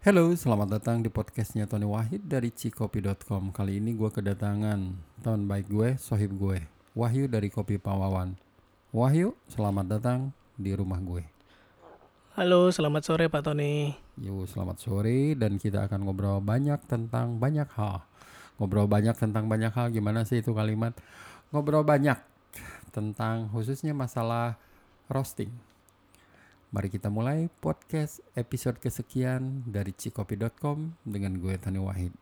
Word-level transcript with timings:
Halo, 0.00 0.32
selamat 0.32 0.80
datang 0.80 1.04
di 1.04 1.12
podcastnya 1.12 1.68
Tony 1.68 1.84
Wahid 1.84 2.24
dari 2.24 2.48
cikopi.com 2.48 3.52
Kali 3.52 3.84
ini 3.84 3.92
gue 3.92 4.08
kedatangan 4.08 4.96
teman 5.20 5.44
baik 5.44 5.68
gue, 5.68 6.00
sohib 6.00 6.40
gue. 6.40 6.64
Wahyu 6.96 7.28
dari 7.28 7.52
Kopi 7.52 7.76
Pawawan. 7.76 8.32
Wahyu, 8.96 9.36
selamat 9.52 10.00
datang 10.00 10.32
di 10.56 10.72
rumah 10.72 10.96
gue. 11.04 11.20
Halo, 12.32 12.72
selamat 12.72 13.12
sore 13.12 13.28
Pak 13.28 13.44
Tony. 13.44 13.92
Yo, 14.16 14.48
selamat 14.48 14.80
sore. 14.80 15.36
Dan 15.36 15.60
kita 15.60 15.84
akan 15.84 16.08
ngobrol 16.08 16.40
banyak 16.40 16.80
tentang 16.88 17.36
banyak 17.36 17.68
hal. 17.76 18.00
Ngobrol 18.56 18.88
banyak 18.88 19.20
tentang 19.20 19.52
banyak 19.52 19.76
hal, 19.76 19.92
gimana 19.92 20.24
sih 20.24 20.40
itu 20.40 20.56
kalimat? 20.56 20.96
Ngobrol 21.52 21.84
banyak 21.84 22.16
tentang 22.88 23.52
khususnya 23.52 23.92
masalah 23.92 24.56
roasting 25.12 25.52
Mari 26.70 26.86
kita 26.86 27.10
mulai 27.10 27.50
podcast 27.58 28.22
episode 28.38 28.78
kesekian 28.78 29.66
dari 29.66 29.90
cikopi.com 29.90 30.94
dengan 31.02 31.34
gue 31.42 31.58
Tani 31.58 31.82
Wahid. 31.82 32.14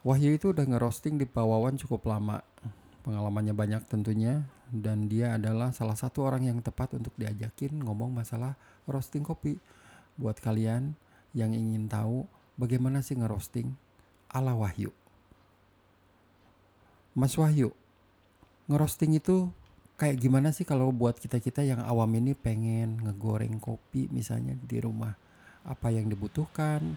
Wahyu 0.00 0.40
itu 0.40 0.56
udah 0.56 0.64
ngerosting 0.64 1.20
di 1.20 1.28
Pawawan 1.28 1.76
cukup 1.76 2.08
lama. 2.08 2.40
Pengalamannya 3.04 3.52
banyak 3.52 3.84
tentunya 3.92 4.40
dan 4.72 5.12
dia 5.12 5.36
adalah 5.36 5.76
salah 5.76 6.00
satu 6.00 6.24
orang 6.24 6.48
yang 6.48 6.64
tepat 6.64 6.96
untuk 6.96 7.12
diajakin 7.20 7.76
ngomong 7.76 8.08
masalah 8.08 8.56
roasting 8.88 9.20
kopi. 9.20 9.60
Buat 10.16 10.40
kalian 10.40 10.96
yang 11.36 11.52
ingin 11.52 11.92
tahu 11.92 12.24
bagaimana 12.56 13.04
sih 13.04 13.20
ngerosting 13.20 13.76
ala 14.32 14.56
Wahyu. 14.56 14.96
Mas 17.12 17.36
Wahyu, 17.36 17.76
ngerosting 18.68 19.16
itu 19.16 19.48
kayak 19.98 20.20
gimana 20.22 20.54
sih 20.54 20.62
kalau 20.62 20.94
buat 20.94 21.18
kita-kita 21.18 21.66
yang 21.66 21.82
awam 21.82 22.12
ini 22.14 22.36
pengen 22.38 23.02
ngegoreng 23.02 23.58
kopi 23.58 24.06
misalnya 24.14 24.54
di 24.54 24.78
rumah 24.78 25.16
apa 25.66 25.90
yang 25.90 26.06
dibutuhkan 26.06 26.94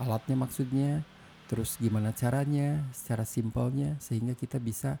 alatnya 0.00 0.34
maksudnya 0.34 1.06
terus 1.46 1.78
gimana 1.78 2.10
caranya 2.10 2.82
secara 2.90 3.22
simpelnya 3.22 3.94
sehingga 4.02 4.34
kita 4.34 4.58
bisa 4.58 4.98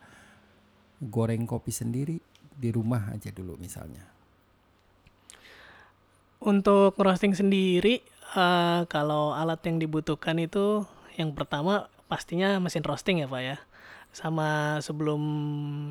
goreng 1.02 1.48
kopi 1.48 1.74
sendiri 1.74 2.22
di 2.54 2.70
rumah 2.70 3.10
aja 3.10 3.34
dulu 3.34 3.58
misalnya 3.58 4.14
Untuk 6.44 7.00
roasting 7.00 7.32
sendiri, 7.32 8.04
eh, 8.36 8.80
kalau 8.92 9.32
alat 9.32 9.64
yang 9.64 9.80
dibutuhkan 9.80 10.36
itu 10.36 10.84
yang 11.16 11.32
pertama 11.32 11.88
pastinya 12.04 12.60
mesin 12.60 12.84
roasting 12.84 13.24
ya 13.24 13.28
Pak 13.32 13.40
ya. 13.40 13.56
Sama 14.14 14.78
sebelum 14.78 15.20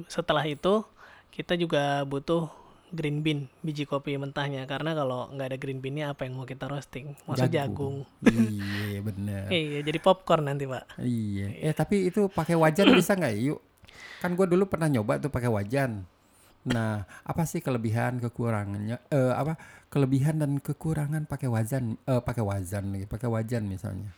setelah 0.08 0.48
itu 0.48 0.88
kita 1.36 1.60
juga 1.60 2.08
butuh 2.08 2.48
green 2.94 3.26
bean 3.26 3.52
biji 3.60 3.84
kopi 3.84 4.16
mentahnya. 4.16 4.64
Karena 4.70 4.96
kalau 4.96 5.28
nggak 5.34 5.48
ada 5.52 5.58
green 5.60 5.84
beannya 5.84 6.08
apa 6.14 6.24
yang 6.24 6.40
mau 6.40 6.48
kita 6.48 6.72
roasting? 6.72 7.18
Maksud 7.28 7.52
jagung. 7.52 8.08
iya 8.24 9.04
bener. 9.04 9.52
Iya, 9.54 9.84
jadi 9.84 10.00
popcorn 10.00 10.48
nanti 10.48 10.64
Pak. 10.64 11.04
iya. 11.04 11.52
Eh 11.60 11.74
tapi 11.76 12.08
itu 12.08 12.32
pakai 12.32 12.56
wajan 12.56 12.96
bisa 12.96 13.14
nggak 13.20 13.36
yuk 13.44 13.60
kan 14.24 14.40
gue 14.40 14.48
dulu 14.48 14.72
pernah 14.72 14.88
nyoba 14.88 15.20
tuh 15.20 15.28
pakai 15.28 15.52
wajan. 15.52 16.08
Nah 16.64 17.04
apa 17.28 17.44
sih 17.44 17.60
kelebihan 17.60 18.24
kekurangannya? 18.24 19.04
Eh 19.12 19.34
apa? 19.36 19.60
Kelebihan 19.92 20.40
dan 20.40 20.64
kekurangan 20.64 21.28
pakai 21.28 21.52
wajan 21.52 22.00
eh 22.08 22.24
pakai 22.24 22.40
wajan 22.40 22.96
lagi 22.96 23.06
pakai 23.06 23.28
wajan 23.28 23.68
misalnya 23.68 24.10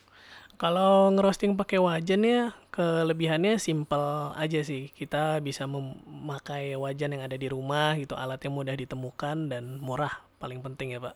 Kalau 0.56 1.11
ngerosting 1.11 1.59
pakai 1.59 1.84
wajan 1.84 2.23
ya 2.23 2.56
kelebihannya 2.72 3.59
simple 3.59 4.31
aja 4.39 4.64
sih. 4.64 4.88
Kita 4.95 5.44
bisa 5.44 5.67
memakai 5.67 6.80
wajan 6.80 7.11
yang 7.11 7.28
ada 7.28 7.36
di 7.36 7.52
rumah 7.52 8.00
gitu, 8.00 8.16
alatnya 8.16 8.52
mudah 8.52 8.76
ditemukan 8.76 9.52
dan 9.52 9.83
murah 9.83 10.23
paling 10.39 10.64
penting 10.64 10.95
ya 10.95 11.03
Pak. 11.03 11.16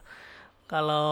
Kalau 0.67 1.07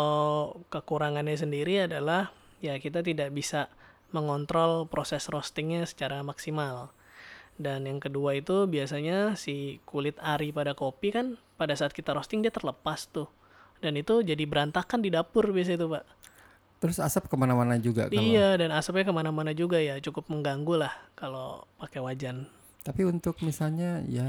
kekurangannya 0.67 1.39
sendiri 1.39 1.87
adalah 1.87 2.35
ya 2.59 2.75
kita 2.75 2.99
tidak 2.99 3.31
bisa 3.31 3.71
mengontrol 4.11 4.91
proses 4.91 5.31
roastingnya 5.31 5.87
secara 5.87 6.19
maksimal. 6.19 6.91
Dan 7.57 7.89
yang 7.89 7.97
kedua 7.97 8.37
itu 8.37 8.69
biasanya 8.69 9.39
si 9.39 9.79
kulit 9.87 10.19
ari 10.21 10.53
pada 10.53 10.77
kopi 10.77 11.15
kan 11.15 11.39
pada 11.55 11.73
saat 11.73 11.95
kita 11.95 12.11
roasting 12.11 12.43
dia 12.43 12.51
terlepas 12.51 13.07
tuh. 13.09 13.31
Dan 13.79 13.97
itu 13.97 14.19
jadi 14.19 14.43
berantakan 14.43 14.99
di 14.99 15.09
dapur 15.15 15.49
biasanya 15.49 15.79
itu 15.79 15.89
Pak. 15.89 16.05
Terus 16.77 16.97
asap 17.01 17.25
ke 17.25 17.35
mana-mana 17.35 17.75
juga 17.81 18.05
kalau 18.07 18.21
Iya, 18.21 18.57
dan 18.61 18.69
asapnya 18.71 19.05
ke 19.09 19.13
mana-mana 19.15 19.51
juga 19.51 19.81
ya, 19.81 19.97
cukup 19.97 20.29
mengganggu 20.29 20.77
lah 20.77 20.93
kalau 21.17 21.65
pakai 21.81 21.99
wajan. 22.01 22.45
tapi 22.81 23.03
untuk 23.03 23.35
misalnya 23.43 23.99
ya 24.07 24.27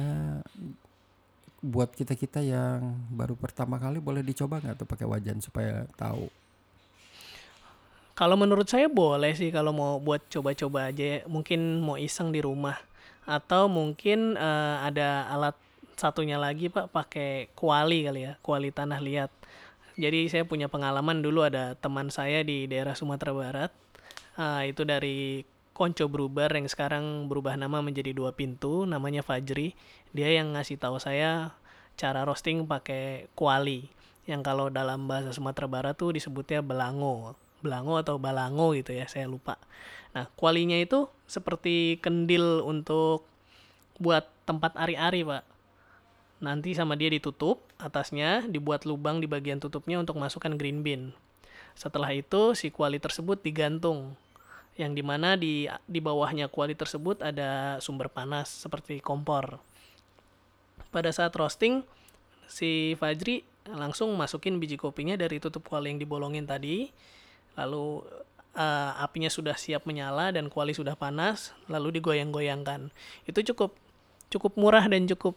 buat 1.62 1.90
kita 1.90 2.14
kita 2.14 2.42
yang 2.42 2.80
baru 3.10 3.34
pertama 3.38 3.78
kali 3.78 3.98
boleh 3.98 4.22
dicoba 4.22 4.58
nggak 4.58 4.82
tuh 4.82 4.88
pakai 4.88 5.06
wajan 5.06 5.38
supaya 5.38 5.86
tahu 5.94 6.26
Kalau 8.18 8.34
menurut 8.34 8.66
saya 8.66 8.90
boleh 8.90 9.30
sih 9.38 9.54
kalau 9.54 9.70
mau 9.70 10.02
buat 10.02 10.18
coba-coba 10.26 10.90
aja, 10.90 11.04
ya. 11.06 11.18
mungkin 11.30 11.78
mau 11.78 11.94
iseng 11.94 12.34
di 12.34 12.42
rumah. 12.42 12.74
Atau 13.22 13.70
mungkin 13.70 14.34
eh, 14.34 14.76
ada 14.82 15.30
alat 15.30 15.54
satunya 15.94 16.34
lagi 16.34 16.66
Pak, 16.66 16.90
pakai 16.90 17.46
kuali 17.54 18.02
kali 18.06 18.20
ya, 18.26 18.32
kuali 18.42 18.74
tanah 18.74 18.98
liat. 18.98 19.30
Jadi 19.98 20.30
saya 20.30 20.46
punya 20.46 20.70
pengalaman 20.70 21.26
dulu 21.26 21.42
ada 21.42 21.74
teman 21.74 22.06
saya 22.14 22.46
di 22.46 22.70
daerah 22.70 22.94
Sumatera 22.94 23.34
Barat, 23.34 23.70
eh, 24.38 24.70
itu 24.70 24.86
dari 24.86 25.42
Konco 25.74 26.06
Brubar 26.06 26.54
yang 26.54 26.66
sekarang 26.66 27.26
berubah 27.26 27.54
nama 27.58 27.78
menjadi 27.82 28.14
dua 28.14 28.30
pintu, 28.34 28.86
namanya 28.86 29.26
Fajri. 29.26 29.74
Dia 30.14 30.30
yang 30.30 30.54
ngasih 30.54 30.78
tahu 30.78 30.98
saya 30.98 31.54
cara 31.98 32.22
roasting 32.22 32.66
pakai 32.66 33.26
kuali. 33.34 33.90
Yang 34.26 34.42
kalau 34.46 34.66
dalam 34.70 35.06
bahasa 35.06 35.34
Sumatera 35.34 35.70
Barat 35.70 35.94
tuh 35.94 36.14
disebutnya 36.14 36.62
belango. 36.62 37.38
Belango 37.62 37.98
atau 37.98 38.18
balango 38.18 38.74
gitu 38.74 38.94
ya, 38.94 39.06
saya 39.06 39.26
lupa. 39.26 39.58
Nah, 40.14 40.26
kualinya 40.34 40.78
itu 40.78 41.06
seperti 41.26 41.98
kendil 42.02 42.62
untuk 42.66 43.26
buat 44.02 44.26
tempat 44.46 44.78
ari-ari, 44.78 45.26
Pak. 45.26 45.42
Nanti 46.38 46.70
sama 46.70 46.94
dia 46.94 47.10
ditutup, 47.10 47.66
atasnya 47.82 48.46
dibuat 48.46 48.86
lubang 48.86 49.18
di 49.18 49.26
bagian 49.26 49.58
tutupnya 49.58 49.98
untuk 49.98 50.22
masukkan 50.22 50.54
green 50.54 50.86
bean. 50.86 51.10
Setelah 51.74 52.14
itu 52.14 52.54
si 52.54 52.70
kuali 52.70 53.02
tersebut 53.02 53.42
digantung. 53.42 54.14
Yang 54.78 54.92
di 54.94 55.02
mana 55.02 55.34
di, 55.34 55.66
di 55.90 55.98
bawahnya 55.98 56.46
kuali 56.46 56.78
tersebut 56.78 57.22
ada 57.22 57.82
sumber 57.82 58.06
panas 58.06 58.46
seperti 58.46 59.02
kompor. 59.02 59.58
Pada 60.94 61.10
saat 61.10 61.34
roasting, 61.34 61.82
si 62.46 62.94
Fajri 62.94 63.42
langsung 63.66 64.14
masukin 64.14 64.62
biji 64.62 64.78
kopinya 64.78 65.18
dari 65.18 65.42
tutup 65.42 65.66
kuali 65.66 65.90
yang 65.90 65.98
dibolongin 65.98 66.46
tadi. 66.46 66.94
Lalu 67.58 68.06
eh, 68.54 68.92
apinya 69.02 69.26
sudah 69.26 69.58
siap 69.58 69.86
menyala 69.90 70.30
dan 70.30 70.46
kuali 70.46 70.70
sudah 70.70 70.94
panas, 70.94 71.50
lalu 71.66 71.98
digoyang-goyangkan. 71.98 72.94
Itu 73.26 73.42
cukup 73.42 73.74
cukup 74.30 74.54
murah 74.54 74.86
dan 74.86 75.10
cukup 75.10 75.34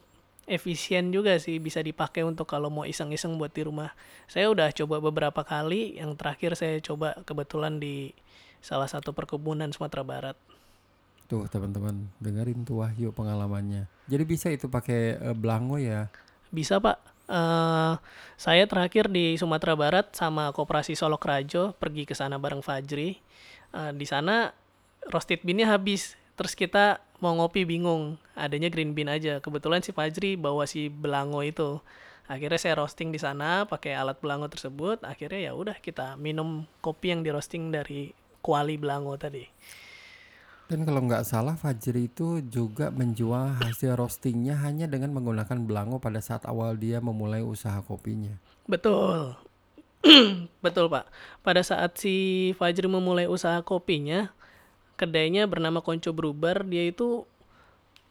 efisien 0.49 1.13
juga 1.13 1.37
sih 1.37 1.61
bisa 1.61 1.81
dipakai 1.81 2.25
untuk 2.25 2.49
kalau 2.49 2.69
mau 2.73 2.85
iseng-iseng 2.85 3.37
buat 3.37 3.53
di 3.53 3.65
rumah. 3.65 3.93
Saya 4.25 4.49
udah 4.49 4.73
coba 4.73 4.97
beberapa 5.01 5.41
kali, 5.45 6.01
yang 6.01 6.17
terakhir 6.17 6.57
saya 6.57 6.81
coba 6.81 7.17
kebetulan 7.23 7.77
di 7.77 8.11
salah 8.61 8.89
satu 8.89 9.11
perkebunan 9.11 9.73
Sumatera 9.73 10.05
Barat. 10.05 10.37
tuh 11.31 11.47
teman-teman 11.47 12.11
dengerin 12.19 12.67
tuh 12.67 12.83
Wahyu 12.83 13.15
pengalamannya 13.15 13.87
jadi 14.11 14.23
bisa 14.27 14.51
itu 14.51 14.67
pakai 14.67 15.15
eh, 15.15 15.35
belango 15.35 15.79
ya 15.79 16.11
Bisa 16.51 16.83
Pak. 16.83 16.99
Eh, 17.31 17.93
saya 18.35 18.67
terakhir 18.67 19.07
di 19.07 19.39
Sumatera 19.39 19.71
Barat 19.79 20.11
sama 20.11 20.51
Koperasi 20.51 20.99
Solok 20.99 21.23
Rajo 21.23 21.71
pergi 21.79 22.03
ke 22.03 22.11
sana 22.11 22.35
bareng 22.35 22.59
Fajri. 22.59 23.15
Eh, 23.71 23.91
di 23.95 24.03
sana 24.03 24.51
roasted 25.07 25.39
beannya 25.47 25.63
habis. 25.63 26.19
Terus 26.35 26.59
kita 26.59 26.99
mau 27.21 27.37
ngopi 27.37 27.63
bingung. 27.63 28.17
Adanya 28.33 28.67
green 28.67 28.97
bean 28.97 29.07
aja. 29.07 29.39
Kebetulan 29.39 29.85
si 29.85 29.93
Fajri 29.93 30.35
bawa 30.35 30.67
si 30.67 30.89
belango 30.89 31.45
itu. 31.45 31.79
Akhirnya 32.27 32.59
saya 32.59 32.75
roasting 32.81 33.13
di 33.13 33.19
sana 33.21 33.69
pakai 33.69 33.93
alat 33.93 34.17
belango 34.19 34.49
tersebut. 34.49 35.05
Akhirnya 35.05 35.51
ya 35.51 35.51
udah 35.53 35.77
kita 35.79 36.17
minum 36.17 36.65
kopi 36.81 37.13
yang 37.13 37.21
di 37.21 37.29
roasting 37.29 37.69
dari 37.69 38.11
kuali 38.41 38.75
belango 38.75 39.15
tadi. 39.15 39.45
dan 40.71 40.87
kalau 40.87 41.03
nggak 41.03 41.27
salah 41.27 41.59
Fajri 41.59 42.07
itu 42.07 42.39
juga 42.47 42.95
menjual 42.95 43.59
hasil 43.59 43.91
roastingnya 43.91 44.55
hanya 44.63 44.87
dengan 44.87 45.11
menggunakan 45.11 45.67
belango 45.67 45.99
pada 45.99 46.23
saat 46.23 46.47
awal 46.47 46.79
dia 46.79 47.03
memulai 47.03 47.43
usaha 47.43 47.75
kopinya 47.83 48.39
Betul. 48.71 49.35
Betul, 50.65 50.87
Pak. 50.87 51.11
Pada 51.43 51.61
saat 51.61 51.99
si 51.99 52.49
Fajri 52.57 52.87
memulai 52.87 53.27
usaha 53.27 53.59
kopinya, 53.61 54.31
kedainya 55.01 55.49
bernama 55.49 55.81
Konco 55.81 56.13
Brubar, 56.13 56.61
dia 56.69 56.85
itu 56.85 57.25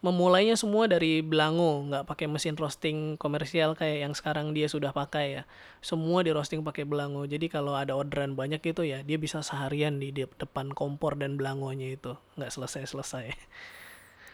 memulainya 0.01 0.57
semua 0.57 0.89
dari 0.89 1.21
belango, 1.21 1.85
nggak 1.87 2.09
pakai 2.09 2.27
mesin 2.27 2.57
roasting 2.57 3.21
komersial 3.21 3.77
kayak 3.77 4.09
yang 4.09 4.15
sekarang 4.17 4.57
dia 4.57 4.67
sudah 4.67 4.91
pakai 4.97 5.27
ya. 5.39 5.43
Semua 5.85 6.25
di 6.25 6.33
roasting 6.33 6.65
pakai 6.65 6.89
belango. 6.89 7.23
Jadi 7.29 7.53
kalau 7.53 7.77
ada 7.77 7.95
orderan 7.95 8.35
banyak 8.35 8.65
itu 8.65 8.83
ya, 8.83 9.05
dia 9.05 9.21
bisa 9.21 9.45
seharian 9.45 10.01
di 10.01 10.11
de- 10.11 10.33
depan 10.41 10.73
kompor 10.73 11.21
dan 11.21 11.37
belangonya 11.37 11.95
itu, 11.95 12.17
nggak 12.41 12.51
selesai-selesai. 12.51 13.37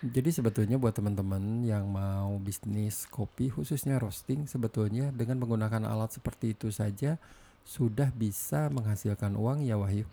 Jadi 0.07 0.31
sebetulnya 0.31 0.77
buat 0.79 0.95
teman-teman 0.95 1.67
yang 1.67 1.89
mau 1.89 2.37
bisnis 2.39 3.09
kopi 3.09 3.51
khususnya 3.51 3.97
roasting 3.99 4.45
sebetulnya 4.47 5.11
dengan 5.11 5.41
menggunakan 5.41 5.83
alat 5.89 6.15
seperti 6.15 6.53
itu 6.53 6.69
saja 6.69 7.17
sudah 7.67 8.15
bisa 8.15 8.71
menghasilkan 8.71 9.35
uang 9.35 9.67
ya 9.67 9.75
Wahyu. 9.75 10.07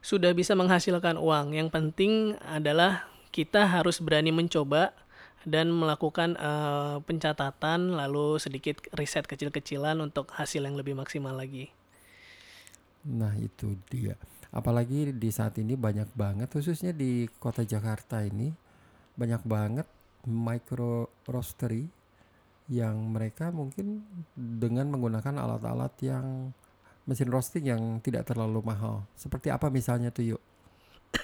Sudah 0.00 0.32
bisa 0.32 0.56
menghasilkan 0.56 1.20
uang. 1.20 1.52
Yang 1.56 1.68
penting 1.72 2.34
adalah 2.44 3.08
kita 3.30 3.68
harus 3.68 4.00
berani 4.02 4.34
mencoba 4.34 4.96
dan 5.48 5.72
melakukan 5.72 6.36
uh, 6.36 7.00
pencatatan 7.04 7.96
lalu 7.96 8.36
sedikit 8.36 8.80
riset 8.92 9.24
kecil-kecilan 9.24 9.96
untuk 10.00 10.28
hasil 10.36 10.60
yang 10.60 10.76
lebih 10.76 10.92
maksimal 10.92 11.32
lagi. 11.32 11.72
Nah, 13.08 13.32
itu 13.40 13.80
dia. 13.88 14.16
Apalagi 14.52 15.14
di 15.16 15.30
saat 15.32 15.56
ini 15.56 15.78
banyak 15.78 16.12
banget 16.12 16.50
khususnya 16.52 16.92
di 16.92 17.24
kota 17.38 17.64
Jakarta 17.64 18.20
ini 18.20 18.52
banyak 19.14 19.42
banget 19.46 19.86
micro 20.26 21.08
roastery 21.24 21.88
yang 22.70 23.14
mereka 23.14 23.50
mungkin 23.50 24.04
dengan 24.36 24.90
menggunakan 24.92 25.38
alat-alat 25.42 25.94
yang 26.04 26.54
mesin 27.10 27.26
roasting 27.26 27.66
yang 27.66 27.82
tidak 27.98 28.30
terlalu 28.30 28.62
mahal. 28.62 29.02
Seperti 29.18 29.50
apa 29.50 29.66
misalnya 29.66 30.14
tuh 30.14 30.38
yuk? 30.38 30.42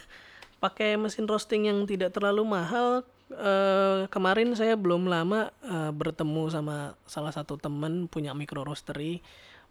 Pakai 0.64 0.98
mesin 0.98 1.30
roasting 1.30 1.70
yang 1.70 1.86
tidak 1.86 2.10
terlalu 2.10 2.42
mahal. 2.42 3.06
Uh, 3.26 4.06
kemarin 4.10 4.54
saya 4.54 4.74
belum 4.74 5.06
lama 5.06 5.50
uh, 5.66 5.90
bertemu 5.94 6.46
sama 6.50 6.94
salah 7.10 7.34
satu 7.34 7.58
teman 7.58 8.06
punya 8.06 8.30
micro 8.30 8.62
roastery 8.62 9.18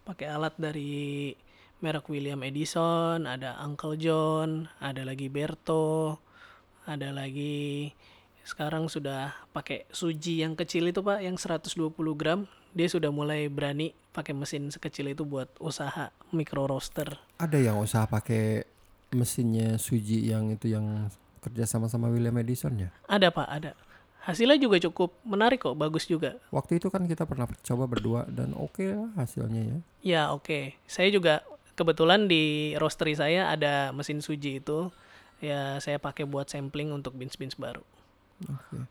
pakai 0.04 0.28
alat 0.28 0.52
dari 0.60 1.32
merek 1.80 2.06
William 2.12 2.40
Edison, 2.44 3.24
ada 3.24 3.56
Uncle 3.64 3.98
John, 3.98 4.70
ada 4.76 5.02
lagi 5.08 5.32
Berto, 5.32 6.20
ada 6.86 7.10
lagi 7.10 7.90
sekarang 8.46 8.86
sudah 8.86 9.34
pakai 9.50 9.90
suji 9.90 10.46
yang 10.46 10.54
kecil 10.54 10.86
itu 10.86 11.02
pak 11.02 11.18
yang 11.18 11.34
120 11.34 11.90
gram 12.14 12.46
dia 12.76 12.92
sudah 12.92 13.08
mulai 13.08 13.48
berani 13.48 13.96
pakai 14.12 14.36
mesin 14.36 14.68
sekecil 14.68 15.16
itu 15.16 15.24
buat 15.24 15.48
usaha 15.56 16.12
micro 16.28 16.68
roaster. 16.68 17.16
Ada 17.40 17.56
yang 17.56 17.80
usaha 17.80 18.04
pakai 18.04 18.68
mesinnya 19.16 19.80
suji 19.80 20.28
yang 20.28 20.52
itu 20.52 20.68
yang 20.76 21.08
kerja 21.40 21.64
sama 21.64 21.88
sama 21.88 22.12
William 22.12 22.36
Edison 22.36 22.76
ya? 22.76 22.92
Ada 23.08 23.32
pak 23.32 23.48
ada. 23.48 23.72
Hasilnya 24.28 24.60
juga 24.60 24.76
cukup 24.82 25.16
menarik 25.24 25.64
kok 25.64 25.78
bagus 25.78 26.04
juga. 26.04 26.36
Waktu 26.52 26.76
itu 26.76 26.92
kan 26.92 27.08
kita 27.08 27.24
pernah 27.24 27.48
coba 27.48 27.84
berdua 27.88 28.20
dan 28.28 28.52
oke 28.52 28.76
okay 28.76 28.92
lah 28.92 29.08
hasilnya 29.16 29.62
ya. 29.62 29.78
Ya 30.04 30.22
oke. 30.34 30.44
Okay. 30.44 30.64
saya 30.84 31.08
juga 31.08 31.46
kebetulan 31.78 32.28
di 32.28 32.74
roastery 32.76 33.16
saya 33.16 33.48
ada 33.48 33.96
mesin 33.96 34.20
suji 34.20 34.60
itu. 34.60 34.92
Ya 35.40 35.80
saya 35.80 35.96
pakai 35.96 36.28
buat 36.28 36.52
sampling 36.52 36.92
untuk 36.92 37.16
beans 37.16 37.40
beans 37.40 37.56
baru. 37.56 37.84
Oke. 38.44 38.84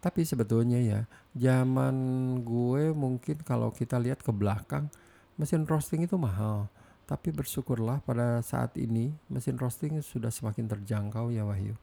Tapi 0.00 0.24
sebetulnya 0.24 0.80
ya, 0.80 1.04
zaman 1.34 1.96
gue 2.42 2.90
mungkin 2.90 3.42
kalau 3.46 3.70
kita 3.70 3.98
lihat 4.02 4.22
ke 4.22 4.32
belakang, 4.34 4.90
mesin 5.38 5.66
roasting 5.66 6.06
itu 6.06 6.18
mahal. 6.18 6.66
Tapi 7.06 7.34
bersyukurlah 7.34 7.98
pada 8.06 8.38
saat 8.42 8.78
ini 8.78 9.10
mesin 9.26 9.58
roasting 9.58 9.98
sudah 9.98 10.30
semakin 10.30 10.70
terjangkau 10.70 11.34
ya 11.34 11.42
Wahyu. 11.42 11.74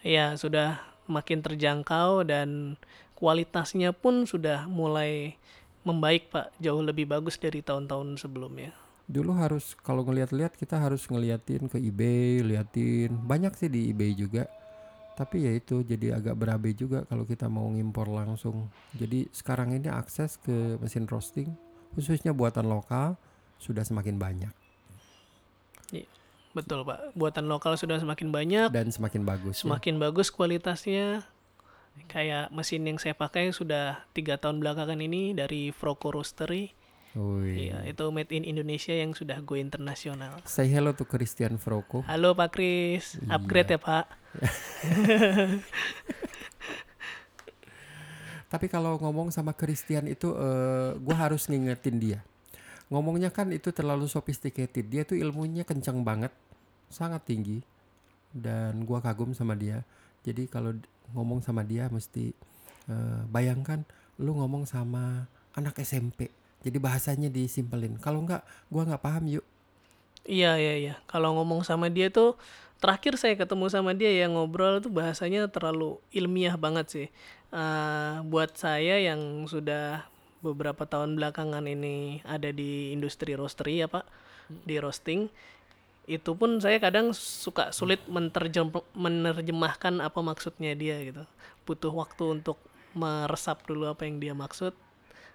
Iya, 0.00 0.36
sudah 0.40 0.80
makin 1.04 1.44
terjangkau 1.44 2.24
dan 2.24 2.80
kualitasnya 3.16 3.92
pun 3.92 4.24
sudah 4.24 4.64
mulai 4.64 5.36
membaik 5.84 6.32
Pak, 6.32 6.56
jauh 6.60 6.80
lebih 6.80 7.04
bagus 7.04 7.36
dari 7.36 7.60
tahun-tahun 7.60 8.16
sebelumnya. 8.16 8.72
Dulu 9.04 9.36
harus 9.36 9.76
kalau 9.84 10.00
ngeliat-liat 10.00 10.56
kita 10.56 10.80
harus 10.80 11.04
ngeliatin 11.12 11.68
ke 11.68 11.76
eBay, 11.76 12.40
liatin 12.40 13.12
banyak 13.12 13.52
sih 13.52 13.68
di 13.68 13.92
eBay 13.92 14.16
juga 14.16 14.48
tapi 15.14 15.46
ya 15.46 15.52
itu 15.54 15.86
jadi 15.86 16.18
agak 16.18 16.34
berabe 16.34 16.74
juga 16.74 17.06
kalau 17.06 17.22
kita 17.22 17.46
mau 17.46 17.70
ngimpor 17.70 18.10
langsung. 18.10 18.66
Jadi 18.94 19.30
sekarang 19.30 19.74
ini 19.74 19.86
akses 19.86 20.38
ke 20.42 20.78
mesin 20.82 21.06
roasting 21.06 21.54
khususnya 21.94 22.34
buatan 22.34 22.66
lokal 22.66 23.14
sudah 23.62 23.86
semakin 23.86 24.18
banyak. 24.18 24.50
Iya, 25.94 26.10
betul 26.52 26.82
pak. 26.82 27.14
Buatan 27.14 27.46
lokal 27.46 27.78
sudah 27.78 28.02
semakin 28.02 28.34
banyak. 28.34 28.68
Dan 28.74 28.90
semakin 28.90 29.22
bagus 29.22 29.62
ya. 29.62 29.70
semakin 29.70 29.94
ya? 29.96 30.00
bagus 30.10 30.28
kualitasnya. 30.34 31.06
Kayak 32.10 32.50
mesin 32.50 32.82
yang 32.82 32.98
saya 32.98 33.14
pakai 33.14 33.54
sudah 33.54 34.02
tiga 34.10 34.34
tahun 34.34 34.58
belakangan 34.58 34.98
ini 34.98 35.30
dari 35.30 35.70
Froco 35.70 36.10
Roastery 36.10 36.74
Iya, 37.14 37.86
itu 37.86 38.02
made 38.10 38.34
in 38.34 38.42
Indonesia 38.42 38.90
yang 38.90 39.14
sudah 39.14 39.38
go 39.38 39.54
internasional. 39.54 40.34
Say 40.42 40.66
hello 40.66 40.90
to 40.98 41.06
Christian 41.06 41.62
Froco. 41.62 42.02
Halo 42.10 42.34
Pak 42.34 42.58
Kris, 42.58 43.22
upgrade 43.30 43.70
iya. 43.70 43.78
ya 43.78 43.86
Pak. 43.86 44.04
Tapi 48.52 48.66
kalau 48.66 48.98
ngomong 48.98 49.30
sama 49.30 49.54
Christian 49.54 50.10
itu, 50.10 50.34
uh, 50.34 50.98
gue 50.98 51.14
harus 51.14 51.46
ngingetin 51.46 52.02
dia. 52.02 52.18
Ngomongnya 52.90 53.30
kan 53.30 53.54
itu 53.54 53.70
terlalu 53.70 54.10
sophisticated. 54.10 54.90
Dia 54.90 55.06
tuh 55.06 55.14
ilmunya 55.14 55.62
kencang 55.62 56.02
banget, 56.02 56.34
sangat 56.90 57.30
tinggi, 57.30 57.62
dan 58.34 58.82
gue 58.82 58.98
kagum 58.98 59.30
sama 59.38 59.54
dia. 59.54 59.86
Jadi 60.26 60.50
kalau 60.50 60.74
ngomong 61.14 61.46
sama 61.46 61.62
dia 61.62 61.86
mesti 61.86 62.34
uh, 62.90 63.22
bayangkan 63.30 63.86
lu 64.18 64.34
ngomong 64.34 64.66
sama 64.66 65.30
anak 65.54 65.78
SMP 65.78 66.42
jadi 66.64 66.80
bahasanya 66.80 67.28
disimpelin. 67.28 68.00
Kalau 68.00 68.24
enggak, 68.24 68.40
gua 68.72 68.88
nggak 68.88 69.04
paham 69.04 69.28
yuk. 69.28 69.44
Iya 70.24 70.56
iya 70.56 70.74
iya. 70.80 70.94
Kalau 71.04 71.36
ngomong 71.36 71.60
sama 71.68 71.92
dia 71.92 72.08
tuh 72.08 72.40
terakhir 72.80 73.20
saya 73.20 73.36
ketemu 73.36 73.68
sama 73.68 73.92
dia 73.92 74.08
yang 74.08 74.32
ngobrol 74.32 74.80
tuh 74.80 74.88
bahasanya 74.88 75.52
terlalu 75.52 76.00
ilmiah 76.16 76.56
banget 76.56 76.86
sih. 76.88 77.08
Uh, 77.52 78.24
buat 78.26 78.56
saya 78.56 78.98
yang 78.98 79.44
sudah 79.44 80.08
beberapa 80.40 80.84
tahun 80.84 81.16
belakangan 81.16 81.64
ini 81.68 82.20
ada 82.24 82.52
di 82.52 82.92
industri 82.92 83.32
roastery 83.36 83.84
ya 83.84 83.88
pak, 83.88 84.04
di 84.68 84.76
roasting, 84.76 85.32
itu 86.04 86.36
pun 86.36 86.60
saya 86.60 86.76
kadang 86.76 87.16
suka 87.16 87.72
sulit 87.72 88.04
menerjem 88.04 88.68
menerjemahkan 88.92 90.04
apa 90.04 90.20
maksudnya 90.20 90.76
dia 90.76 91.00
gitu. 91.00 91.24
Butuh 91.64 91.92
waktu 91.96 92.40
untuk 92.40 92.60
meresap 92.92 93.64
dulu 93.64 93.88
apa 93.88 94.04
yang 94.04 94.20
dia 94.20 94.36
maksud 94.36 94.76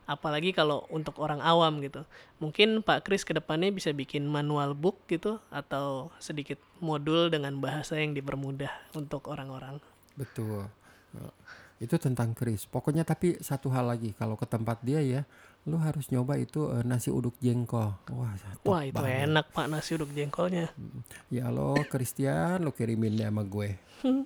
apalagi 0.09 0.49
kalau 0.57 0.89
untuk 0.89 1.21
orang 1.21 1.37
awam 1.45 1.77
gitu. 1.85 2.01
Mungkin 2.41 2.81
Pak 2.81 3.05
Kris 3.05 3.21
ke 3.21 3.37
depannya 3.37 3.69
bisa 3.69 3.93
bikin 3.93 4.25
manual 4.25 4.73
book 4.73 5.05
gitu 5.05 5.37
atau 5.53 6.09
sedikit 6.17 6.57
modul 6.81 7.29
dengan 7.29 7.53
bahasa 7.61 8.01
yang 8.01 8.17
dipermudah 8.17 8.73
untuk 8.97 9.29
orang-orang. 9.29 9.77
Betul. 10.17 10.65
Itu 11.77 12.01
tentang 12.01 12.33
Kris. 12.33 12.65
Pokoknya 12.65 13.05
tapi 13.05 13.37
satu 13.37 13.69
hal 13.69 13.85
lagi 13.85 14.17
kalau 14.17 14.33
ke 14.33 14.49
tempat 14.49 14.81
dia 14.81 15.05
ya 15.05 15.21
lu 15.67 15.77
harus 15.77 16.09
nyoba 16.09 16.39
itu 16.39 16.65
uh, 16.65 16.81
nasi 16.81 17.13
uduk 17.13 17.37
jengkol. 17.37 17.93
Wah 18.09 18.33
wah 18.65 18.81
itu 18.81 18.95
banget. 18.95 19.29
enak 19.29 19.45
pak 19.53 19.67
nasi 19.69 19.99
uduk 19.99 20.09
jengkolnya. 20.17 20.71
Ya 21.29 21.53
lo 21.53 21.77
Christian 21.85 22.65
lu 22.65 22.73
kirimin 22.73 23.13
deh 23.13 23.29
sama 23.29 23.45
gue. 23.45 23.69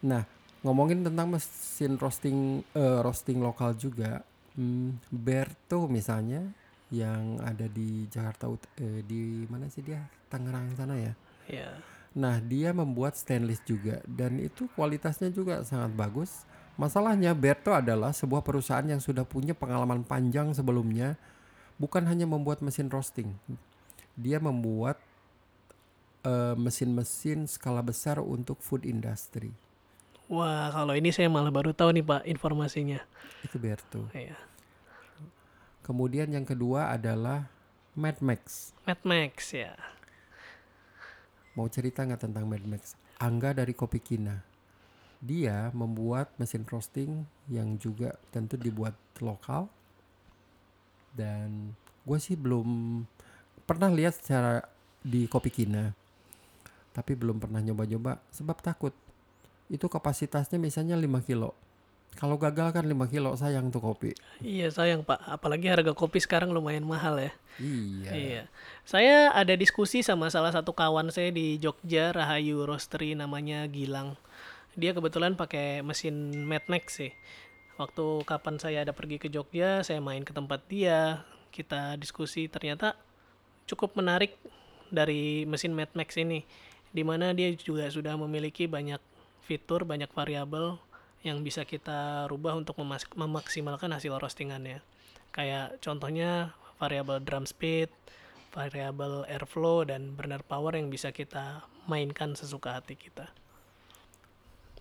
Nah 0.00 0.24
ngomongin 0.60 1.00
tentang 1.00 1.32
mesin 1.32 1.96
roasting 1.96 2.60
uh, 2.76 3.00
roasting 3.00 3.40
lokal 3.40 3.72
juga 3.72 4.20
hmm, 4.56 5.08
Berto 5.08 5.88
misalnya 5.88 6.44
yang 6.92 7.40
ada 7.40 7.64
di 7.70 8.04
Jakarta 8.10 8.50
uh, 8.50 9.00
di 9.06 9.46
mana 9.48 9.70
sih 9.72 9.80
dia? 9.80 10.04
Tangerang 10.28 10.74
sana 10.76 10.96
ya? 10.98 11.14
Yeah. 11.50 11.74
nah 12.10 12.38
dia 12.38 12.70
membuat 12.70 13.18
stainless 13.18 13.62
juga 13.66 14.02
dan 14.06 14.38
itu 14.38 14.70
kualitasnya 14.74 15.30
juga 15.30 15.62
sangat 15.66 15.94
bagus. 15.94 16.46
Masalahnya 16.78 17.34
Berto 17.34 17.74
adalah 17.74 18.14
sebuah 18.14 18.42
perusahaan 18.42 18.86
yang 18.86 19.02
sudah 19.02 19.22
punya 19.26 19.54
pengalaman 19.54 20.02
panjang 20.06 20.50
sebelumnya 20.54 21.18
bukan 21.78 22.06
hanya 22.06 22.26
membuat 22.26 22.62
mesin 22.62 22.90
roasting. 22.90 23.34
Dia 24.18 24.40
membuat 24.42 24.98
eh, 26.24 26.56
mesin-mesin 26.56 27.46
uh, 27.46 27.50
skala 27.50 27.82
besar 27.84 28.18
untuk 28.22 28.58
food 28.64 28.88
industry 28.88 29.52
Wah, 30.30 30.70
kalau 30.70 30.94
ini 30.94 31.10
saya 31.10 31.26
malah 31.26 31.50
baru 31.50 31.74
tahu 31.74 31.90
nih 31.90 32.06
Pak 32.06 32.22
informasinya. 32.22 33.02
Itu 33.42 33.58
Berto. 33.58 34.06
Iya. 34.14 34.38
Kemudian 35.82 36.30
yang 36.30 36.46
kedua 36.46 36.94
adalah 36.94 37.50
Mad 37.98 38.22
Max. 38.22 38.70
Mad 38.86 39.02
Max 39.02 39.50
ya. 39.50 39.74
Mau 41.58 41.66
cerita 41.66 42.06
nggak 42.06 42.30
tentang 42.30 42.46
Mad 42.46 42.62
Max? 42.62 42.94
Angga 43.18 43.58
dari 43.58 43.74
Kopi 43.74 43.98
Kina. 43.98 44.38
Dia 45.18 45.74
membuat 45.74 46.30
mesin 46.38 46.62
roasting 46.62 47.26
yang 47.50 47.74
juga 47.82 48.14
tentu 48.30 48.54
dibuat 48.54 48.94
lokal. 49.18 49.66
Dan 51.10 51.74
gue 52.06 52.18
sih 52.22 52.38
belum 52.38 53.02
pernah 53.66 53.90
lihat 53.90 54.14
secara 54.22 54.62
di 55.02 55.26
Kopi 55.26 55.50
Kina. 55.50 55.90
Tapi 56.94 57.18
belum 57.18 57.42
pernah 57.42 57.58
nyoba-nyoba 57.58 58.22
sebab 58.30 58.62
takut 58.62 58.94
itu 59.70 59.86
kapasitasnya 59.86 60.58
misalnya 60.58 60.98
5 60.98 61.22
kilo 61.24 61.54
Kalau 62.18 62.34
gagal 62.36 62.74
kan 62.74 62.82
5 62.82 63.06
kilo 63.06 63.30
sayang 63.38 63.70
tuh 63.70 63.78
kopi. 63.78 64.10
Iya 64.42 64.68
sayang 64.74 65.06
Pak, 65.06 65.30
apalagi 65.30 65.70
harga 65.70 65.94
kopi 65.94 66.18
sekarang 66.18 66.50
lumayan 66.50 66.82
mahal 66.82 67.22
ya. 67.22 67.32
Iya. 67.62 68.10
Iya. 68.10 68.42
Saya 68.82 69.30
ada 69.30 69.54
diskusi 69.54 70.02
sama 70.02 70.26
salah 70.26 70.50
satu 70.50 70.74
kawan 70.74 71.14
saya 71.14 71.30
di 71.30 71.62
Jogja, 71.62 72.10
Rahayu 72.10 72.66
Roastery 72.66 73.14
namanya 73.14 73.62
Gilang. 73.70 74.18
Dia 74.74 74.90
kebetulan 74.90 75.38
pakai 75.38 75.86
mesin 75.86 76.34
Madmax 76.50 76.98
sih. 76.98 77.12
Waktu 77.78 78.26
kapan 78.26 78.58
saya 78.58 78.82
ada 78.84 78.92
pergi 78.92 79.16
ke 79.22 79.30
Jogja, 79.30 79.86
saya 79.86 80.02
main 80.02 80.26
ke 80.26 80.34
tempat 80.34 80.60
dia, 80.66 81.24
kita 81.54 81.96
diskusi 81.96 82.50
ternyata 82.50 82.98
cukup 83.64 83.96
menarik 83.96 84.34
dari 84.90 85.46
mesin 85.46 85.72
Madmax 85.72 86.18
ini. 86.18 86.42
Di 86.90 87.06
mana 87.06 87.30
dia 87.30 87.54
juga 87.54 87.86
sudah 87.86 88.18
memiliki 88.18 88.66
banyak 88.66 88.98
fitur, 89.44 89.88
banyak 89.88 90.10
variabel 90.12 90.80
yang 91.20 91.44
bisa 91.44 91.68
kita 91.68 92.24
rubah 92.32 92.56
untuk 92.56 92.80
memaksimalkan 93.16 93.92
hasil 93.92 94.16
roastingannya. 94.16 94.80
Kayak 95.30 95.76
contohnya 95.84 96.56
variabel 96.80 97.20
drum 97.20 97.44
speed, 97.44 97.92
variabel 98.50 99.28
airflow 99.28 99.84
dan 99.86 100.16
burner 100.16 100.42
power 100.42 100.74
yang 100.74 100.88
bisa 100.88 101.12
kita 101.12 101.62
mainkan 101.84 102.34
sesuka 102.34 102.80
hati 102.80 102.96
kita. 102.96 103.28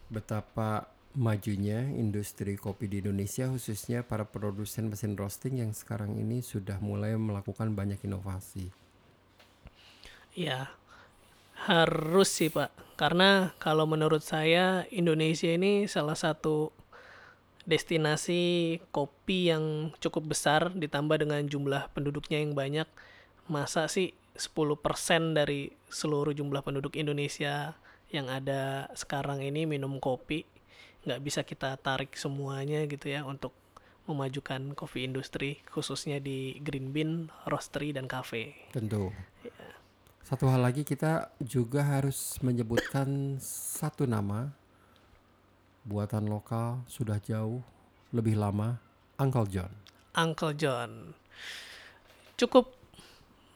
Betapa 0.10 0.89
majunya 1.13 1.86
industri 1.98 2.58
kopi 2.58 2.88
di 2.88 3.01
Indonesia 3.01 3.50
khususnya 3.50 4.06
para 4.06 4.25
produsen 4.25 4.89
mesin 4.89 5.13
roasting 5.13 5.62
yang 5.62 5.75
sekarang 5.75 6.18
ini 6.18 6.42
sudah 6.42 6.80
mulai 6.82 7.13
melakukan 7.18 7.74
banyak 7.75 8.01
inovasi. 8.06 8.72
Ya, 10.38 10.72
harus 11.70 12.34
sih 12.34 12.50
Pak. 12.50 12.98
Karena 12.98 13.54
kalau 13.62 13.86
menurut 13.86 14.26
saya 14.26 14.90
Indonesia 14.90 15.54
ini 15.54 15.86
salah 15.86 16.18
satu 16.18 16.74
destinasi 17.70 18.76
kopi 18.90 19.54
yang 19.54 19.94
cukup 20.02 20.34
besar 20.34 20.74
ditambah 20.74 21.22
dengan 21.22 21.46
jumlah 21.46 21.94
penduduknya 21.94 22.42
yang 22.42 22.58
banyak. 22.58 22.90
Masa 23.46 23.86
sih 23.86 24.18
10% 24.34 25.38
dari 25.38 25.70
seluruh 25.94 26.34
jumlah 26.34 26.66
penduduk 26.66 26.98
Indonesia 26.98 27.78
yang 28.10 28.26
ada 28.34 28.90
sekarang 28.98 29.46
ini 29.46 29.70
minum 29.70 30.02
kopi 30.02 30.50
nggak 31.06 31.22
bisa 31.22 31.46
kita 31.46 31.78
tarik 31.80 32.18
semuanya 32.18 32.84
gitu 32.90 33.14
ya 33.14 33.22
untuk 33.24 33.54
memajukan 34.10 34.74
kopi 34.74 35.06
industri 35.06 35.62
khususnya 35.70 36.18
di 36.18 36.58
green 36.66 36.90
bean, 36.90 37.30
roastery 37.46 37.94
dan 37.94 38.10
cafe. 38.10 38.58
Tentu. 38.74 39.14
Satu 40.24 40.48
hal 40.48 40.62
lagi 40.62 40.88
kita 40.88 41.34
juga 41.42 41.82
harus 41.82 42.38
menyebutkan 42.44 43.40
satu 43.44 44.06
nama 44.06 44.52
buatan 45.88 46.30
lokal 46.30 46.84
sudah 46.86 47.18
jauh 47.24 47.64
lebih 48.14 48.38
lama 48.38 48.78
Uncle 49.18 49.48
John. 49.50 49.72
Uncle 50.16 50.54
John. 50.56 51.14
Cukup 52.36 52.76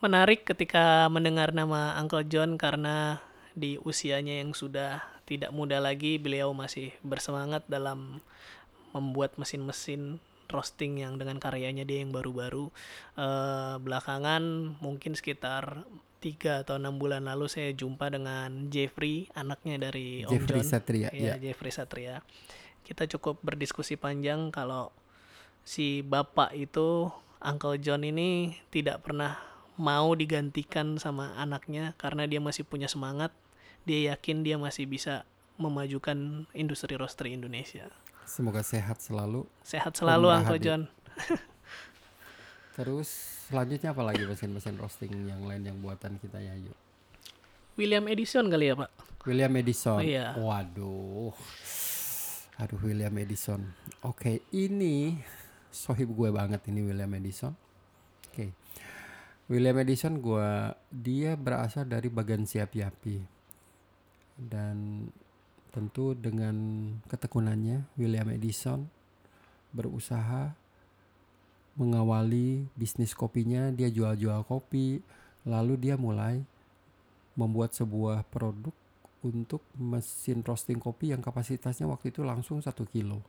menarik 0.03 0.43
ketika 0.43 1.07
mendengar 1.07 1.55
nama 1.55 1.95
Uncle 1.99 2.27
John 2.27 2.59
karena 2.59 3.23
di 3.53 3.79
usianya 3.79 4.41
yang 4.43 4.51
sudah 4.51 4.99
tidak 5.23 5.55
muda 5.55 5.79
lagi 5.79 6.19
beliau 6.19 6.51
masih 6.51 6.91
bersemangat 7.05 7.63
dalam 7.71 8.19
membuat 8.91 9.39
mesin-mesin 9.39 10.19
roasting 10.51 11.01
yang 11.01 11.17
dengan 11.17 11.39
karyanya 11.41 11.87
dia 11.87 12.03
yang 12.03 12.11
baru-baru 12.13 12.69
Eh, 13.13 13.75
belakangan 13.77 14.73
mungkin 14.81 15.13
sekitar 15.13 15.85
tiga 16.23 16.63
atau 16.63 16.79
enam 16.79 16.95
bulan 16.95 17.27
lalu 17.27 17.51
saya 17.51 17.75
jumpa 17.75 18.07
dengan 18.07 18.71
Jeffrey 18.71 19.27
anaknya 19.35 19.91
dari 19.91 20.23
Om 20.23 20.31
Jeffrey 20.31 20.63
John 20.63 20.71
Satria, 20.71 21.09
Iya, 21.11 21.35
ya. 21.35 21.51
Jeffrey 21.51 21.71
Satria. 21.75 22.23
Kita 22.87 23.03
cukup 23.11 23.43
berdiskusi 23.43 23.99
panjang 23.99 24.47
kalau 24.55 24.95
si 25.67 25.99
bapak 25.99 26.55
itu 26.55 27.11
Uncle 27.43 27.75
John 27.83 28.07
ini 28.07 28.55
tidak 28.71 29.03
pernah 29.03 29.35
mau 29.75 30.15
digantikan 30.15 30.95
sama 30.95 31.35
anaknya 31.35 31.91
karena 31.99 32.23
dia 32.23 32.39
masih 32.39 32.63
punya 32.63 32.87
semangat. 32.87 33.35
Dia 33.83 34.15
yakin 34.15 34.47
dia 34.47 34.55
masih 34.55 34.87
bisa 34.87 35.27
memajukan 35.59 36.47
industri 36.55 36.95
roastery 36.95 37.35
Indonesia. 37.35 37.91
Semoga 38.23 38.63
sehat 38.63 39.03
selalu. 39.03 39.43
Sehat 39.59 39.99
selalu 39.99 40.31
Uncle. 40.31 40.59
John. 40.63 40.81
Terus 42.73 43.09
selanjutnya 43.49 43.93
apa 43.93 44.01
lagi 44.01 44.25
mesin-mesin 44.25 44.81
roasting 44.81 45.13
yang 45.29 45.45
lain 45.45 45.61
yang 45.61 45.77
buatan 45.77 46.17
kita 46.17 46.41
ya 46.41 46.57
yuk. 46.57 46.77
William 47.77 48.05
Edison 48.05 48.49
kali 48.49 48.69
ya, 48.69 48.75
Pak? 48.77 48.89
William 49.25 49.53
Edison. 49.57 49.97
Oh, 49.97 50.05
iya. 50.05 50.33
Waduh. 50.37 51.33
Aduh 52.61 52.79
William 52.85 53.13
Edison. 53.17 53.73
Oke, 54.05 54.45
ini 54.53 55.17
sohib 55.73 56.13
gue 56.13 56.29
banget 56.29 56.61
ini 56.69 56.85
William 56.85 57.09
Edison. 57.17 57.57
Oke. 58.29 58.53
William 59.49 59.77
Edison 59.81 60.21
gue 60.21 60.49
dia 60.93 61.33
berasal 61.33 61.89
dari 61.89 62.13
bagian 62.13 62.45
siapi-api. 62.45 63.17
Dan 64.37 65.09
tentu 65.73 66.13
dengan 66.13 66.53
ketekunannya 67.09 67.89
William 67.97 68.29
Edison 68.29 68.85
berusaha 69.73 70.53
mengawali 71.73 72.69
bisnis 72.77 73.17
kopinya, 73.17 73.73
dia 73.73 73.89
jual-jual 73.89 74.45
kopi, 74.45 75.01
lalu 75.43 75.73
dia 75.77 75.97
mulai 75.97 76.41
membuat 77.33 77.73
sebuah 77.73 78.25
produk 78.29 78.73
untuk 79.23 79.63
mesin 79.73 80.43
roasting 80.43 80.77
kopi 80.77 81.15
yang 81.15 81.23
kapasitasnya 81.23 81.89
waktu 81.89 82.13
itu 82.13 82.21
langsung 82.21 82.59
satu 82.61 82.85
kilo. 82.85 83.23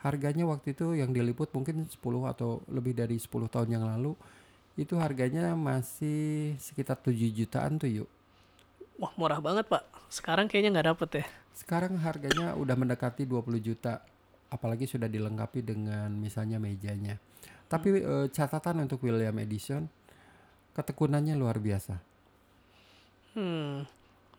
Harganya 0.00 0.46
waktu 0.46 0.72
itu 0.74 0.94
yang 0.94 1.10
diliput 1.10 1.50
mungkin 1.50 1.86
10 1.86 1.98
atau 2.30 2.62
lebih 2.70 2.94
dari 2.94 3.18
10 3.18 3.50
tahun 3.50 3.68
yang 3.68 3.84
lalu 3.86 4.14
itu 4.78 4.94
harganya 4.94 5.58
masih 5.58 6.54
sekitar 6.62 6.98
7 7.02 7.10
jutaan 7.34 7.82
tuh 7.82 7.90
yuk. 7.90 8.08
Wah, 8.98 9.10
murah 9.18 9.42
banget, 9.42 9.66
Pak. 9.66 9.82
Sekarang 10.10 10.46
kayaknya 10.46 10.78
nggak 10.78 10.88
dapet 10.94 11.10
ya. 11.22 11.24
Sekarang 11.54 11.98
harganya 11.98 12.54
udah 12.54 12.74
mendekati 12.78 13.26
20 13.26 13.58
juta 13.58 14.02
apalagi 14.48 14.86
sudah 14.88 15.10
dilengkapi 15.10 15.66
dengan 15.66 16.08
misalnya 16.14 16.62
mejanya. 16.62 17.18
Tapi 17.68 17.88
eh, 18.00 18.26
catatan 18.32 18.84
untuk 18.88 19.04
William 19.04 19.36
Edison 19.36 19.86
ketekunannya 20.72 21.36
luar 21.36 21.60
biasa. 21.60 22.00
Hmm, 23.36 23.84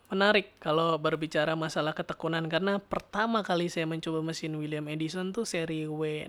menarik 0.09 0.57
kalau 0.57 0.97
berbicara 0.97 1.53
masalah 1.53 1.93
ketekunan 1.93 2.43
karena 2.49 2.81
pertama 2.81 3.45
kali 3.45 3.69
saya 3.69 3.85
mencoba 3.85 4.19
mesin 4.25 4.57
William 4.57 4.83
Edison 4.89 5.29
tuh 5.29 5.45
seri 5.45 5.85
W600 5.85 6.27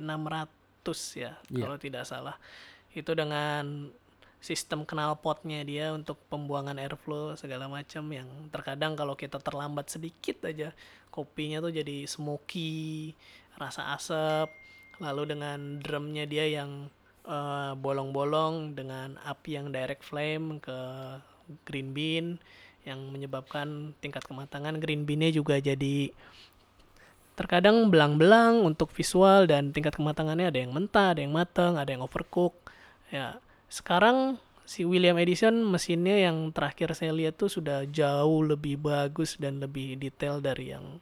ya, 1.16 1.32
Iya. 1.48 1.62
kalau 1.64 1.76
tidak 1.80 2.04
salah. 2.04 2.36
Itu 2.92 3.14
dengan 3.14 3.90
sistem 4.40 4.88
knalpotnya 4.88 5.60
dia 5.68 5.92
untuk 5.92 6.16
pembuangan 6.32 6.80
airflow 6.80 7.36
segala 7.36 7.68
macam 7.68 8.08
yang 8.08 8.28
terkadang 8.48 8.96
kalau 8.96 9.12
kita 9.12 9.36
terlambat 9.36 9.92
sedikit 9.92 10.48
aja 10.48 10.72
kopinya 11.12 11.60
tuh 11.60 11.70
jadi 11.74 12.08
smoky, 12.08 13.12
rasa 13.60 13.92
asap. 13.94 14.48
Lalu 15.00 15.36
dengan 15.36 15.80
drumnya 15.80 16.28
dia 16.28 16.46
yang 16.46 16.92
eh, 17.24 17.72
bolong-bolong 17.74 18.76
dengan 18.76 19.16
api 19.24 19.56
yang 19.56 19.72
direct 19.72 20.04
flame 20.04 20.60
ke 20.60 20.78
green 21.66 21.90
bean 21.96 22.38
yang 22.84 23.00
menyebabkan 23.12 23.92
tingkat 24.00 24.24
kematangan 24.24 24.80
green 24.80 25.04
bean-nya 25.04 25.28
juga 25.34 25.60
jadi 25.60 26.12
terkadang 27.36 27.88
belang-belang 27.88 28.60
untuk 28.64 28.92
visual 28.92 29.48
dan 29.48 29.72
tingkat 29.72 29.96
kematangannya 29.96 30.52
ada 30.52 30.60
yang 30.60 30.76
mentah, 30.76 31.16
ada 31.16 31.24
yang 31.24 31.32
matang, 31.32 31.80
ada 31.80 31.88
yang 31.88 32.04
overcook. 32.04 32.52
Ya, 33.08 33.40
sekarang 33.72 34.36
si 34.68 34.84
William 34.84 35.16
Edison 35.16 35.64
mesinnya 35.64 36.20
yang 36.20 36.52
terakhir 36.52 36.92
saya 36.92 37.16
lihat 37.16 37.40
tuh 37.40 37.48
sudah 37.48 37.88
jauh 37.88 38.44
lebih 38.44 38.76
bagus 38.76 39.40
dan 39.40 39.56
lebih 39.56 39.96
detail 39.96 40.44
dari 40.44 40.76
yang 40.76 41.00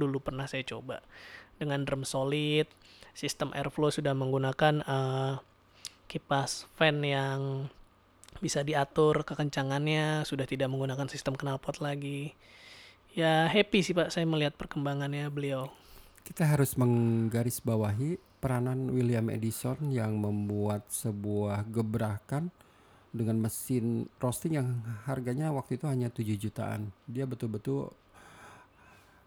dulu 0.00 0.24
pernah 0.24 0.48
saya 0.48 0.64
coba. 0.64 1.04
Dengan 1.60 1.84
drum 1.84 2.08
solid, 2.08 2.64
sistem 3.12 3.52
airflow 3.52 3.92
sudah 3.92 4.16
menggunakan 4.16 4.80
eh, 4.80 5.34
kipas 6.08 6.64
fan 6.80 7.04
yang 7.04 7.68
bisa 8.40 8.64
diatur 8.64 9.22
kekencangannya, 9.22 10.24
sudah 10.24 10.48
tidak 10.48 10.72
menggunakan 10.72 11.06
sistem 11.12 11.36
knalpot 11.36 11.84
lagi. 11.84 12.32
Ya 13.12 13.44
happy 13.50 13.84
sih 13.84 13.92
Pak 13.92 14.14
saya 14.14 14.24
melihat 14.24 14.56
perkembangannya 14.56 15.28
beliau. 15.28 15.68
Kita 16.24 16.46
harus 16.46 16.78
menggarisbawahi 16.78 18.16
peranan 18.40 18.88
William 18.94 19.28
Edison 19.28 19.76
yang 19.92 20.16
membuat 20.16 20.88
sebuah 20.88 21.68
gebrakan 21.68 22.48
dengan 23.10 23.42
mesin 23.42 24.06
roasting 24.22 24.54
yang 24.56 24.78
harganya 25.04 25.50
waktu 25.50 25.76
itu 25.76 25.90
hanya 25.90 26.08
7 26.08 26.38
jutaan. 26.38 26.94
Dia 27.10 27.26
betul-betul 27.26 27.90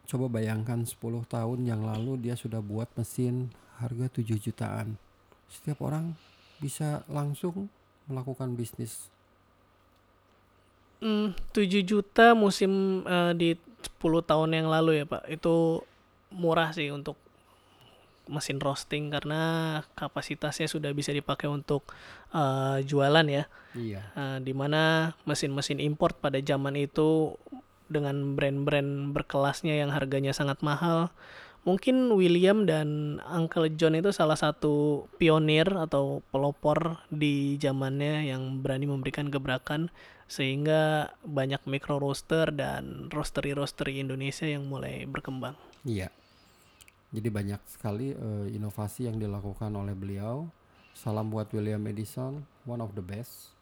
coba 0.08 0.28
bayangkan 0.28 0.84
10 0.84 1.00
tahun 1.26 1.60
yang 1.64 1.82
lalu 1.88 2.20
dia 2.20 2.36
sudah 2.36 2.60
buat 2.60 2.92
mesin 3.00 3.52
harga 3.80 4.20
7 4.20 4.38
jutaan. 4.40 5.00
Setiap 5.48 5.80
orang 5.84 6.16
bisa 6.60 7.08
langsung 7.08 7.72
melakukan 8.08 8.56
bisnis. 8.56 9.08
Hmm, 11.04 11.36
7 11.52 11.84
juta 11.84 12.32
musim 12.32 13.04
eh, 13.04 13.34
di 13.36 13.50
10 14.00 14.24
tahun 14.24 14.50
yang 14.56 14.68
lalu 14.72 15.04
ya 15.04 15.06
Pak. 15.08 15.24
Itu 15.28 15.84
murah 16.32 16.72
sih 16.72 16.90
untuk 16.92 17.20
mesin 18.24 18.56
roasting 18.64 19.12
karena 19.12 19.84
kapasitasnya 20.00 20.72
sudah 20.72 20.96
bisa 20.96 21.12
dipakai 21.12 21.52
untuk 21.52 21.84
eh, 22.32 22.80
jualan 22.88 23.28
ya. 23.28 23.44
Iya. 23.76 24.02
Eh, 24.16 24.38
di 24.44 24.54
mana 24.56 25.12
mesin-mesin 25.28 25.84
import 25.84 26.20
pada 26.24 26.40
zaman 26.40 26.80
itu 26.80 27.36
dengan 27.88 28.36
brand-brand 28.36 29.12
berkelasnya 29.16 29.84
yang 29.84 29.92
harganya 29.92 30.36
sangat 30.36 30.60
mahal. 30.60 31.12
Mungkin 31.64 32.12
William 32.20 32.68
dan 32.68 33.20
Uncle 33.24 33.72
John 33.80 33.96
itu 33.96 34.12
salah 34.12 34.36
satu 34.36 35.08
pionir 35.16 35.64
atau 35.72 36.20
pelopor 36.28 37.00
di 37.08 37.56
zamannya 37.56 38.28
yang 38.28 38.60
berani 38.60 38.84
memberikan 38.84 39.32
gebrakan 39.32 39.88
sehingga 40.28 41.16
banyak 41.24 41.64
micro 41.64 42.04
roaster 42.04 42.52
dan 42.52 43.08
roastery-roastery 43.08 44.04
Indonesia 44.04 44.44
yang 44.44 44.68
mulai 44.68 45.08
berkembang. 45.08 45.56
Iya. 45.88 46.12
Jadi 47.16 47.30
banyak 47.32 47.62
sekali 47.70 48.12
eh, 48.12 48.48
inovasi 48.52 49.08
yang 49.08 49.16
dilakukan 49.16 49.72
oleh 49.72 49.96
beliau. 49.96 50.52
Salam 50.92 51.32
buat 51.32 51.48
William 51.56 51.82
Edison, 51.88 52.44
one 52.68 52.84
of 52.84 52.92
the 52.92 53.06
best 53.06 53.53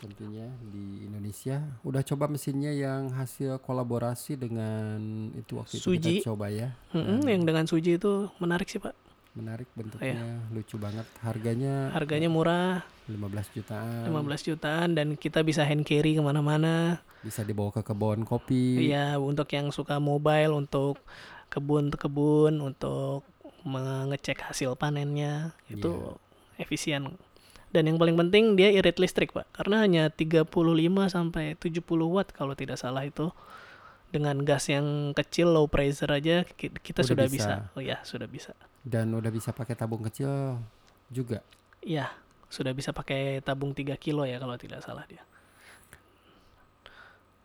tentunya 0.00 0.46
di 0.60 1.08
Indonesia. 1.08 1.62
Udah 1.82 2.04
coba 2.04 2.28
mesinnya 2.28 2.72
yang 2.72 3.12
hasil 3.16 3.60
kolaborasi 3.64 4.36
dengan 4.36 4.98
itu 5.32 5.56
waktu 5.56 5.80
itu 5.80 5.84
Suji. 5.84 6.14
kita 6.20 6.32
coba 6.32 6.52
ya. 6.52 6.72
Mm-mm, 6.92 7.24
yang 7.24 7.42
dengan 7.44 7.64
Suji 7.64 7.96
itu 7.96 8.28
menarik 8.38 8.68
sih 8.68 8.80
pak. 8.80 8.92
Menarik 9.36 9.68
bentuknya, 9.76 10.40
lucu 10.48 10.80
banget. 10.80 11.04
Harganya 11.20 11.92
Harganya 11.92 12.32
murah, 12.32 12.80
15 13.04 13.52
jutaan. 13.52 14.08
15 14.08 14.48
jutaan 14.48 14.88
dan 14.96 15.12
kita 15.12 15.44
bisa 15.44 15.60
hand 15.60 15.84
carry 15.84 16.16
ke 16.16 16.22
mana-mana. 16.24 17.04
Bisa 17.20 17.44
dibawa 17.44 17.68
ke 17.68 17.84
kebun 17.84 18.24
kopi. 18.24 18.88
Iya, 18.88 19.20
untuk 19.20 19.52
yang 19.52 19.68
suka 19.76 20.00
mobile, 20.00 20.56
untuk 20.56 21.04
kebun-kebun, 21.52 22.64
untuk 22.64 23.28
mengecek 23.66 24.40
hasil 24.40 24.72
panennya 24.78 25.52
itu 25.68 26.16
efisien. 26.56 27.18
Dan 27.76 27.92
yang 27.92 28.00
paling 28.00 28.16
penting 28.16 28.56
dia 28.56 28.72
irit 28.72 28.96
listrik, 28.96 29.36
Pak. 29.36 29.52
Karena 29.52 29.84
hanya 29.84 30.08
35 30.08 30.48
sampai 31.12 31.60
70 31.60 31.84
watt 32.08 32.32
kalau 32.32 32.56
tidak 32.56 32.80
salah 32.80 33.04
itu. 33.04 33.28
Dengan 34.08 34.40
gas 34.40 34.72
yang 34.72 35.12
kecil 35.12 35.52
low 35.52 35.68
pressure 35.68 36.08
aja 36.08 36.48
ki- 36.48 36.72
kita 36.80 37.04
Udah 37.04 37.10
sudah 37.12 37.26
bisa. 37.28 37.52
bisa. 37.68 37.76
Oh 37.76 37.82
ya, 37.84 38.00
sudah 38.00 38.24
bisa. 38.24 38.56
Dan 38.80 39.12
udah 39.12 39.28
bisa 39.28 39.52
pakai 39.52 39.76
tabung 39.76 40.00
kecil 40.00 40.56
juga. 41.12 41.44
Iya, 41.84 42.08
sudah 42.48 42.72
bisa 42.72 42.96
pakai 42.96 43.44
tabung 43.44 43.76
3 43.76 43.92
kilo 44.00 44.24
ya 44.24 44.40
kalau 44.40 44.56
tidak 44.56 44.80
salah 44.80 45.04
dia. 45.04 45.20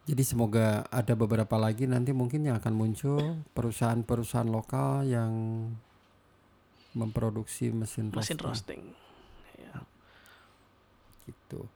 Jadi 0.07 0.23
semoga 0.23 0.87
ada 0.89 1.13
beberapa 1.13 1.59
lagi 1.59 1.85
nanti 1.91 2.15
mungkin 2.15 2.47
yang 2.47 2.55
akan 2.57 2.73
muncul 2.73 3.19
perusahaan-perusahaan 3.51 4.47
lokal 4.47 5.05
yang 5.05 5.33
memproduksi 6.95 7.69
mesin 7.69 8.09
Mesin 8.15 8.39
roasting 8.39 8.39
roasting. 8.41 8.83
Ya. 9.61 9.75
gitu. 11.29 11.69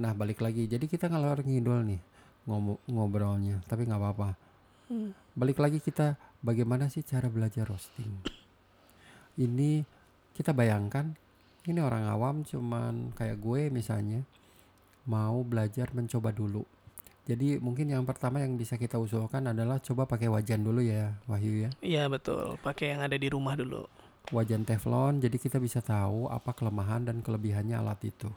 Nah 0.00 0.16
balik 0.16 0.40
lagi, 0.40 0.64
jadi 0.64 0.88
kita 0.88 1.12
ngalor 1.12 1.44
ngidul 1.44 1.84
nih 1.84 2.00
ngobrolnya, 2.88 3.60
tapi 3.68 3.84
nggak 3.84 4.00
apa-apa. 4.00 4.32
Hmm. 4.88 5.12
Balik 5.36 5.60
lagi 5.60 5.76
kita 5.76 6.16
bagaimana 6.40 6.88
sih 6.88 7.04
cara 7.04 7.28
belajar 7.28 7.68
roasting? 7.68 8.08
Ini 9.36 9.84
kita 10.32 10.56
bayangkan, 10.56 11.12
ini 11.68 11.84
orang 11.84 12.08
awam 12.08 12.48
cuman 12.48 13.12
kayak 13.12 13.44
gue 13.44 13.68
misalnya 13.68 14.24
mau 15.04 15.44
belajar 15.44 15.92
mencoba 15.92 16.32
dulu. 16.32 16.64
Jadi 17.28 17.60
mungkin 17.60 17.92
yang 17.92 18.08
pertama 18.08 18.40
yang 18.40 18.56
bisa 18.56 18.80
kita 18.80 18.96
usulkan 18.96 19.52
adalah 19.52 19.78
coba 19.84 20.08
pakai 20.08 20.32
wajan 20.32 20.64
dulu 20.64 20.80
ya, 20.80 21.12
Wahyu 21.28 21.68
ya. 21.68 21.70
Iya 21.84 22.08
betul, 22.08 22.56
pakai 22.64 22.96
yang 22.96 23.04
ada 23.04 23.20
di 23.20 23.28
rumah 23.28 23.52
dulu. 23.52 23.84
Wajan 24.32 24.64
teflon, 24.64 25.20
jadi 25.20 25.36
kita 25.36 25.60
bisa 25.60 25.84
tahu 25.84 26.26
apa 26.32 26.56
kelemahan 26.56 27.04
dan 27.04 27.20
kelebihannya 27.20 27.76
alat 27.76 28.00
itu. 28.08 28.32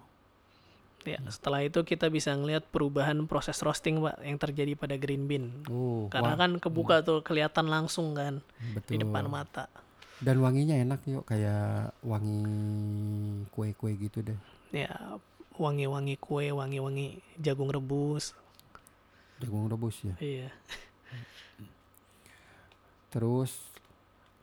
Ya, 1.03 1.19
setelah 1.27 1.61
itu 1.63 1.83
kita 1.83 2.07
bisa 2.07 2.31
ngelihat 2.31 2.67
perubahan 2.71 3.19
proses 3.27 3.59
roasting, 3.59 3.99
Pak, 3.99 4.23
yang 4.23 4.39
terjadi 4.39 4.73
pada 4.79 4.95
green 4.95 5.27
bean. 5.27 5.63
Oh, 5.67 6.07
Karena 6.07 6.35
wah, 6.35 6.39
kan 6.39 6.51
kebuka 6.57 7.03
tuh 7.03 7.19
kelihatan 7.19 7.67
langsung 7.67 8.15
kan 8.15 8.39
betul. 8.71 8.95
di 8.95 8.95
depan 9.03 9.27
mata. 9.27 9.67
Dan 10.23 10.39
wanginya 10.39 10.79
enak 10.79 11.03
yuk, 11.03 11.27
kayak 11.27 11.91
wangi 11.99 12.43
kue-kue 13.51 13.91
gitu 13.99 14.23
deh. 14.23 14.39
Ya, 14.71 15.19
wangi-wangi 15.59 16.15
kue, 16.17 16.49
wangi-wangi 16.55 17.19
jagung 17.35 17.67
rebus. 17.67 18.31
Jagung 19.43 19.67
rebus 19.67 19.99
ya. 20.07 20.15
Iya. 20.23 20.49
Terus 23.13 23.53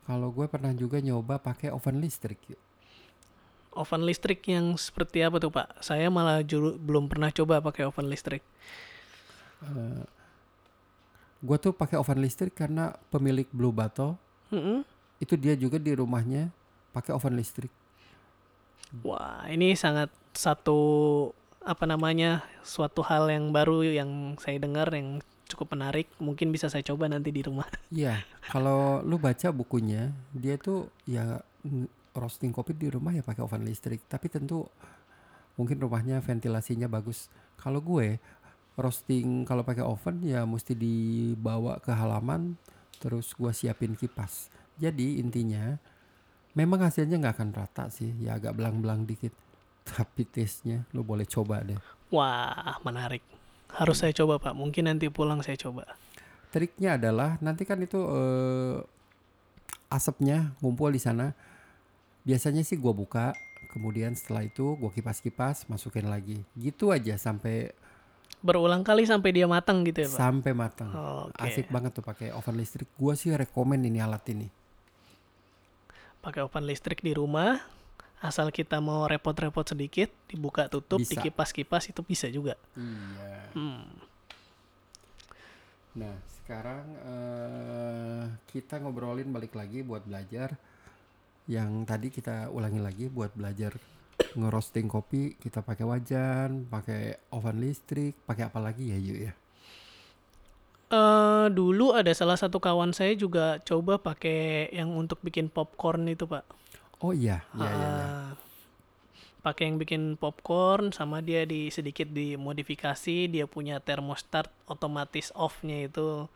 kalau 0.06 0.30
gue 0.30 0.46
pernah 0.46 0.70
juga 0.76 1.02
nyoba 1.02 1.42
pakai 1.42 1.74
oven 1.74 1.98
listrik 1.98 2.38
yuk. 2.46 2.61
Oven 3.70 4.02
listrik 4.02 4.42
yang 4.50 4.74
seperti 4.74 5.22
apa 5.22 5.38
tuh, 5.38 5.54
Pak? 5.54 5.78
Saya 5.78 6.11
malah 6.11 6.42
juru, 6.42 6.74
belum 6.74 7.06
pernah 7.06 7.30
coba 7.30 7.62
pakai 7.62 7.87
oven 7.87 8.11
listrik. 8.11 8.42
Eh, 9.62 10.02
gue 11.40 11.56
tuh 11.62 11.72
pakai 11.72 11.96
oven 11.96 12.18
listrik 12.18 12.52
karena 12.52 12.98
pemilik 13.14 13.46
Blue 13.54 13.72
Bottle 13.72 14.18
Mm-mm. 14.50 14.83
itu 15.22 15.35
dia 15.38 15.54
juga 15.54 15.78
di 15.78 15.94
rumahnya 15.94 16.50
pakai 16.90 17.14
oven 17.14 17.38
listrik. 17.38 17.70
Wah, 19.06 19.46
ini 19.46 19.78
sangat 19.78 20.11
satu 20.35 20.78
apa 21.62 21.87
namanya? 21.87 22.42
suatu 22.61 23.00
hal 23.06 23.30
yang 23.30 23.54
baru 23.54 23.87
yang 23.87 24.37
saya 24.37 24.59
dengar 24.59 24.90
yang 24.90 25.22
cukup 25.46 25.78
menarik. 25.78 26.11
Mungkin 26.18 26.50
bisa 26.50 26.66
saya 26.66 26.83
coba 26.83 27.06
nanti 27.06 27.30
di 27.30 27.42
rumah. 27.46 27.66
Iya, 27.90 28.22
kalau 28.50 29.02
lu 29.06 29.18
baca 29.18 29.50
bukunya, 29.54 30.11
dia 30.35 30.59
tuh 30.59 30.90
ya 31.06 31.42
roasting 32.20 32.52
kopi 32.52 32.76
di 32.76 32.92
rumah 32.92 33.16
ya 33.16 33.24
pakai 33.24 33.40
oven 33.40 33.64
listrik. 33.64 34.04
Tapi 34.04 34.28
tentu 34.28 34.68
mungkin 35.56 35.80
rumahnya 35.80 36.20
ventilasinya 36.20 36.87
bagus. 36.87 37.33
Kalau 37.56 37.80
gue 37.80 38.20
roasting 38.80 39.44
kalau 39.44 39.61
pakai 39.61 39.85
oven 39.85 40.24
ya 40.24 40.48
mesti 40.48 40.72
dibawa 40.72 41.80
ke 41.83 41.92
halaman, 41.92 42.56
terus 42.98 43.37
gua 43.37 43.52
siapin 43.52 43.92
kipas. 43.92 44.48
Jadi 44.80 45.20
intinya 45.20 45.76
memang 46.56 46.85
hasilnya 46.88 47.20
nggak 47.20 47.35
akan 47.37 47.50
rata 47.52 47.85
sih, 47.92 48.11
ya 48.24 48.40
agak 48.40 48.56
belang-belang 48.56 49.04
dikit. 49.04 49.37
Tapi 49.90 50.24
taste-nya 50.28 50.88
lu 50.96 51.04
boleh 51.04 51.28
coba 51.28 51.64
deh. 51.64 51.78
Wah, 52.11 52.78
menarik. 52.83 53.22
Harus 53.70 54.02
saya 54.02 54.11
coba, 54.11 54.42
Pak. 54.42 54.54
Mungkin 54.54 54.90
nanti 54.90 55.06
pulang 55.06 55.46
saya 55.46 55.54
coba. 55.54 55.87
Triknya 56.50 56.98
adalah 56.98 57.38
nanti 57.38 57.62
kan 57.62 57.78
itu 57.78 58.02
eh, 58.02 58.83
asapnya 59.87 60.50
ngumpul 60.59 60.90
di 60.90 60.98
sana. 60.98 61.30
Biasanya 62.22 62.62
sih 62.62 62.76
gua 62.76 62.92
buka, 62.92 63.33
kemudian 63.72 64.12
setelah 64.12 64.44
itu 64.44 64.76
gua 64.76 64.92
kipas-kipas, 64.92 65.66
masukin 65.66 66.09
lagi. 66.09 66.40
Gitu 66.56 66.92
aja 66.92 67.16
sampai 67.16 67.72
Berulang 68.40 68.80
kali 68.80 69.04
sampai 69.04 69.37
dia 69.37 69.44
matang 69.44 69.85
gitu 69.85 70.00
ya, 70.00 70.09
Pak? 70.09 70.16
sampai 70.16 70.52
matang. 70.56 70.88
Oke. 71.28 71.44
Asik 71.44 71.68
banget 71.68 71.92
tuh 71.92 72.00
pakai 72.00 72.33
oven 72.33 72.56
listrik. 72.56 72.88
Gua 72.96 73.12
sih 73.12 73.28
rekomen 73.37 73.85
ini 73.85 74.00
alat 74.00 74.24
ini. 74.33 74.48
Pakai 76.24 76.48
oven 76.48 76.64
listrik 76.64 77.04
di 77.04 77.12
rumah, 77.12 77.61
asal 78.24 78.48
kita 78.48 78.80
mau 78.80 79.04
repot-repot 79.04 79.64
sedikit, 79.64 80.09
dibuka 80.28 80.72
tutup, 80.72 81.04
Bisa. 81.04 81.20
dikipas-kipas 81.20 81.92
itu 81.92 82.00
bisa 82.00 82.33
juga. 82.33 82.56
Iya. 82.76 83.40
Hmm. 83.52 83.88
Nah, 86.00 86.14
sekarang 86.40 86.85
eh, 87.04 88.24
kita 88.48 88.80
ngobrolin 88.80 89.28
balik 89.28 89.52
lagi 89.52 89.85
buat 89.85 90.04
belajar. 90.09 90.56
Yang 91.50 91.70
tadi 91.90 92.08
kita 92.14 92.46
ulangi 92.54 92.78
lagi 92.78 93.10
buat 93.10 93.34
belajar 93.34 93.74
ngerosting 94.38 94.86
kopi, 94.86 95.34
kita 95.34 95.66
pakai 95.66 95.82
wajan, 95.82 96.70
pakai 96.70 97.18
oven 97.34 97.58
listrik, 97.58 98.14
pakai 98.22 98.46
apa 98.46 98.62
lagi 98.62 98.94
ya, 98.94 98.98
yuk 99.02 99.18
ya? 99.18 99.32
Eh, 100.90 101.46
dulu 101.50 101.94
ada 101.94 102.10
salah 102.14 102.34
satu 102.34 102.58
kawan 102.58 102.90
saya 102.90 103.14
juga 103.18 103.58
coba 103.62 103.98
pakai 103.98 104.70
yang 104.74 104.90
untuk 104.94 105.18
bikin 105.22 105.50
popcorn 105.50 106.06
itu, 106.06 106.26
Pak. 106.26 106.46
Oh 107.02 107.14
iya, 107.14 107.42
iya, 107.54 107.70
iya. 107.70 107.88
iya. 107.90 108.06
Ah, 108.06 108.30
pakai 109.40 109.70
yang 109.70 109.78
bikin 109.80 110.02
popcorn 110.20 110.92
sama 110.92 111.24
dia 111.24 111.46
di 111.46 111.72
sedikit 111.72 112.10
dimodifikasi 112.10 113.30
dia 113.30 113.46
punya 113.48 113.80
thermostat 113.80 114.52
otomatis 114.68 115.32
off-nya 115.32 115.88
itu 115.88 116.28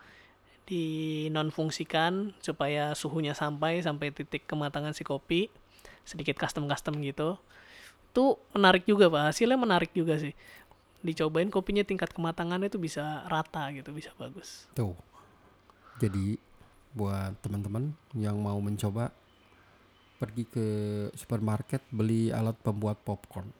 di 0.65 0.85
non 1.29 1.53
fungsikan 1.53 2.33
supaya 2.41 2.97
suhunya 2.97 3.37
sampai 3.37 3.85
sampai 3.85 4.13
titik 4.13 4.49
kematangan 4.49 4.97
si 4.97 5.05
kopi 5.05 5.53
sedikit 6.09 6.41
custom 6.41 6.65
custom 6.69 7.01
gitu 7.05 7.37
itu 8.15 8.25
menarik 8.57 8.89
juga 8.89 9.11
pak 9.13 9.35
hasilnya 9.35 9.59
menarik 9.61 9.93
juga 9.93 10.17
sih 10.17 10.33
dicobain 11.05 11.53
kopinya 11.53 11.85
tingkat 11.85 12.17
kematangannya 12.17 12.73
itu 12.73 12.81
bisa 12.81 13.29
rata 13.29 13.69
gitu 13.77 13.93
bisa 13.93 14.09
bagus 14.17 14.65
Tuh. 14.73 14.97
Jadi 16.03 16.39
buat 16.95 17.35
teman-teman 17.43 17.95
yang 18.15 18.39
mau 18.39 18.59
mencoba 18.59 19.11
pergi 20.19 20.47
ke 20.47 20.67
supermarket 21.19 21.83
beli 21.91 22.31
alat 22.31 22.55
pembuat 22.63 23.03
popcorn. 23.03 23.51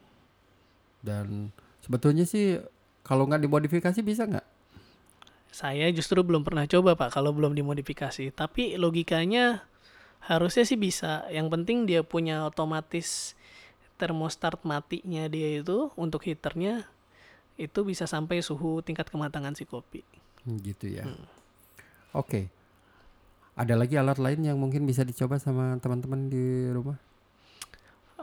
Dan 1.03 1.51
sebetulnya 1.83 2.25
sih 2.25 2.57
kalau 3.05 3.27
nggak 3.27 3.43
dimodifikasi 3.43 3.99
bisa 4.01 4.25
nggak? 4.25 4.47
Saya 5.55 5.87
justru 5.95 6.19
belum 6.19 6.43
pernah 6.43 6.67
coba 6.67 6.99
pak 6.99 7.15
kalau 7.15 7.31
belum 7.31 7.55
dimodifikasi. 7.55 8.35
Tapi 8.35 8.75
logikanya 8.75 9.63
Harusnya 10.25 10.65
sih 10.65 10.77
bisa. 10.77 11.21
Yang 11.29 11.47
penting 11.53 11.77
dia 11.85 12.01
punya 12.01 12.49
otomatis 12.49 13.37
termostat 13.95 14.57
matinya 14.65 15.29
dia 15.29 15.61
itu 15.61 15.93
untuk 15.95 16.25
heaternya 16.25 16.83
itu 17.55 17.87
bisa 17.87 18.03
sampai 18.09 18.43
suhu 18.43 18.83
tingkat 18.83 19.07
kematangan 19.07 19.55
si 19.55 19.63
kopi. 19.63 20.01
Hmm, 20.43 20.57
Gitu 20.59 20.99
ya. 20.99 21.05
Oke. 22.11 22.49
Ada 23.55 23.79
lagi 23.79 23.95
alat 23.95 24.19
lain 24.19 24.43
yang 24.43 24.57
mungkin 24.59 24.83
bisa 24.83 25.05
dicoba 25.07 25.39
sama 25.39 25.79
teman-teman 25.79 26.27
di 26.27 26.73
rumah? 26.73 26.97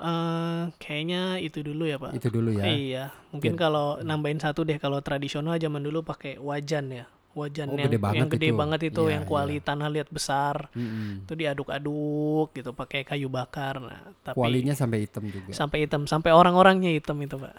eh 0.02 0.62
kayaknya 0.82 1.38
itu 1.38 1.62
dulu 1.62 1.86
ya, 1.86 1.96
Pak. 1.96 2.18
Itu 2.18 2.28
dulu 2.34 2.50
ya. 2.50 2.66
Iya, 2.66 3.04
mungkin 3.30 3.54
kalau 3.54 4.02
nambahin 4.02 4.42
satu 4.42 4.66
deh 4.66 4.74
kalau 4.82 4.98
tradisional 4.98 5.54
zaman 5.62 5.78
dulu 5.78 6.02
pakai 6.02 6.42
wajan 6.42 6.90
ya. 6.90 7.06
Wajan 7.32 7.72
Oh, 7.72 7.80
yang 7.80 7.88
gede 7.88 7.96
banget 7.98 8.18
yang 8.20 8.28
gede 8.28 8.48
itu. 8.48 8.58
banget 8.60 8.80
itu 8.92 9.02
Iya, 9.02 9.12
yang 9.16 9.24
kuali 9.24 9.56
iya. 9.56 9.64
tanah 9.64 9.88
liat 9.88 10.08
besar. 10.12 10.56
Mm-mm. 10.76 11.24
Itu 11.24 11.32
diaduk-aduk 11.32 12.48
gitu 12.52 12.70
pakai 12.72 13.00
kayu 13.02 13.26
bakar. 13.26 13.80
Nah, 13.80 14.12
tapi 14.20 14.36
Kualinya 14.36 14.76
sampai 14.76 15.08
hitam 15.08 15.24
juga. 15.26 15.50
sampai 15.50 15.88
hitam, 15.88 16.04
sampai 16.04 16.28
orang-orangnya 16.30 16.92
hitam 16.92 17.16
itu, 17.18 17.40
Pak. 17.40 17.54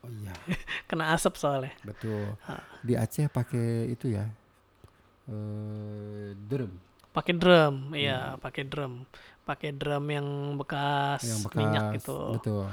Oh 0.00 0.08
iya, 0.08 0.32
Kena 0.88 1.12
asap 1.12 1.36
soalnya. 1.36 1.74
betul. 1.84 2.32
Di 2.80 2.96
Aceh 2.96 3.28
pakai 3.28 3.92
itu 3.92 4.08
ya. 4.08 4.24
Eh 5.28 6.32
drum 6.48 6.72
Pakai 7.08 7.34
drum, 7.34 7.92
iya, 7.92 8.38
pakai 8.38 8.62
drum. 8.64 9.02
Pakai 9.42 9.74
drum 9.74 10.04
yang 10.06 10.26
bekas, 10.54 11.24
yang 11.24 11.40
bekas 11.42 11.58
minyak 11.58 11.84
itu. 11.98 12.18
Betul. 12.38 12.68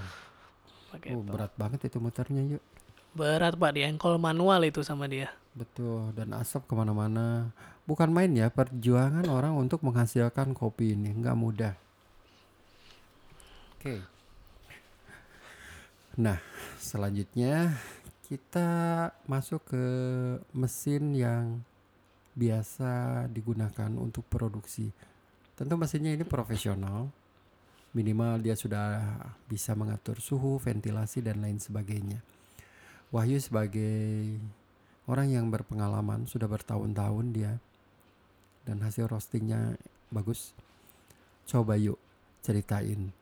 Pakai 0.91 1.09
Oh, 1.11 1.23
itu. 1.23 1.31
berat 1.33 1.53
banget 1.55 1.79
itu 1.87 1.97
muternya 1.97 2.43
yuk. 2.45 2.63
Berat, 3.15 3.55
Pak, 3.55 3.71
di 3.71 3.81
engkol 3.87 4.19
manual 4.19 4.67
itu 4.67 4.83
sama 4.83 5.07
dia. 5.07 5.31
Betul, 5.55 6.11
dan 6.19 6.35
asap 6.35 6.67
ke 6.67 6.73
mana-mana. 6.75 7.47
Bukan 7.87 8.11
main 8.11 8.27
ya, 8.35 8.51
perjuangan 8.51 9.23
orang 9.31 9.55
untuk 9.55 9.79
menghasilkan 9.87 10.51
kopi 10.51 10.99
ini 10.99 11.15
nggak 11.15 11.39
mudah. 11.39 11.73
Oke. 13.79 14.03
Nah, 16.19 16.43
selanjutnya 16.75 17.71
kita 18.27 18.67
masuk 19.31 19.63
ke 19.63 19.85
mesin 20.51 21.15
yang 21.15 21.63
biasa 22.35 23.23
digunakan 23.31 23.95
untuk 23.95 24.27
produksi. 24.27 24.91
Tentu 25.55 25.79
mesinnya 25.79 26.11
ini 26.11 26.27
profesional. 26.27 27.07
Minimal 27.95 28.43
dia 28.43 28.59
sudah 28.59 29.07
bisa 29.47 29.71
mengatur 29.71 30.19
suhu, 30.19 30.59
ventilasi 30.59 31.23
dan 31.23 31.39
lain 31.39 31.63
sebagainya. 31.63 32.34
Wahyu 33.15 33.39
sebagai 33.39 34.35
orang 35.07 35.31
yang 35.31 35.47
berpengalaman 35.47 36.27
sudah 36.27 36.51
bertahun-tahun 36.51 37.31
dia 37.31 37.63
dan 38.67 38.83
hasil 38.83 39.07
roastingnya 39.07 39.79
bagus. 40.11 40.51
Coba 41.47 41.79
yuk 41.79 41.95
ceritain. 42.43 43.15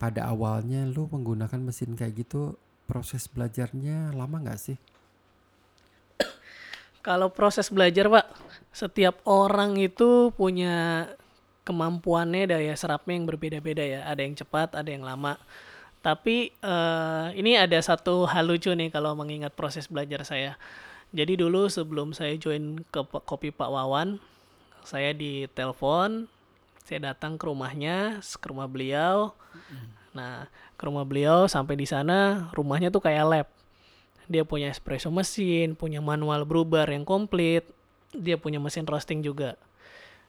Pada 0.00 0.32
awalnya 0.32 0.88
lu 0.88 1.04
menggunakan 1.12 1.60
mesin 1.60 1.92
kayak 1.92 2.24
gitu 2.24 2.56
proses 2.88 3.28
belajarnya 3.28 4.16
lama 4.16 4.40
nggak 4.40 4.56
sih? 4.56 4.78
Kalau 7.06 7.28
proses 7.28 7.68
belajar, 7.68 8.08
Pak, 8.08 8.26
setiap 8.72 9.20
orang 9.28 9.76
itu 9.76 10.32
punya 10.32 11.12
kemampuannya 11.68 12.56
daya 12.56 12.72
serapnya 12.72 13.20
yang 13.20 13.28
berbeda-beda 13.28 13.84
ya. 13.84 14.00
Ada 14.08 14.20
yang 14.24 14.32
cepat, 14.32 14.72
ada 14.72 14.88
yang 14.88 15.04
lama. 15.04 15.36
Tapi 16.06 16.54
eh, 16.54 17.26
ini 17.34 17.58
ada 17.58 17.74
satu 17.82 18.30
hal 18.30 18.46
lucu 18.46 18.70
nih 18.70 18.94
kalau 18.94 19.18
mengingat 19.18 19.58
proses 19.58 19.90
belajar 19.90 20.22
saya. 20.22 20.54
Jadi 21.10 21.34
dulu 21.34 21.66
sebelum 21.66 22.14
saya 22.14 22.38
join 22.38 22.78
ke 22.94 23.02
Kopi 23.26 23.50
Pak 23.50 23.66
Wawan, 23.66 24.22
saya 24.86 25.10
ditelepon, 25.10 26.30
saya 26.86 27.10
datang 27.10 27.34
ke 27.34 27.50
rumahnya, 27.50 28.22
ke 28.22 28.46
rumah 28.46 28.70
beliau. 28.70 29.34
Nah, 30.14 30.46
ke 30.78 30.82
rumah 30.86 31.02
beliau 31.02 31.50
sampai 31.50 31.74
di 31.74 31.90
sana 31.90 32.54
rumahnya 32.54 32.94
tuh 32.94 33.02
kayak 33.02 33.26
lab. 33.26 33.48
Dia 34.30 34.46
punya 34.46 34.70
espresso 34.70 35.10
mesin, 35.10 35.74
punya 35.74 35.98
manual 35.98 36.46
brewer 36.46 36.86
yang 36.86 37.02
komplit, 37.02 37.66
dia 38.14 38.38
punya 38.38 38.62
mesin 38.62 38.86
roasting 38.86 39.26
juga. 39.26 39.58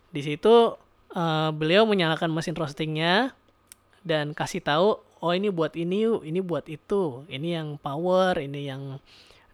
Di 0.09 0.25
situ 0.25 0.73
eh, 1.13 1.49
beliau 1.53 1.85
menyalakan 1.85 2.33
mesin 2.33 2.57
roastingnya 2.57 3.37
dan 4.01 4.33
kasih 4.33 4.65
tahu, 4.65 5.05
oh 5.21 5.33
ini 5.33 5.49
buat 5.49 5.73
ini 5.73 6.05
yuk, 6.05 6.21
ini 6.25 6.39
buat 6.41 6.65
itu, 6.69 7.25
ini 7.31 7.57
yang 7.57 7.81
power, 7.81 8.37
ini 8.37 8.69
yang 8.69 9.01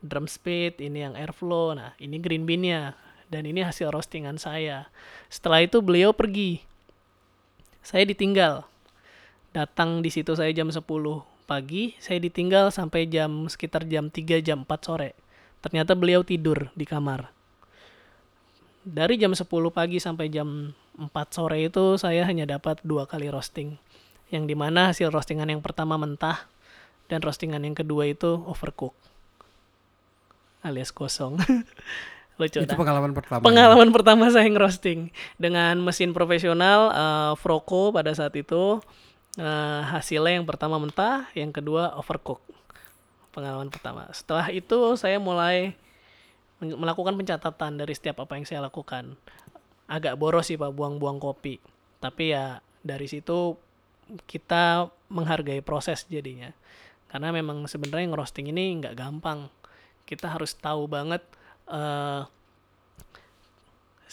drum 0.04 0.28
speed, 0.28 0.84
ini 0.84 1.08
yang 1.08 1.14
airflow, 1.16 1.76
nah 1.76 1.96
ini 2.00 2.20
green 2.20 2.44
bean-nya, 2.44 3.00
dan 3.32 3.48
ini 3.48 3.64
hasil 3.64 3.90
roastingan 3.90 4.36
saya. 4.36 4.92
Setelah 5.32 5.64
itu 5.64 5.80
beliau 5.80 6.12
pergi, 6.12 6.62
saya 7.80 8.04
ditinggal. 8.04 8.68
Datang 9.54 10.02
di 10.02 10.10
situ 10.10 10.34
saya 10.34 10.50
jam 10.52 10.68
10 10.68 10.82
pagi, 11.46 11.94
saya 12.02 12.18
ditinggal 12.18 12.74
sampai 12.74 13.06
jam 13.06 13.46
sekitar 13.48 13.86
jam 13.86 14.10
3 14.10 14.42
jam 14.44 14.66
4 14.66 14.70
sore. 14.82 15.14
Ternyata 15.64 15.96
beliau 15.96 16.26
tidur 16.26 16.74
di 16.76 16.84
kamar. 16.84 17.32
Dari 18.84 19.16
jam 19.16 19.32
10 19.32 19.48
pagi 19.72 20.02
sampai 20.02 20.28
jam 20.28 20.76
4 21.00 21.08
sore 21.32 21.64
itu 21.64 21.96
saya 21.96 22.28
hanya 22.28 22.44
dapat 22.44 22.84
dua 22.84 23.08
kali 23.08 23.32
roasting. 23.32 23.80
Yang 24.34 24.44
di 24.50 24.56
mana 24.58 24.90
hasil 24.90 25.14
roastingan 25.14 25.46
yang 25.46 25.62
pertama 25.62 25.94
mentah 26.02 26.50
dan 27.06 27.22
roastingan 27.22 27.62
yang 27.62 27.78
kedua 27.78 28.10
itu 28.10 28.42
overcook. 28.50 28.98
Alias 30.66 30.90
kosong. 30.90 31.38
Lucu 32.42 32.66
Itu 32.66 32.74
dah. 32.74 32.80
pengalaman 32.82 33.14
pertama. 33.14 33.46
Pengalaman 33.46 33.90
pertama 33.94 34.26
saya 34.34 34.50
ngerosting 34.50 35.14
dengan 35.38 35.78
mesin 35.86 36.18
profesional 36.18 36.90
eh, 36.90 37.32
Froco 37.38 37.94
pada 37.94 38.10
saat 38.18 38.34
itu 38.34 38.82
Eh, 39.34 39.82
hasilnya 39.90 40.38
yang 40.38 40.46
pertama 40.46 40.78
mentah, 40.78 41.26
yang 41.34 41.50
kedua 41.50 41.98
overcook. 41.98 42.38
Pengalaman 43.34 43.74
pertama. 43.74 44.06
Setelah 44.14 44.54
itu 44.54 44.94
saya 44.94 45.18
mulai 45.18 45.74
melakukan 46.62 47.18
pencatatan 47.18 47.82
dari 47.82 47.98
setiap 47.98 48.22
apa 48.22 48.38
yang 48.38 48.46
saya 48.46 48.62
lakukan. 48.62 49.18
Agak 49.90 50.22
boros 50.22 50.54
sih 50.54 50.58
Pak 50.58 50.70
buang-buang 50.78 51.18
kopi. 51.18 51.58
Tapi 51.98 52.30
ya 52.30 52.62
dari 52.86 53.10
situ 53.10 53.58
kita 54.26 54.90
menghargai 55.10 55.62
proses 55.62 56.06
jadinya. 56.10 56.52
Karena 57.10 57.30
memang 57.30 57.70
sebenarnya 57.70 58.10
ngerosting 58.10 58.50
ini 58.50 58.82
nggak 58.82 58.98
gampang. 58.98 59.50
Kita 60.04 60.30
harus 60.34 60.54
tahu 60.58 60.90
banget 60.90 61.22
eh 61.70 62.24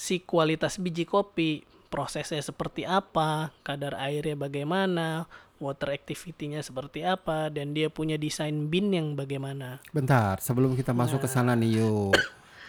si 0.01 0.25
kualitas 0.25 0.81
biji 0.81 1.05
kopi, 1.05 1.61
prosesnya 1.93 2.41
seperti 2.41 2.89
apa, 2.89 3.53
kadar 3.61 4.01
airnya 4.01 4.33
bagaimana, 4.33 5.29
water 5.61 5.93
activity-nya 5.93 6.65
seperti 6.65 7.05
apa, 7.05 7.53
dan 7.53 7.77
dia 7.77 7.93
punya 7.93 8.17
desain 8.17 8.73
bin 8.73 8.97
yang 8.97 9.13
bagaimana. 9.13 9.77
Bentar, 9.93 10.41
sebelum 10.41 10.73
kita 10.73 10.97
masuk 10.97 11.21
ke 11.21 11.29
sana 11.29 11.53
nih 11.53 11.85
yuk. 11.85 12.17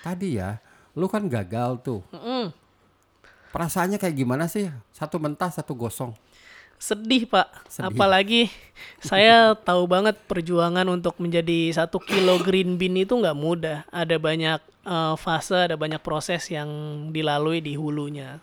Tadi 0.03 0.43
ya, 0.43 0.59
lu 0.91 1.07
kan 1.07 1.23
gagal 1.31 1.79
tuh. 1.79 2.03
Mm-mm. 2.11 2.51
Perasaannya 3.55 3.95
kayak 3.95 4.15
gimana 4.15 4.51
sih? 4.51 4.67
Satu 4.91 5.15
mentah, 5.15 5.55
satu 5.55 5.71
gosong. 5.71 6.11
Sedih 6.81 7.29
pak, 7.29 7.45
Sedih. 7.69 7.93
apalagi 7.93 8.49
saya 8.97 9.53
tahu 9.53 9.85
banget 9.85 10.17
perjuangan 10.25 10.89
untuk 10.89 11.13
menjadi 11.21 11.69
satu 11.69 12.01
kilo 12.01 12.41
green 12.41 12.81
bean 12.81 12.97
itu 12.97 13.13
nggak 13.13 13.37
mudah. 13.37 13.85
Ada 13.93 14.17
banyak 14.17 14.59
eh, 14.89 15.15
fase, 15.21 15.69
ada 15.69 15.77
banyak 15.77 16.01
proses 16.01 16.49
yang 16.49 16.69
dilalui 17.13 17.61
di 17.61 17.77
hulunya. 17.77 18.41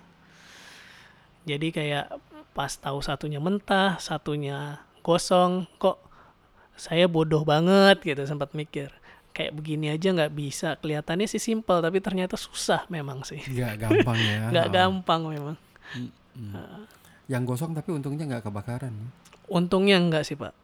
Jadi 1.50 1.74
kayak 1.74 2.14
pas 2.54 2.70
tahu 2.78 3.02
satunya 3.02 3.42
mentah, 3.42 3.98
satunya 3.98 4.86
gosong, 5.02 5.66
kok 5.82 5.98
saya 6.78 7.10
bodoh 7.10 7.42
banget 7.42 7.98
gitu 8.06 8.22
sempat 8.22 8.54
mikir. 8.54 8.94
Kayak 9.34 9.58
begini 9.58 9.90
aja 9.90 10.14
nggak 10.14 10.34
bisa. 10.38 10.78
Kelihatannya 10.78 11.26
sih 11.26 11.42
simpel, 11.42 11.82
tapi 11.82 11.98
ternyata 11.98 12.38
susah 12.38 12.86
memang 12.86 13.26
sih. 13.26 13.42
Nggak 13.42 13.82
gampang 13.82 14.18
ya. 14.22 14.38
Nggak 14.54 14.68
gampang 14.70 15.20
memang. 15.26 15.56
Yang 17.28 17.42
gosong 17.54 17.76
tapi 17.76 17.92
untungnya 17.92 18.24
nggak 18.24 18.48
kebakaran. 18.48 18.90
ya. 18.90 19.08
Untungnya 19.52 20.00
enggak 20.00 20.24
sih 20.24 20.34
pak. 20.34 20.56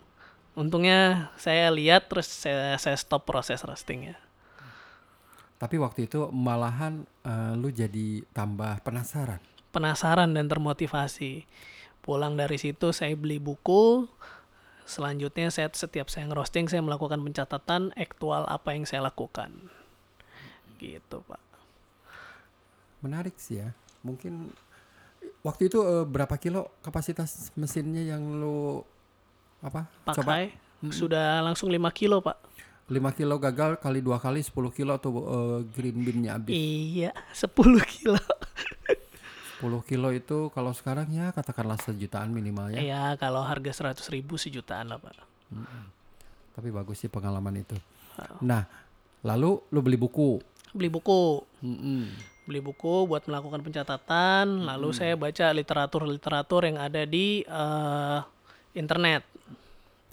Untungnya 0.56 1.28
saya 1.36 1.68
lihat 1.68 2.08
terus 2.08 2.24
saya, 2.26 2.80
saya 2.80 2.96
stop 2.96 3.28
proses 3.28 3.60
roastingnya. 3.60 4.16
Tapi 5.60 5.76
waktu 5.78 6.08
itu 6.08 6.28
malahan 6.32 7.04
eh, 7.22 7.52
lu 7.56 7.68
jadi 7.68 8.24
tambah 8.32 8.80
penasaran. 8.80 9.40
Penasaran 9.70 10.32
dan 10.32 10.48
termotivasi. 10.48 11.44
Pulang 12.04 12.36
dari 12.36 12.60
situ 12.60 12.92
saya 12.92 13.16
beli 13.16 13.40
buku. 13.40 14.08
Selanjutnya 14.84 15.48
saya 15.48 15.72
setiap 15.72 16.12
saya 16.12 16.28
ngerosting 16.28 16.68
saya 16.68 16.84
melakukan 16.84 17.16
pencatatan 17.24 17.92
aktual 17.96 18.44
apa 18.44 18.76
yang 18.76 18.84
saya 18.84 19.08
lakukan. 19.08 19.52
Gitu 20.76 21.24
pak. 21.24 21.40
Menarik 23.00 23.36
sih 23.40 23.64
ya. 23.64 23.72
Mungkin 24.04 24.52
waktu 25.44 25.68
itu 25.68 25.78
eh, 25.84 26.04
berapa 26.08 26.34
kilo 26.40 26.72
kapasitas 26.80 27.52
mesinnya 27.54 28.16
yang 28.16 28.24
lu 28.40 28.80
apa? 29.60 29.86
Coba 30.10 30.40
Pakai 30.40 30.44
sudah 30.90 31.40
langsung 31.44 31.68
5 31.70 31.78
kilo 31.92 32.18
pak. 32.24 32.36
5 32.84 33.00
kilo 33.16 33.40
gagal 33.40 33.80
kali 33.80 34.04
dua 34.04 34.20
kali 34.20 34.44
10 34.44 34.52
kilo 34.72 34.92
tuh 34.98 35.12
eh, 35.20 35.60
green 35.70 36.00
bean-nya 36.00 36.40
habis. 36.40 36.56
Iya 36.56 37.12
10 37.36 37.52
kilo. 37.84 38.18
10 38.18 39.04
10 39.64 39.80
kilo 39.88 40.08
itu 40.12 40.52
kalau 40.52 40.76
sekarang 40.76 41.08
ya 41.08 41.32
katakanlah 41.32 41.80
sejutaan 41.80 42.28
minimal 42.28 42.68
ya. 42.68 42.80
Iya, 42.84 43.04
kalau 43.16 43.40
harga 43.40 43.72
100 43.96 44.12
ribu 44.12 44.36
sejutaan 44.36 44.92
lah 44.92 45.00
pak. 45.00 45.16
Tapi 46.52 46.68
bagus 46.68 47.00
sih 47.00 47.08
pengalaman 47.08 47.64
itu. 47.64 47.72
Nah, 48.44 48.68
lalu 49.24 49.64
lu 49.72 49.80
beli 49.80 49.96
buku. 49.96 50.42
Beli 50.74 50.90
buku, 50.90 51.40
Mm-mm. 51.64 52.33
Beli 52.44 52.60
buku 52.60 53.08
buat 53.08 53.24
melakukan 53.24 53.64
pencatatan. 53.64 54.68
Lalu 54.68 54.88
saya 54.92 55.16
baca 55.16 55.50
literatur-literatur 55.50 56.62
yang 56.68 56.78
ada 56.80 57.02
di 57.08 57.42
eh, 57.44 58.18
internet. 58.76 59.24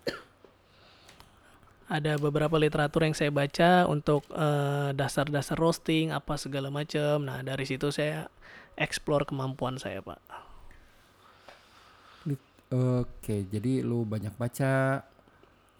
Ada 1.91 2.15
beberapa 2.15 2.55
literatur 2.55 3.03
yang 3.03 3.15
saya 3.15 3.31
baca 3.35 3.85
untuk 3.91 4.23
eh, 4.31 4.95
dasar-dasar 4.95 5.59
roasting 5.59 6.15
apa 6.15 6.39
segala 6.39 6.71
macam. 6.71 7.27
Nah 7.27 7.43
dari 7.43 7.67
situ 7.67 7.91
saya 7.91 8.31
explore 8.79 9.27
kemampuan 9.27 9.75
saya 9.75 9.99
pak. 9.99 10.19
Oke, 12.71 13.43
jadi 13.51 13.83
lu 13.83 14.07
banyak 14.07 14.31
baca, 14.39 15.03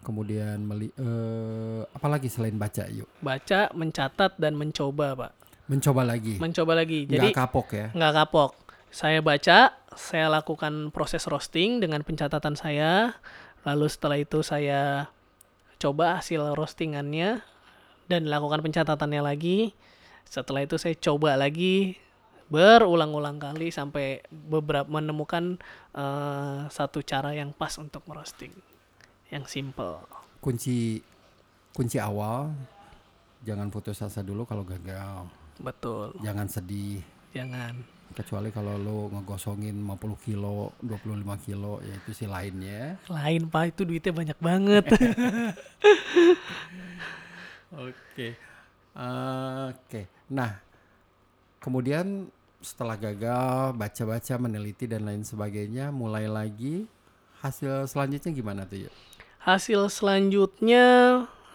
kemudian 0.04 0.60
meli, 0.60 0.92
eh, 0.92 1.80
apalagi 1.96 2.28
selain 2.28 2.52
baca, 2.60 2.84
yuk 2.92 3.08
Baca, 3.24 3.72
mencatat 3.72 4.36
dan 4.36 4.60
mencoba 4.60 5.16
pak. 5.16 5.32
Mencoba 5.70 6.02
lagi, 6.02 6.36
Mencoba 6.38 6.72
lagi. 6.74 7.06
nggak 7.06 7.14
Jadi 7.18 7.28
kapok 7.32 7.68
ya. 7.72 7.86
nggak 7.94 8.12
kapok. 8.18 8.52
Saya 8.92 9.24
baca, 9.24 9.72
saya 9.96 10.26
lakukan 10.28 10.92
proses 10.92 11.24
roasting 11.24 11.80
dengan 11.80 12.04
pencatatan 12.04 12.58
saya. 12.58 13.16
Lalu 13.64 13.86
setelah 13.88 14.18
itu 14.20 14.44
saya 14.44 15.08
coba 15.80 16.20
hasil 16.20 16.52
roastingannya 16.52 17.40
dan 18.10 18.28
lakukan 18.28 18.60
pencatatannya 18.60 19.22
lagi. 19.24 19.72
Setelah 20.28 20.68
itu 20.68 20.76
saya 20.76 20.92
coba 20.98 21.40
lagi 21.40 21.96
berulang-ulang 22.52 23.40
kali 23.40 23.72
sampai 23.72 24.20
beberapa 24.28 24.84
menemukan 24.84 25.56
eh, 25.96 26.60
satu 26.68 27.00
cara 27.00 27.32
yang 27.32 27.56
pas 27.56 27.72
untuk 27.80 28.04
merosting. 28.04 28.52
Yang 29.32 29.48
simple. 29.48 30.04
Kunci 30.44 31.00
kunci 31.72 31.96
awal, 31.96 32.52
jangan 33.40 33.72
putus 33.72 34.04
asa 34.04 34.20
dulu 34.20 34.44
kalau 34.44 34.68
gagal, 34.68 35.24
Betul. 35.62 36.18
jangan 36.20 36.46
sedih. 36.50 37.00
Jangan. 37.32 37.78
Kecuali 38.12 38.52
kalau 38.52 38.76
lu 38.76 39.08
ngegosongin 39.08 39.72
50 39.72 40.20
kilo, 40.20 40.76
25 40.84 41.46
kilo, 41.48 41.80
ya 41.80 41.96
itu 41.96 42.12
sih 42.12 42.28
lainnya. 42.28 43.00
Lain 43.08 43.48
Pak, 43.48 43.72
itu 43.72 43.88
duitnya 43.88 44.12
banyak 44.12 44.38
banget. 44.42 44.84
Oke. 47.72 48.36
Oke. 49.72 50.00
Nah, 50.28 50.60
kemudian 51.56 52.28
setelah 52.60 53.00
gagal 53.00 53.72
baca-baca, 53.80 54.34
meneliti 54.36 54.84
dan 54.84 55.08
lain 55.08 55.24
sebagainya, 55.24 55.88
mulai 55.88 56.28
lagi 56.28 56.84
hasil 57.40 57.88
selanjutnya 57.88 58.30
gimana 58.30 58.62
tuh 58.68 58.86
ya? 58.86 58.92
Hasil 59.42 59.90
selanjutnya 59.90 60.84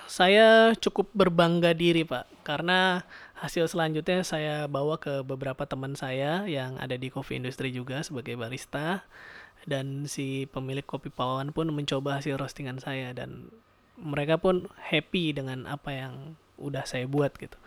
saya 0.08 0.74
cukup 0.80 1.12
berbangga 1.12 1.76
diri 1.76 2.08
Pak 2.08 2.48
karena 2.48 3.04
hasil 3.38 3.70
selanjutnya 3.70 4.24
saya 4.24 4.66
bawa 4.66 4.98
ke 4.98 5.22
beberapa 5.22 5.68
teman 5.68 5.94
saya 5.94 6.48
yang 6.50 6.80
ada 6.82 6.98
di 6.98 7.12
coffee 7.12 7.38
industry 7.38 7.70
juga 7.70 8.02
sebagai 8.02 8.34
barista 8.40 9.06
dan 9.68 10.08
si 10.08 10.48
pemilik 10.48 10.88
kopi 10.88 11.12
Pawawan 11.12 11.52
pun 11.52 11.70
mencoba 11.70 12.24
hasil 12.24 12.40
roastingan 12.40 12.80
saya 12.80 13.12
dan 13.12 13.52
mereka 14.00 14.40
pun 14.40 14.72
happy 14.80 15.36
dengan 15.36 15.68
apa 15.68 15.92
yang 15.92 16.14
udah 16.56 16.88
saya 16.88 17.06
buat 17.06 17.36
gitu. 17.36 17.60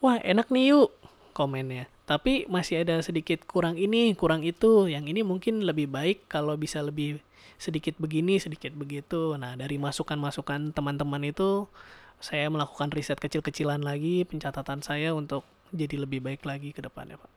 Wah 0.00 0.18
enak 0.24 0.48
nih 0.48 0.74
yuk 0.74 0.90
komennya. 1.36 1.86
Tapi 2.08 2.44
masih 2.46 2.84
ada 2.84 3.00
sedikit 3.00 3.44
kurang 3.48 3.80
ini, 3.80 4.12
kurang 4.12 4.44
itu. 4.44 4.86
Yang 4.86 5.16
ini 5.16 5.20
mungkin 5.24 5.64
lebih 5.64 5.88
baik 5.88 6.28
kalau 6.28 6.54
bisa 6.58 6.84
lebih 6.84 7.22
sedikit 7.62 7.94
begini, 8.02 8.42
sedikit 8.42 8.74
begitu. 8.74 9.38
Nah 9.38 9.54
dari 9.54 9.78
masukan-masukan 9.78 10.74
teman-teman 10.74 11.22
itu 11.22 11.70
saya 12.18 12.50
melakukan 12.50 12.90
riset 12.90 13.22
kecil-kecilan 13.22 13.86
lagi, 13.86 14.26
pencatatan 14.26 14.82
saya 14.82 15.14
untuk 15.14 15.46
jadi 15.70 16.02
lebih 16.02 16.18
baik 16.18 16.42
lagi 16.42 16.74
ke 16.74 16.82
depannya 16.82 17.14
Pak. 17.22 17.30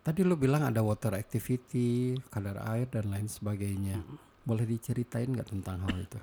Tadi 0.00 0.24
lu 0.24 0.38
bilang 0.40 0.64
ada 0.64 0.80
water 0.80 1.12
activity, 1.12 2.16
kadar 2.32 2.62
air 2.72 2.88
dan 2.88 3.12
lain 3.12 3.28
sebagainya. 3.28 4.00
Boleh 4.46 4.64
diceritain 4.64 5.28
nggak 5.28 5.50
tentang 5.50 5.82
hal 5.84 5.96
itu? 5.98 6.20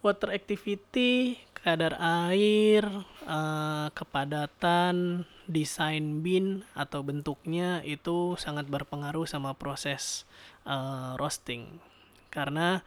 Water 0.00 0.30
activity, 0.30 1.34
kadar 1.50 1.98
air, 1.98 2.86
eh, 3.26 3.88
kepadatan, 3.90 5.26
desain 5.50 6.22
bin 6.22 6.62
atau 6.78 7.02
bentuknya 7.02 7.82
itu 7.82 8.38
sangat 8.38 8.70
berpengaruh 8.70 9.26
sama 9.26 9.54
proses 9.58 10.22
eh, 10.66 11.12
roasting. 11.16 11.78
Karena 12.28 12.82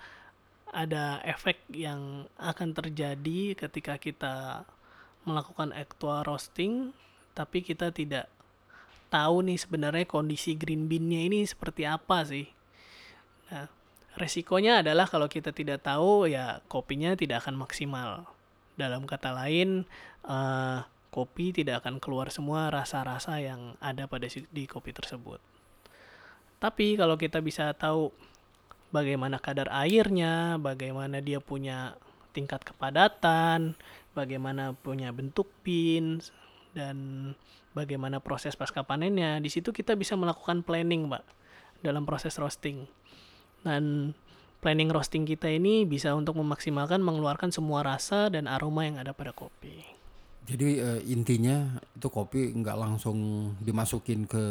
ada 0.70 1.18
efek 1.26 1.66
yang 1.74 2.30
akan 2.38 2.78
terjadi 2.78 3.58
ketika 3.58 3.98
kita 3.98 4.68
melakukan 5.26 5.74
actual 5.74 6.22
roasting 6.22 6.94
tapi 7.34 7.66
kita 7.66 7.90
tidak 7.90 8.30
tahu 9.10 9.42
nih 9.42 9.58
sebenarnya 9.58 10.06
kondisi 10.06 10.54
green 10.54 10.86
bean-nya 10.86 11.26
ini 11.26 11.42
seperti 11.48 11.88
apa 11.90 12.22
sih. 12.28 12.46
Nah, 13.50 13.66
resikonya 14.20 14.86
adalah 14.86 15.10
kalau 15.10 15.26
kita 15.26 15.50
tidak 15.50 15.82
tahu 15.82 16.30
ya 16.30 16.62
kopinya 16.70 17.18
tidak 17.18 17.46
akan 17.46 17.58
maksimal. 17.58 18.30
Dalam 18.78 19.10
kata 19.10 19.34
lain, 19.34 19.84
eh, 20.30 20.80
kopi 21.10 21.52
tidak 21.52 21.84
akan 21.84 21.98
keluar 21.98 22.30
semua 22.30 22.70
rasa-rasa 22.70 23.42
yang 23.42 23.74
ada 23.82 24.06
pada 24.06 24.30
di 24.30 24.64
kopi 24.70 24.94
tersebut. 24.94 25.42
Tapi 26.60 27.00
kalau 27.00 27.16
kita 27.16 27.40
bisa 27.40 27.72
tahu 27.72 28.12
bagaimana 28.92 29.40
kadar 29.40 29.72
airnya, 29.72 30.60
bagaimana 30.60 31.24
dia 31.24 31.40
punya 31.40 31.96
tingkat 32.36 32.62
kepadatan, 32.68 33.74
bagaimana 34.14 34.76
punya 34.76 35.10
bentuk 35.16 35.48
pin 35.64 36.20
dan 36.76 37.32
bagaimana 37.74 38.20
proses 38.20 38.60
pasca 38.60 38.84
panennya. 38.84 39.40
Di 39.40 39.50
situ 39.50 39.72
kita 39.72 39.96
bisa 39.96 40.20
melakukan 40.20 40.62
planning, 40.62 41.10
Pak, 41.10 41.24
dalam 41.82 42.04
proses 42.04 42.36
roasting. 42.36 42.86
Dan 43.64 44.14
planning 44.60 44.92
roasting 44.92 45.24
kita 45.24 45.48
ini 45.48 45.88
bisa 45.88 46.12
untuk 46.12 46.36
memaksimalkan 46.40 47.00
mengeluarkan 47.00 47.56
semua 47.56 47.84
rasa 47.84 48.28
dan 48.28 48.52
aroma 48.52 48.84
yang 48.84 49.00
ada 49.00 49.16
pada 49.16 49.32
kopi. 49.32 49.84
Jadi 50.50 50.82
eh, 50.82 51.02
intinya 51.08 51.78
itu 51.94 52.10
kopi 52.10 52.52
nggak 52.58 52.78
langsung 52.78 53.52
dimasukin 53.62 54.26
ke 54.26 54.46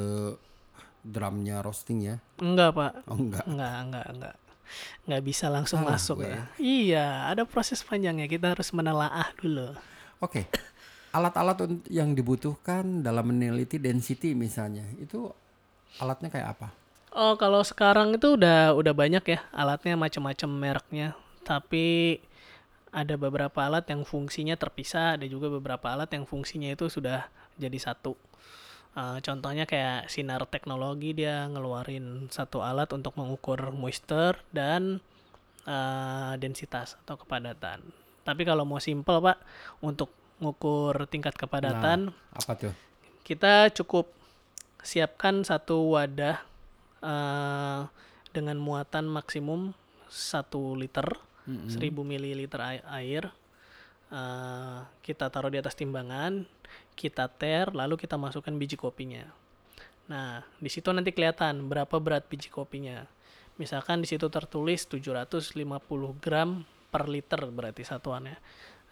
drumnya 1.03 1.61
roasting 1.61 2.03
ya? 2.03 2.17
Enggak, 2.39 2.75
Pak. 2.75 2.93
Oh 3.07 3.17
enggak. 3.17 3.45
Enggak, 3.47 3.75
enggak, 3.85 4.07
enggak. 4.11 4.35
Enggak 5.09 5.23
bisa 5.25 5.47
langsung 5.49 5.81
Salah 5.81 5.97
masuk. 5.97 6.17
gue. 6.21 6.29
ya. 6.29 6.43
Iya, 6.61 7.07
ada 7.33 7.43
proses 7.49 7.81
panjangnya. 7.81 8.29
Kita 8.29 8.53
harus 8.53 8.69
menelaah 8.71 9.33
dulu. 9.41 9.73
Oke. 10.21 10.45
Alat-alat 11.09 11.57
un- 11.65 11.85
yang 11.89 12.13
dibutuhkan 12.13 13.01
dalam 13.01 13.33
meneliti 13.33 13.81
density 13.81 14.37
misalnya, 14.37 14.85
itu 15.01 15.33
alatnya 15.97 16.29
kayak 16.29 16.49
apa? 16.59 16.69
Oh, 17.17 17.33
kalau 17.41 17.65
sekarang 17.65 18.13
itu 18.13 18.37
udah 18.37 18.77
udah 18.77 18.93
banyak 18.93 19.25
ya 19.25 19.41
alatnya 19.51 19.97
macam-macam 19.97 20.51
mereknya. 20.53 21.09
Tapi 21.43 22.21
ada 22.93 23.17
beberapa 23.17 23.65
alat 23.65 23.89
yang 23.89 24.05
fungsinya 24.05 24.53
terpisah, 24.61 25.17
ada 25.17 25.25
juga 25.25 25.49
beberapa 25.49 25.89
alat 25.89 26.13
yang 26.13 26.29
fungsinya 26.29 26.69
itu 26.69 26.93
sudah 26.93 27.25
jadi 27.57 27.81
satu. 27.81 28.13
Eh, 28.99 29.19
contohnya 29.23 29.63
kayak 29.63 30.11
sinar 30.11 30.43
teknologi 30.51 31.15
dia 31.15 31.47
ngeluarin 31.47 32.27
satu 32.35 32.67
alat 32.67 32.91
untuk 32.91 33.15
mengukur 33.15 33.71
moisture 33.71 34.43
dan 34.51 34.99
eh, 35.63 36.33
densitas 36.43 36.99
atau 37.07 37.15
kepadatan. 37.15 37.79
Tapi 38.27 38.43
kalau 38.43 38.67
mau 38.67 38.83
simple 38.83 39.23
pak, 39.23 39.39
untuk 39.79 40.11
ngukur 40.43 41.07
tingkat 41.11 41.35
kepadatan 41.35 42.15
Apa 42.31 42.55
tuh? 42.55 42.75
kita 43.27 43.75
cukup 43.75 44.11
siapkan 44.83 45.47
satu 45.47 45.95
wadah 45.95 46.43
eh, 46.99 47.81
dengan 48.35 48.59
muatan 48.59 49.07
maksimum 49.07 49.79
1 50.11 50.51
liter, 50.75 51.07
1000 51.47 51.79
ml 52.03 52.41
ai- 52.59 52.87
air. 53.05 53.31
Eh, 54.11 54.79
kita 55.07 55.31
taruh 55.31 55.53
di 55.53 55.61
atas 55.61 55.77
timbangan, 55.77 56.49
kita 56.99 57.31
ter, 57.31 57.71
lalu 57.71 57.95
kita 57.95 58.19
masukkan 58.19 58.51
biji 58.51 58.75
kopinya. 58.75 59.23
Nah, 60.11 60.43
di 60.59 60.67
situ 60.67 60.91
nanti 60.91 61.15
kelihatan 61.15 61.71
berapa 61.71 61.95
berat 62.03 62.27
biji 62.27 62.51
kopinya. 62.51 63.07
Misalkan 63.55 64.03
di 64.03 64.11
situ 64.11 64.27
tertulis 64.27 64.91
750 64.91 65.55
gram 66.19 66.67
per 66.91 67.07
liter 67.07 67.39
berarti 67.55 67.87
satuannya. 67.87 68.35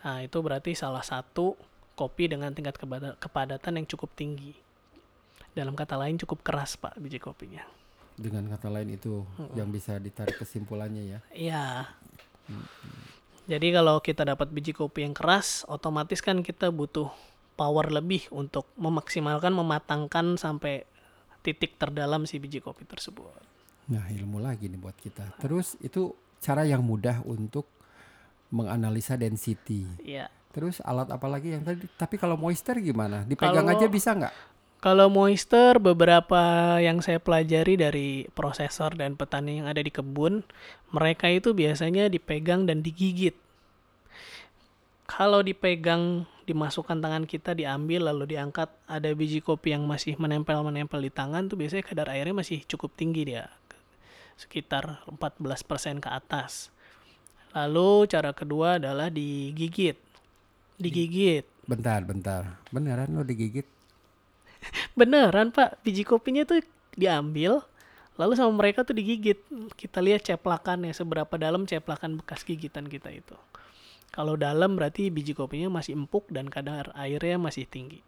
Nah, 0.06 0.22
itu 0.22 0.38
berarti 0.38 0.78
salah 0.78 1.02
satu 1.02 1.58
kopi 1.98 2.30
dengan 2.30 2.54
tingkat 2.54 2.78
kepadatan 3.18 3.82
yang 3.82 3.86
cukup 3.90 4.14
tinggi. 4.14 4.54
Dalam 5.56 5.72
kata 5.72 5.96
lain 5.96 6.20
cukup 6.20 6.44
keras, 6.44 6.76
Pak, 6.76 7.00
biji 7.00 7.18
kopinya. 7.18 7.64
Dengan 8.14 8.46
kata 8.52 8.68
lain 8.68 8.94
itu 8.94 9.24
yang 9.56 9.72
bisa 9.72 9.96
ditarik 9.96 10.36
kesimpulannya 10.36 11.16
ya. 11.16 11.18
Iya. 11.32 11.64
Jadi 13.48 13.72
kalau 13.72 14.02
kita 14.04 14.28
dapat 14.28 14.52
biji 14.52 14.76
kopi 14.76 15.08
yang 15.08 15.16
keras, 15.16 15.64
otomatis 15.64 16.20
kan 16.20 16.44
kita 16.44 16.68
butuh 16.68 17.08
power 17.56 17.88
lebih 17.88 18.28
untuk 18.30 18.68
memaksimalkan, 18.76 19.50
mematangkan 19.50 20.36
sampai 20.36 20.84
titik 21.40 21.80
terdalam 21.80 22.28
si 22.28 22.36
biji 22.36 22.60
kopi 22.60 22.84
tersebut. 22.84 23.32
Nah, 23.88 24.04
ilmu 24.12 24.42
lagi 24.42 24.68
nih 24.68 24.78
buat 24.78 24.98
kita. 24.98 25.40
Terus 25.40 25.78
itu 25.80 26.12
cara 26.42 26.66
yang 26.68 26.84
mudah 26.84 27.24
untuk 27.24 27.64
menganalisa 28.52 29.16
density. 29.16 29.86
Iya. 30.02 30.28
Terus 30.52 30.80
alat 30.84 31.10
apa 31.12 31.26
lagi 31.28 31.52
yang 31.52 31.64
tadi? 31.64 31.84
Tapi 31.96 32.16
kalau 32.16 32.36
moisture 32.36 32.78
gimana? 32.80 33.22
Dipegang 33.24 33.66
Kalau- 33.66 33.76
aja 33.76 33.86
bisa 33.90 34.12
nggak? 34.14 34.34
Kalau 34.76 35.08
moisture 35.08 35.80
beberapa 35.80 36.76
yang 36.78 37.00
saya 37.00 37.16
pelajari 37.18 37.74
dari 37.80 38.08
prosesor 38.36 38.94
dan 38.94 39.16
petani 39.16 39.58
yang 39.58 39.66
ada 39.66 39.80
di 39.80 39.88
kebun, 39.88 40.44
mereka 40.92 41.26
itu 41.32 41.56
biasanya 41.56 42.12
dipegang 42.12 42.68
dan 42.68 42.84
digigit. 42.84 43.34
Kalau 45.08 45.40
dipegang, 45.40 46.28
dimasukkan 46.46 47.02
tangan 47.02 47.26
kita, 47.26 47.58
diambil 47.58 48.08
lalu 48.08 48.38
diangkat, 48.38 48.70
ada 48.86 49.10
biji 49.12 49.42
kopi 49.42 49.74
yang 49.74 49.84
masih 49.84 50.14
menempel-menempel 50.16 51.02
di 51.02 51.10
tangan 51.10 51.50
tuh 51.50 51.58
biasanya 51.58 51.82
kadar 51.82 52.08
airnya 52.14 52.32
masih 52.32 52.62
cukup 52.70 52.94
tinggi 52.94 53.26
dia. 53.26 53.50
Sekitar 54.38 55.02
14% 55.10 55.98
ke 55.98 56.08
atas. 56.08 56.70
Lalu 57.50 58.06
cara 58.06 58.30
kedua 58.30 58.78
adalah 58.78 59.10
digigit. 59.10 59.98
Digigit. 60.78 61.42
Bentar, 61.66 62.06
bentar. 62.06 62.62
Beneran 62.70 63.10
lo 63.16 63.26
digigit? 63.26 63.66
Beneran 64.98 65.50
pak, 65.50 65.82
biji 65.82 66.06
kopinya 66.06 66.46
tuh 66.46 66.62
diambil, 66.94 67.64
lalu 68.14 68.38
sama 68.38 68.54
mereka 68.54 68.86
tuh 68.86 68.94
digigit. 68.94 69.40
Kita 69.74 69.98
lihat 69.98 70.22
ceplakannya, 70.22 70.94
seberapa 70.94 71.34
dalam 71.34 71.66
ceplakan 71.66 72.22
bekas 72.22 72.46
gigitan 72.46 72.86
kita 72.86 73.10
itu. 73.10 73.34
Kalau 74.16 74.32
dalam 74.34 74.80
berarti 74.80 75.12
biji 75.12 75.36
kopinya 75.36 75.68
masih 75.68 75.92
empuk 75.92 76.32
dan 76.32 76.48
kadar 76.48 76.88
airnya 76.96 77.36
masih 77.36 77.68
tinggi. 77.68 78.00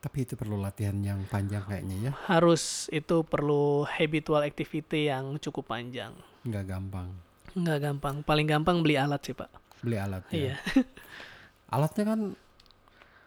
Tapi 0.00 0.24
itu 0.24 0.38
perlu 0.38 0.56
latihan 0.56 0.96
yang 1.02 1.20
panjang 1.26 1.60
kayaknya 1.66 1.96
ya. 2.08 2.12
Harus 2.24 2.86
itu 2.88 3.20
perlu 3.26 3.84
habitual 3.84 4.40
activity 4.40 5.10
yang 5.10 5.36
cukup 5.36 5.68
panjang. 5.68 6.16
Nggak 6.46 6.64
gampang. 6.64 7.08
Nggak 7.52 7.78
gampang, 7.82 8.14
paling 8.22 8.46
gampang 8.46 8.80
beli 8.80 8.96
alat 8.96 9.20
sih 9.20 9.34
pak. 9.34 9.50
Beli 9.84 9.96
alatnya. 10.00 10.32
Iya, 10.32 10.56
Alatnya 11.74 12.04
kan 12.06 12.20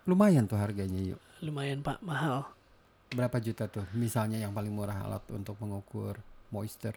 lumayan 0.07 0.47
tuh 0.47 0.57
harganya 0.57 1.13
yuk. 1.13 1.19
lumayan 1.39 1.83
pak, 1.83 1.99
mahal. 2.01 2.47
Berapa 3.11 3.37
juta 3.39 3.67
tuh? 3.67 3.83
Misalnya 3.93 4.39
yang 4.39 4.53
paling 4.53 4.71
murah 4.71 5.05
alat 5.05 5.23
untuk 5.29 5.59
mengukur 5.59 6.17
moisture. 6.49 6.95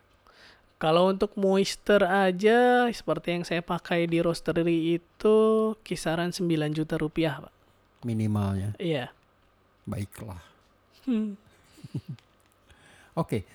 Kalau 0.82 1.14
untuk 1.14 1.38
moisture 1.38 2.02
aja, 2.02 2.90
seperti 2.90 3.38
yang 3.38 3.46
saya 3.46 3.62
pakai 3.62 4.10
di 4.10 4.18
roastery 4.18 4.98
itu 4.98 5.38
kisaran 5.86 6.34
9 6.34 6.50
juta 6.74 6.98
rupiah 6.98 7.38
pak. 7.38 7.54
Minimalnya. 8.02 8.74
Iya. 8.82 9.14
Baiklah. 9.86 10.42
Hmm. 11.06 11.38
Oke, 13.22 13.46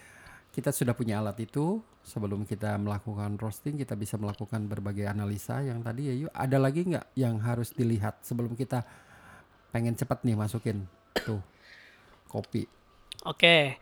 kita 0.56 0.72
sudah 0.72 0.96
punya 0.96 1.20
alat 1.20 1.44
itu. 1.44 1.84
Sebelum 2.08 2.48
kita 2.48 2.80
melakukan 2.80 3.36
roasting, 3.36 3.76
kita 3.76 4.00
bisa 4.00 4.16
melakukan 4.16 4.64
berbagai 4.64 5.12
analisa 5.12 5.60
yang 5.60 5.84
tadi 5.84 6.08
ya 6.08 6.16
yuk. 6.16 6.32
Ada 6.32 6.56
lagi 6.56 6.88
nggak 6.88 7.12
yang 7.20 7.44
harus 7.44 7.76
dilihat 7.76 8.24
sebelum 8.24 8.56
kita 8.56 8.88
pengen 9.76 10.00
cepat 10.00 10.24
nih 10.24 10.40
masukin 10.40 10.88
tuh 11.28 11.44
kopi. 12.32 12.64
Oke. 13.28 13.76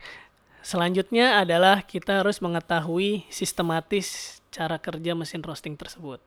Selanjutnya 0.66 1.38
adalah 1.38 1.86
kita 1.86 2.26
harus 2.26 2.42
mengetahui 2.42 3.22
sistematis 3.30 4.42
cara 4.50 4.82
kerja 4.82 5.14
mesin 5.14 5.38
roasting 5.38 5.78
tersebut. 5.78 6.18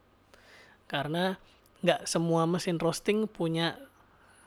Karena 0.88 1.36
nggak 1.84 2.08
semua 2.08 2.48
mesin 2.48 2.80
roasting 2.80 3.28
punya 3.28 3.76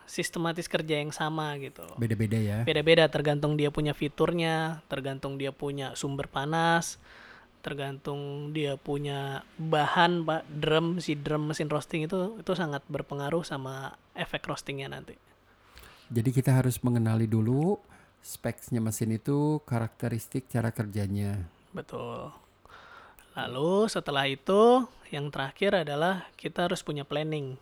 sistematis 0.09 0.65
kerja 0.65 0.97
yang 0.97 1.13
sama 1.13 1.61
gitu 1.61 1.85
loh. 1.85 2.01
Beda-beda 2.01 2.41
ya. 2.41 2.65
Beda-beda 2.65 3.05
tergantung 3.13 3.53
dia 3.61 3.69
punya 3.69 3.93
fiturnya, 3.93 4.81
tergantung 4.89 5.37
dia 5.37 5.53
punya 5.53 5.93
sumber 5.93 6.25
panas, 6.25 6.97
tergantung 7.61 8.49
dia 8.57 8.81
punya 8.81 9.45
bahan 9.61 10.25
pak 10.25 10.49
drum 10.49 11.05
si 11.05 11.21
drum 11.21 11.53
mesin 11.53 11.69
roasting 11.69 12.09
itu 12.09 12.41
itu 12.41 12.53
sangat 12.57 12.81
berpengaruh 12.89 13.45
sama 13.45 13.93
efek 14.17 14.49
roastingnya 14.49 14.89
nanti. 14.89 15.21
Jadi 16.09 16.33
kita 16.33 16.65
harus 16.65 16.81
mengenali 16.81 17.29
dulu 17.29 17.92
speksnya 18.23 18.79
mesin 18.79 19.13
itu, 19.13 19.59
karakteristik 19.67 20.47
cara 20.47 20.71
kerjanya. 20.71 21.43
Betul. 21.75 22.31
Lalu 23.35 23.91
setelah 23.91 24.25
itu 24.31 24.87
yang 25.11 25.29
terakhir 25.29 25.85
adalah 25.85 26.31
kita 26.39 26.71
harus 26.71 26.81
punya 26.81 27.03
planning. 27.03 27.59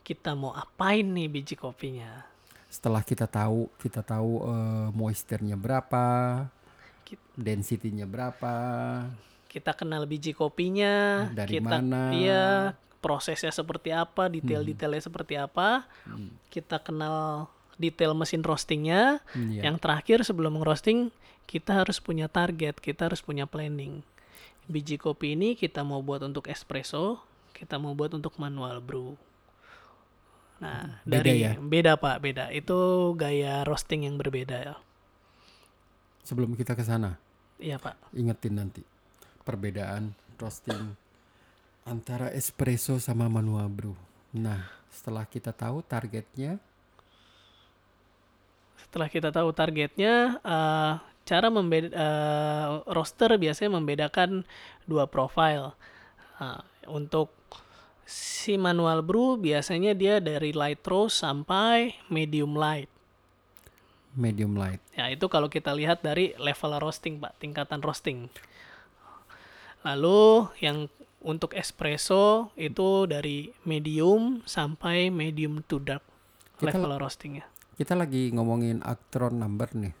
Kita 0.00 0.32
mau 0.32 0.54
apain 0.54 1.04
nih 1.04 1.28
biji 1.28 1.54
kopinya? 1.58 2.24
Setelah 2.66 3.02
kita 3.04 3.28
tahu, 3.30 3.70
kita 3.78 4.02
tahu 4.02 4.42
eh, 4.46 4.88
moisture-nya 4.94 5.54
berapa, 5.54 6.06
density-nya 7.36 8.08
berapa, 8.08 8.56
Kita 9.46 9.72
kenal 9.72 10.04
biji 10.04 10.36
kopinya, 10.36 11.26
Dari 11.32 11.56
kita 11.56 11.80
mana? 11.80 12.12
iya 12.12 12.46
prosesnya 13.00 13.48
seperti 13.54 13.94
apa, 13.94 14.28
detail-detailnya 14.28 15.00
seperti 15.00 15.38
apa. 15.38 15.86
Kita 16.50 16.76
kenal 16.82 17.46
detail 17.76 18.12
mesin 18.16 18.40
roastingnya. 18.44 19.20
Iya. 19.36 19.70
Yang 19.72 19.76
terakhir 19.80 20.18
sebelum 20.24 20.60
ngerosting 20.60 21.12
kita 21.46 21.84
harus 21.84 22.02
punya 22.02 22.26
target, 22.26 22.80
kita 22.82 23.06
harus 23.08 23.22
punya 23.22 23.46
planning. 23.46 24.02
Biji 24.66 24.98
kopi 24.98 25.38
ini 25.38 25.54
kita 25.54 25.86
mau 25.86 26.02
buat 26.02 26.20
untuk 26.26 26.50
espresso, 26.50 27.22
kita 27.54 27.78
mau 27.78 27.94
buat 27.94 28.12
untuk 28.18 28.34
manual 28.36 28.82
brew. 28.82 29.14
Nah, 30.58 31.04
Beda 31.04 31.20
dari 31.22 31.44
ya? 31.44 31.52
beda 31.60 32.00
Pak, 32.00 32.16
beda. 32.18 32.44
Itu 32.50 33.12
gaya 33.14 33.62
roasting 33.62 34.08
yang 34.08 34.16
berbeda 34.16 34.56
ya. 34.56 34.76
Sebelum 36.26 36.58
kita 36.58 36.74
ke 36.74 36.82
sana, 36.82 37.20
Iya, 37.62 37.78
Pak. 37.78 38.10
ingetin 38.16 38.58
nanti 38.58 38.82
perbedaan 39.46 40.10
roasting 40.40 40.98
antara 41.86 42.34
espresso 42.34 42.98
sama 42.98 43.30
manual 43.30 43.70
brew. 43.70 43.94
Nah, 44.34 44.66
setelah 44.90 45.22
kita 45.22 45.54
tahu 45.54 45.86
targetnya, 45.86 46.58
Setelah 48.86 49.08
kita 49.10 49.28
tahu 49.34 49.50
targetnya, 49.52 50.38
eh, 50.40 50.92
cara 51.26 51.48
membeda 51.50 51.90
eh, 51.90 52.66
roaster 52.90 53.34
biasanya 53.34 53.76
membedakan 53.76 54.46
dua 54.86 55.10
profile. 55.10 55.74
Ah, 56.38 56.62
untuk 56.86 57.34
si 58.06 58.54
manual 58.54 59.02
brew 59.02 59.34
biasanya 59.34 59.90
dia 59.90 60.22
dari 60.22 60.54
light 60.54 60.86
roast 60.86 61.18
sampai 61.20 61.98
medium 62.06 62.54
light. 62.54 62.88
medium 64.16 64.56
light. 64.56 64.80
Ya, 64.96 65.12
itu 65.12 65.28
kalau 65.28 65.44
kita 65.52 65.76
lihat 65.76 66.00
dari 66.00 66.32
level 66.40 66.80
roasting, 66.80 67.20
Pak, 67.20 67.36
tingkatan 67.36 67.84
roasting. 67.84 68.32
Lalu 69.84 70.48
yang 70.64 70.88
untuk 71.20 71.52
espresso 71.52 72.48
itu 72.56 73.04
dari 73.04 73.52
medium 73.68 74.40
sampai 74.48 75.12
medium 75.12 75.60
to 75.68 75.76
dark 75.84 76.00
level 76.64 76.96
roastingnya. 76.96 77.44
Kita 77.76 77.92
lagi 77.92 78.32
ngomongin 78.32 78.80
Actron 78.80 79.36
number 79.36 79.68
nih. 79.76 79.92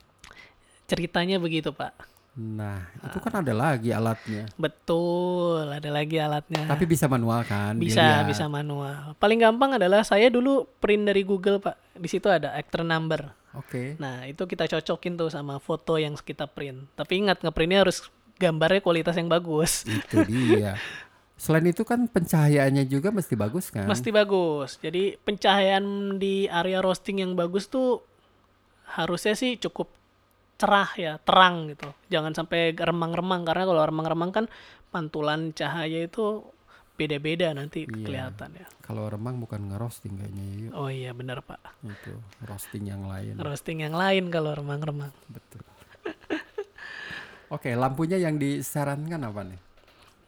Ceritanya 0.88 1.36
begitu, 1.36 1.76
Pak. 1.76 1.92
Nah, 2.36 2.88
itu 3.00 3.16
kan 3.20 3.44
ada 3.44 3.52
lagi 3.52 3.92
alatnya. 3.92 4.48
Betul, 4.60 5.72
ada 5.72 5.88
lagi 5.88 6.16
alatnya. 6.20 6.68
Tapi 6.68 6.84
bisa 6.84 7.08
manual 7.08 7.44
kan? 7.48 7.76
bisa 7.76 8.00
dilihat. 8.00 8.28
bisa 8.28 8.44
manual. 8.48 9.16
Paling 9.20 9.40
gampang 9.40 9.76
adalah 9.76 10.04
saya 10.04 10.28
dulu 10.32 10.68
print 10.80 11.04
dari 11.08 11.24
Google, 11.24 11.60
Pak. 11.60 11.96
Di 11.96 12.08
situ 12.08 12.28
ada 12.32 12.56
actor 12.56 12.80
number. 12.84 13.28
Oke. 13.56 13.96
Nah, 13.96 14.28
itu 14.28 14.44
kita 14.44 14.68
cocokin 14.68 15.16
tuh 15.16 15.32
sama 15.32 15.56
foto 15.60 15.96
yang 15.96 16.12
kita 16.16 16.44
print. 16.44 16.92
Tapi 16.92 17.24
ingat 17.24 17.40
ngeprintnya 17.40 17.88
harus 17.88 18.04
gambarnya 18.36 18.84
kualitas 18.84 19.16
yang 19.16 19.28
bagus. 19.32 19.84
Itu 19.88 20.24
dia. 20.28 20.76
Selain 21.36 21.68
itu 21.68 21.84
kan 21.84 22.08
pencahayaannya 22.08 22.88
juga 22.88 23.12
mesti 23.12 23.36
bagus 23.36 23.68
kan? 23.68 23.84
Mesti 23.84 24.08
bagus. 24.08 24.80
Jadi 24.80 25.20
pencahayaan 25.20 26.16
di 26.16 26.48
area 26.48 26.80
roasting 26.80 27.20
yang 27.20 27.36
bagus 27.36 27.68
tuh 27.68 28.00
harusnya 28.96 29.36
sih 29.36 29.60
cukup 29.60 29.92
cerah 30.56 30.88
ya, 30.96 31.12
terang 31.20 31.68
gitu. 31.68 31.92
Jangan 32.08 32.32
sampai 32.32 32.72
remang-remang 32.72 33.44
karena 33.44 33.68
kalau 33.68 33.82
remang-remang 33.84 34.30
kan 34.32 34.44
pantulan 34.88 35.52
cahaya 35.52 36.08
itu 36.08 36.40
beda-beda 36.96 37.52
nanti 37.52 37.84
Iya. 37.84 37.92
kelihatan 37.92 38.50
ya. 38.56 38.66
Kalau 38.80 39.04
remang 39.04 39.36
bukan 39.36 39.68
ngerosting 39.68 40.16
kayaknya 40.16 40.44
yuk. 40.56 40.72
Oh 40.72 40.88
iya 40.88 41.12
benar 41.12 41.44
Pak. 41.44 41.60
Itu 41.84 42.16
roasting 42.48 42.88
yang 42.88 43.04
lain. 43.04 43.36
Roasting 43.36 43.84
yang 43.84 43.92
lain 43.92 44.32
kalau 44.32 44.56
remang-remang. 44.56 45.12
Betul. 45.28 45.60
Oke, 47.54 47.76
lampunya 47.76 48.16
yang 48.16 48.40
disarankan 48.40 49.20
apa 49.20 49.44
nih? 49.44 49.60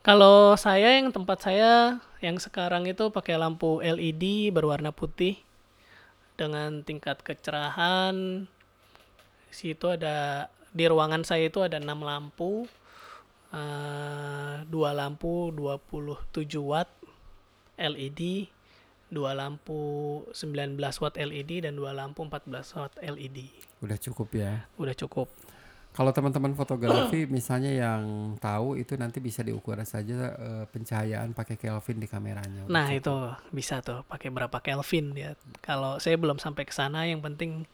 Kalau 0.06 0.54
saya 0.54 0.96
yang 0.96 1.10
tempat 1.10 1.42
saya 1.42 1.98
yang 2.22 2.38
sekarang 2.38 2.86
itu 2.86 3.10
pakai 3.10 3.38
lampu 3.38 3.82
LED 3.82 4.54
berwarna 4.54 4.90
putih 4.90 5.38
dengan 6.38 6.86
tingkat 6.86 7.18
kecerahan 7.22 8.46
situ 9.50 9.86
ada 9.90 10.46
di 10.70 10.86
ruangan 10.86 11.26
saya 11.26 11.50
itu 11.50 11.58
ada 11.64 11.82
6 11.82 11.88
lampu 11.98 12.70
eh, 13.50 14.54
dua 14.70 14.94
lampu 14.94 15.50
27 15.50 16.46
watt 16.62 16.90
LED 17.74 18.50
dua 19.08 19.32
lampu 19.32 19.80
19 20.36 20.76
watt 20.76 21.16
LED 21.16 21.64
dan 21.64 21.72
dua 21.74 21.96
lampu 21.96 22.20
14 22.20 22.76
watt 22.76 22.92
LED. 23.00 23.48
Udah 23.80 23.96
cukup 23.96 24.28
ya. 24.36 24.68
Udah 24.76 24.92
cukup. 24.92 25.32
Kalau 25.98 26.14
teman-teman 26.14 26.54
fotografi 26.54 27.26
misalnya 27.36 27.74
yang 27.74 28.02
tahu 28.38 28.78
itu 28.78 28.94
nanti 28.94 29.18
bisa 29.18 29.42
diukur 29.42 29.74
saja 29.82 30.30
eh, 30.38 30.64
pencahayaan 30.70 31.34
pakai 31.34 31.58
Kelvin 31.58 31.98
di 31.98 32.06
kameranya. 32.06 32.70
Nah, 32.70 32.86
cukup. 32.94 33.00
itu 33.02 33.14
bisa 33.50 33.82
tuh 33.82 34.06
pakai 34.06 34.30
berapa 34.30 34.62
Kelvin 34.62 35.10
ya. 35.18 35.34
Kalau 35.58 35.98
saya 35.98 36.14
belum 36.14 36.38
sampai 36.38 36.62
ke 36.62 36.70
sana, 36.70 37.02
yang 37.02 37.18
penting 37.18 37.66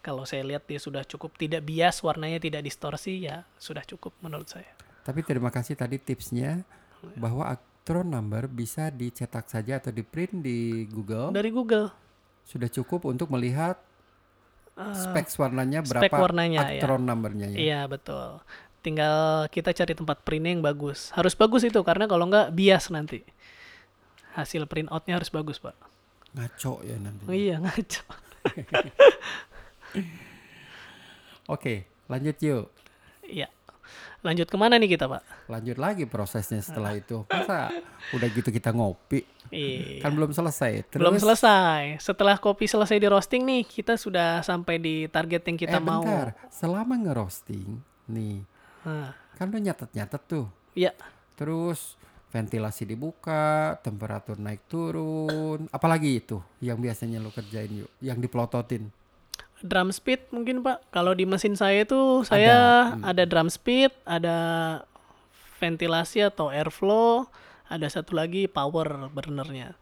kalau 0.00 0.24
saya 0.24 0.40
lihat 0.40 0.64
dia 0.64 0.80
sudah 0.80 1.04
cukup 1.04 1.36
tidak 1.36 1.68
bias, 1.68 2.00
warnanya 2.00 2.40
tidak 2.40 2.64
distorsi 2.64 3.28
ya 3.28 3.44
sudah 3.60 3.84
cukup 3.84 4.16
menurut 4.24 4.48
saya. 4.48 4.72
Tapi 5.04 5.20
terima 5.20 5.52
kasih 5.52 5.76
tadi 5.76 6.00
tipsnya 6.00 6.64
Oh, 7.04 7.12
ya. 7.12 7.18
bahwa 7.20 7.44
Actron 7.52 8.08
number 8.08 8.48
bisa 8.48 8.88
dicetak 8.88 9.52
saja 9.52 9.76
atau 9.76 9.92
di 9.92 10.00
print 10.00 10.32
di 10.40 10.88
Google. 10.88 11.28
Dari 11.28 11.52
Google 11.52 11.92
Sudah 12.40 12.72
cukup 12.72 13.04
untuk 13.04 13.28
melihat 13.28 13.76
eh, 14.76 14.94
spek 14.94 15.26
warnanya 15.40 15.80
spek 15.82 16.08
berapa 16.08 16.16
warnanya, 16.20 16.60
ya. 16.72 16.84
Actron 16.84 17.02
numbernya 17.04 17.48
ya. 17.52 17.58
Iya 17.58 17.80
betul. 17.88 18.40
Tinggal 18.84 19.48
kita 19.50 19.72
cari 19.74 19.94
tempat 19.98 20.22
printnya 20.22 20.52
yang 20.54 20.62
bagus. 20.62 21.10
Harus 21.16 21.34
bagus 21.34 21.66
itu 21.66 21.80
karena 21.82 22.06
kalau 22.06 22.28
nggak 22.30 22.54
bias 22.54 22.92
nanti. 22.92 23.24
Hasil 24.36 24.68
print 24.68 24.92
outnya 24.92 25.16
harus 25.18 25.32
bagus 25.32 25.58
pak. 25.58 25.74
Ngaco 26.36 26.84
ya 26.84 27.00
nanti. 27.00 27.24
Oh, 27.24 27.32
iya 27.32 27.56
ngaco. 27.56 28.04
Oke, 31.54 31.88
lanjut 32.06 32.36
yuk. 32.44 32.70
Iya. 33.26 33.48
Lanjut 34.26 34.50
ke 34.50 34.56
mana 34.58 34.74
nih 34.74 34.98
kita 34.98 35.06
pak? 35.06 35.22
Lanjut 35.46 35.78
lagi 35.78 36.02
prosesnya 36.10 36.58
setelah 36.58 36.98
itu. 36.98 37.22
Masa 37.30 37.70
udah 38.10 38.28
gitu 38.34 38.50
kita 38.50 38.74
ngopi? 38.74 39.22
Iya. 39.54 40.02
Kan 40.02 40.18
belum 40.18 40.34
selesai. 40.34 40.90
Terus, 40.90 40.98
Belum 41.06 41.14
selesai. 41.14 42.02
Setelah 42.02 42.34
kopi 42.42 42.66
selesai 42.66 42.98
di 42.98 43.06
roasting 43.06 43.46
nih, 43.46 43.62
kita 43.62 43.94
sudah 43.94 44.42
sampai 44.42 44.82
di 44.82 45.06
target 45.06 45.46
yang 45.46 45.54
kita 45.54 45.78
eh, 45.78 45.84
mau. 45.86 46.02
bentar. 46.02 46.34
Selama 46.50 46.98
ngerosting, 46.98 47.78
nih, 48.10 48.42
Nah, 48.86 49.10
kan 49.34 49.50
lu 49.50 49.58
nyatet-nyatet 49.58 50.22
tuh. 50.30 50.46
Iya. 50.78 50.94
Terus 51.34 51.98
ventilasi 52.30 52.86
dibuka, 52.86 53.74
temperatur 53.82 54.38
naik 54.38 54.62
turun, 54.70 55.66
apalagi 55.74 56.22
itu 56.22 56.38
yang 56.62 56.78
biasanya 56.78 57.18
lu 57.18 57.34
kerjain 57.34 57.82
yuk, 57.82 57.90
yang 57.98 58.22
dipelototin. 58.22 58.86
Drum 59.64 59.88
speed 59.92 60.28
mungkin 60.32 60.60
Pak. 60.60 60.92
Kalau 60.92 61.16
di 61.16 61.24
mesin 61.24 61.56
saya 61.56 61.84
itu 61.84 62.24
saya 62.28 62.92
hmm. 62.92 63.02
ada, 63.04 63.24
drum 63.24 63.48
speed, 63.48 63.92
ada 64.04 64.38
ventilasi 65.56 66.24
atau 66.28 66.52
airflow, 66.52 67.24
ada 67.66 67.88
satu 67.88 68.16
lagi 68.16 68.46
power 68.46 69.08
burnernya. 69.10 69.72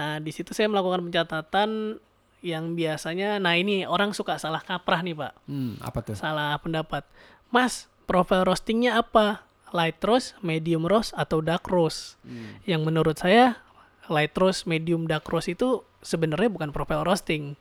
Nah, 0.00 0.16
di 0.18 0.32
situ 0.32 0.56
saya 0.56 0.72
melakukan 0.72 1.04
pencatatan 1.04 2.00
yang 2.40 2.72
biasanya 2.72 3.36
nah 3.36 3.52
ini 3.52 3.84
orang 3.84 4.16
suka 4.16 4.40
salah 4.40 4.64
kaprah 4.64 5.04
nih, 5.04 5.12
Pak. 5.12 5.32
Hmm, 5.44 5.76
apa 5.84 5.98
tuh? 6.00 6.16
Salah 6.16 6.56
pendapat. 6.56 7.04
Mas, 7.52 7.90
profile 8.08 8.48
roastingnya 8.48 8.96
apa? 8.96 9.44
Light 9.70 10.00
roast, 10.02 10.34
medium 10.42 10.88
roast, 10.88 11.12
atau 11.14 11.44
dark 11.44 11.68
roast? 11.68 12.16
Yang 12.66 12.82
menurut 12.88 13.16
saya 13.20 13.60
light 14.10 14.34
roast, 14.34 14.66
medium, 14.66 15.06
dark 15.06 15.28
roast 15.30 15.46
itu 15.46 15.86
sebenarnya 16.02 16.50
bukan 16.50 16.74
profile 16.74 17.06
roasting. 17.06 17.54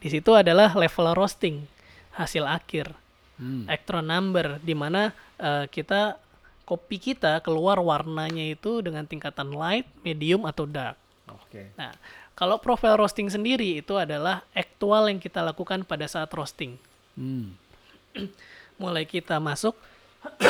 Di 0.00 0.08
situ 0.08 0.32
adalah 0.32 0.72
level 0.72 1.12
roasting, 1.12 1.64
hasil 2.16 2.44
akhir, 2.48 2.92
Hmm. 3.40 3.64
electron 3.64 4.04
number, 4.04 4.60
di 4.60 4.76
mana 4.76 5.16
eh, 5.40 5.64
kita 5.72 6.20
kopi 6.68 7.00
kita 7.00 7.40
keluar 7.40 7.80
warnanya 7.80 8.52
itu 8.52 8.84
dengan 8.84 9.08
tingkatan 9.08 9.48
light, 9.56 9.88
medium, 10.04 10.44
atau 10.44 10.68
dark. 10.68 11.00
Oke. 11.24 11.72
Nah, 11.80 11.96
kalau 12.36 12.60
profile 12.60 13.00
roasting 13.00 13.32
sendiri 13.32 13.80
itu 13.80 13.96
adalah 13.96 14.44
aktual 14.52 15.08
yang 15.08 15.16
kita 15.16 15.40
lakukan 15.40 15.88
pada 15.88 16.04
saat 16.04 16.28
roasting. 16.36 16.76
Hmm. 17.16 17.56
mulai 18.80 19.04
kita 19.04 19.36
masuk 19.36 19.76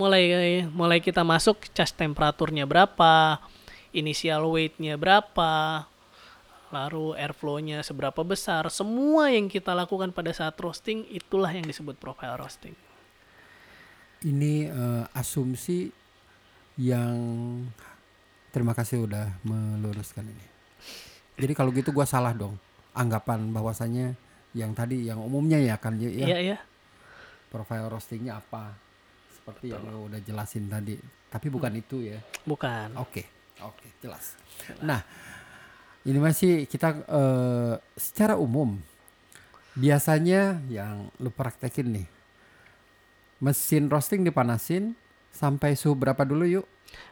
mulai 0.00 0.64
mulai 0.72 0.96
kita 0.96 1.20
masuk 1.20 1.60
cas 1.76 1.92
temperaturnya 1.92 2.64
berapa 2.64 3.36
initial 3.92 4.48
weight-nya 4.48 4.96
berapa 4.96 5.84
lalu 6.70 7.18
airflow-nya 7.18 7.82
seberapa 7.82 8.22
besar 8.22 8.70
semua 8.70 9.30
yang 9.30 9.50
kita 9.50 9.74
lakukan 9.74 10.14
pada 10.14 10.30
saat 10.30 10.54
roasting 10.58 11.06
itulah 11.10 11.50
yang 11.50 11.66
disebut 11.66 11.98
profile 11.98 12.38
roasting 12.38 12.74
Ini 14.20 14.68
eh, 14.68 15.04
asumsi 15.16 15.88
yang 16.76 17.16
terima 18.52 18.76
kasih 18.76 19.08
udah 19.08 19.40
meluruskan 19.42 20.28
ini. 20.28 20.46
Jadi 21.40 21.52
kalau 21.56 21.72
gitu 21.72 21.88
gua 21.88 22.04
salah 22.04 22.36
dong. 22.36 22.60
Anggapan 22.92 23.48
bahwasannya 23.48 24.12
yang 24.52 24.76
tadi 24.76 25.08
yang 25.08 25.22
umumnya 25.22 25.56
ya 25.56 25.78
kan 25.78 25.96
ya, 25.96 26.10
iya 26.10 26.38
iya 26.42 26.58
profile 27.50 27.90
roastingnya 27.90 28.38
apa 28.38 28.74
seperti 29.34 29.74
yang 29.74 29.82
lo 29.90 30.06
udah 30.06 30.22
jelasin 30.22 30.70
tadi. 30.70 30.94
Tapi 31.30 31.46
bukan 31.50 31.74
itu 31.74 32.06
ya. 32.06 32.18
bukan 32.46 32.94
Oke, 32.98 33.26
oke, 33.62 33.86
jelas. 34.02 34.38
Nah, 34.82 35.02
ini 36.02 36.16
masih 36.16 36.64
kita 36.64 36.88
eh, 36.98 37.74
secara 37.94 38.34
umum 38.34 38.80
biasanya 39.72 40.58
yang 40.66 41.08
lu 41.16 41.28
praktekin 41.28 41.92
nih, 41.92 42.06
mesin 43.38 43.86
roasting 43.86 44.20
dipanasin 44.20 44.92
sampai 45.30 45.72
suhu 45.72 45.94
berapa 45.94 46.22
dulu 46.22 46.44
yuk? 46.44 46.66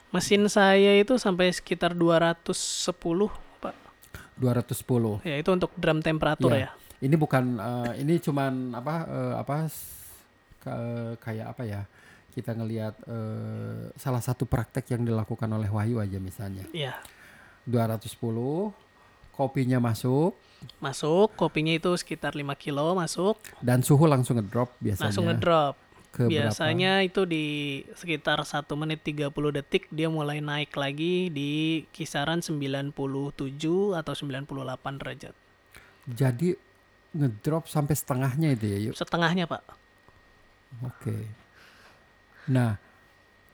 mesin 0.08 0.48
saya 0.48 0.96
itu 0.96 1.20
sampai 1.20 1.52
sekitar 1.52 1.92
210 1.92 2.48
pak 3.60 3.76
210. 4.40 5.20
ya 5.20 5.36
itu 5.36 5.50
untuk 5.52 5.68
drum 5.76 6.00
temperatur 6.00 6.48
Iya. 6.50 6.64
ya 6.64 6.70
Ini 6.98 7.14
bukan, 7.14 7.44
eh, 7.56 8.02
ini 8.02 8.18
cuman 8.18 8.74
apa 8.74 8.94
eh, 9.04 9.34
apa 9.36 9.56
ke- 10.58 11.14
kayak 11.20 11.46
apa 11.48 11.62
ya? 11.62 11.80
Kita 12.28 12.50
ngelihat 12.52 12.94
eh, 13.04 13.94
salah 13.94 14.18
satu 14.18 14.42
praktek 14.44 14.90
yang 14.90 15.04
dilakukan 15.04 15.46
oleh 15.46 15.68
Wahyu 15.68 16.00
aja 16.00 16.18
misalnya. 16.18 16.66
iya 16.72 16.98
210 17.68 18.72
kopinya 19.30 19.78
masuk 19.78 20.32
masuk 20.78 21.30
kopinya 21.36 21.70
itu 21.70 21.92
sekitar 21.94 22.32
5 22.32 22.42
kilo 22.56 22.90
masuk 22.92 23.38
dan 23.60 23.78
suhu 23.78 24.04
langsung 24.04 24.34
ngedrop 24.36 24.72
biasanya 24.78 25.04
langsung 25.06 25.26
ngedrop 25.28 25.74
ke 26.08 26.24
berapa? 26.24 26.32
Biasanya 26.50 26.92
itu 27.04 27.22
di 27.22 27.44
sekitar 27.92 28.40
1 28.40 28.64
menit 28.74 29.04
30 29.04 29.28
detik 29.52 29.86
dia 29.88 30.08
mulai 30.08 30.40
naik 30.40 30.72
lagi 30.72 31.28
di 31.28 31.50
kisaran 31.92 32.40
97 32.40 32.90
atau 33.92 34.12
98 34.16 34.48
derajat. 34.96 35.34
jadi 36.08 36.56
ngedrop 37.10 37.68
sampai 37.68 37.92
setengahnya 37.92 38.48
itu 38.50 38.64
ya 38.66 38.78
yuk 38.82 38.94
Setengahnya, 38.96 39.44
Pak. 39.44 39.62
oke 40.82 41.16
nah 42.48 42.80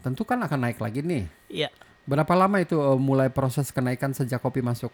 tentu 0.00 0.22
kan 0.22 0.38
akan 0.38 0.58
naik 0.62 0.78
lagi 0.78 1.02
nih 1.02 1.26
Iya. 1.50 1.68
Berapa 2.04 2.32
lama 2.36 2.60
itu 2.60 2.76
eh, 2.76 2.98
mulai 3.00 3.28
proses 3.28 3.72
kenaikan 3.72 4.12
sejak 4.12 4.40
kopi 4.40 4.60
masuk 4.60 4.92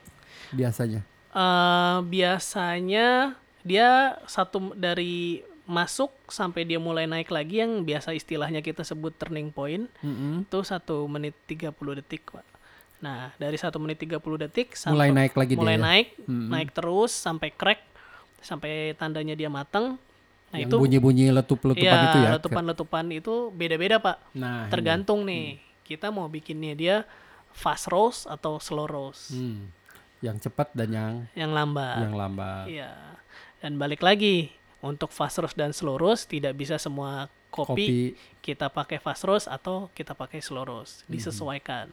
biasanya 0.50 1.02
Eh, 1.30 1.98
biasanya 2.10 3.38
dia 3.62 4.18
satu 4.26 4.74
dari 4.74 5.46
masuk 5.62 6.10
sampai 6.26 6.66
dia 6.66 6.82
mulai 6.82 7.06
naik 7.06 7.30
lagi 7.30 7.62
yang 7.62 7.86
biasa 7.86 8.10
istilahnya 8.10 8.58
kita 8.58 8.82
sebut 8.82 9.14
turning 9.14 9.54
point 9.54 9.86
Mm-mm. 10.02 10.42
itu 10.42 10.58
1 10.58 10.82
menit 11.06 11.38
30 11.46 11.70
detik, 12.02 12.26
Pak. 12.34 12.42
Nah, 12.98 13.30
dari 13.38 13.54
1 13.54 13.70
menit 13.78 14.02
30 14.02 14.18
detik 14.42 14.74
mulai 14.90 15.14
sampai 15.14 15.14
naik 15.14 15.34
lagi 15.38 15.54
mulai 15.54 15.78
dia 15.78 15.78
ya? 15.78 15.86
naik, 15.86 16.08
Mm-mm. 16.26 16.48
naik 16.50 16.68
terus 16.74 17.14
sampai 17.14 17.54
crack, 17.54 17.78
sampai 18.42 18.98
tandanya 18.98 19.38
dia 19.38 19.46
matang. 19.46 20.02
Nah, 20.50 20.58
yang 20.58 20.66
itu 20.66 20.82
bunyi-bunyi 20.82 21.30
letup-letupan 21.30 21.78
Iya, 21.86 22.06
itu 22.10 22.18
ya 22.26 22.30
letupan-letupan 22.42 23.04
itu 23.14 23.54
beda-beda, 23.54 24.02
Pak. 24.02 24.34
nah 24.34 24.66
ini. 24.66 24.70
Tergantung 24.74 25.22
nih, 25.22 25.62
kita 25.90 26.06
mau 26.08 26.30
bikinnya 26.30 26.72
dia 26.72 26.96
fast 27.50 27.90
roast 27.90 28.24
atau 28.24 28.62
slow 28.62 28.86
roast. 28.86 29.34
Hmm. 29.34 29.74
yang 30.20 30.36
cepat 30.36 30.70
dan 30.70 30.88
yang 30.92 31.12
Yang 31.34 31.50
lambat. 31.50 31.96
yang 31.98 32.14
lambat 32.14 32.64
Iya. 32.68 32.92
Dan 33.58 33.74
balik 33.74 34.00
lagi, 34.00 34.52
untuk 34.78 35.10
fast 35.10 35.40
roast 35.40 35.56
dan 35.56 35.72
slow 35.72 35.96
roast 35.96 36.28
tidak 36.28 36.54
bisa 36.54 36.76
semua 36.76 37.26
kopi, 37.48 37.66
kopi 37.66 37.88
kita 38.38 38.68
pakai 38.68 38.96
fast 38.96 39.24
roast 39.24 39.48
atau 39.48 39.88
kita 39.90 40.12
pakai 40.12 40.38
slow 40.38 40.62
roast. 40.62 41.02
Disesuaikan. 41.08 41.90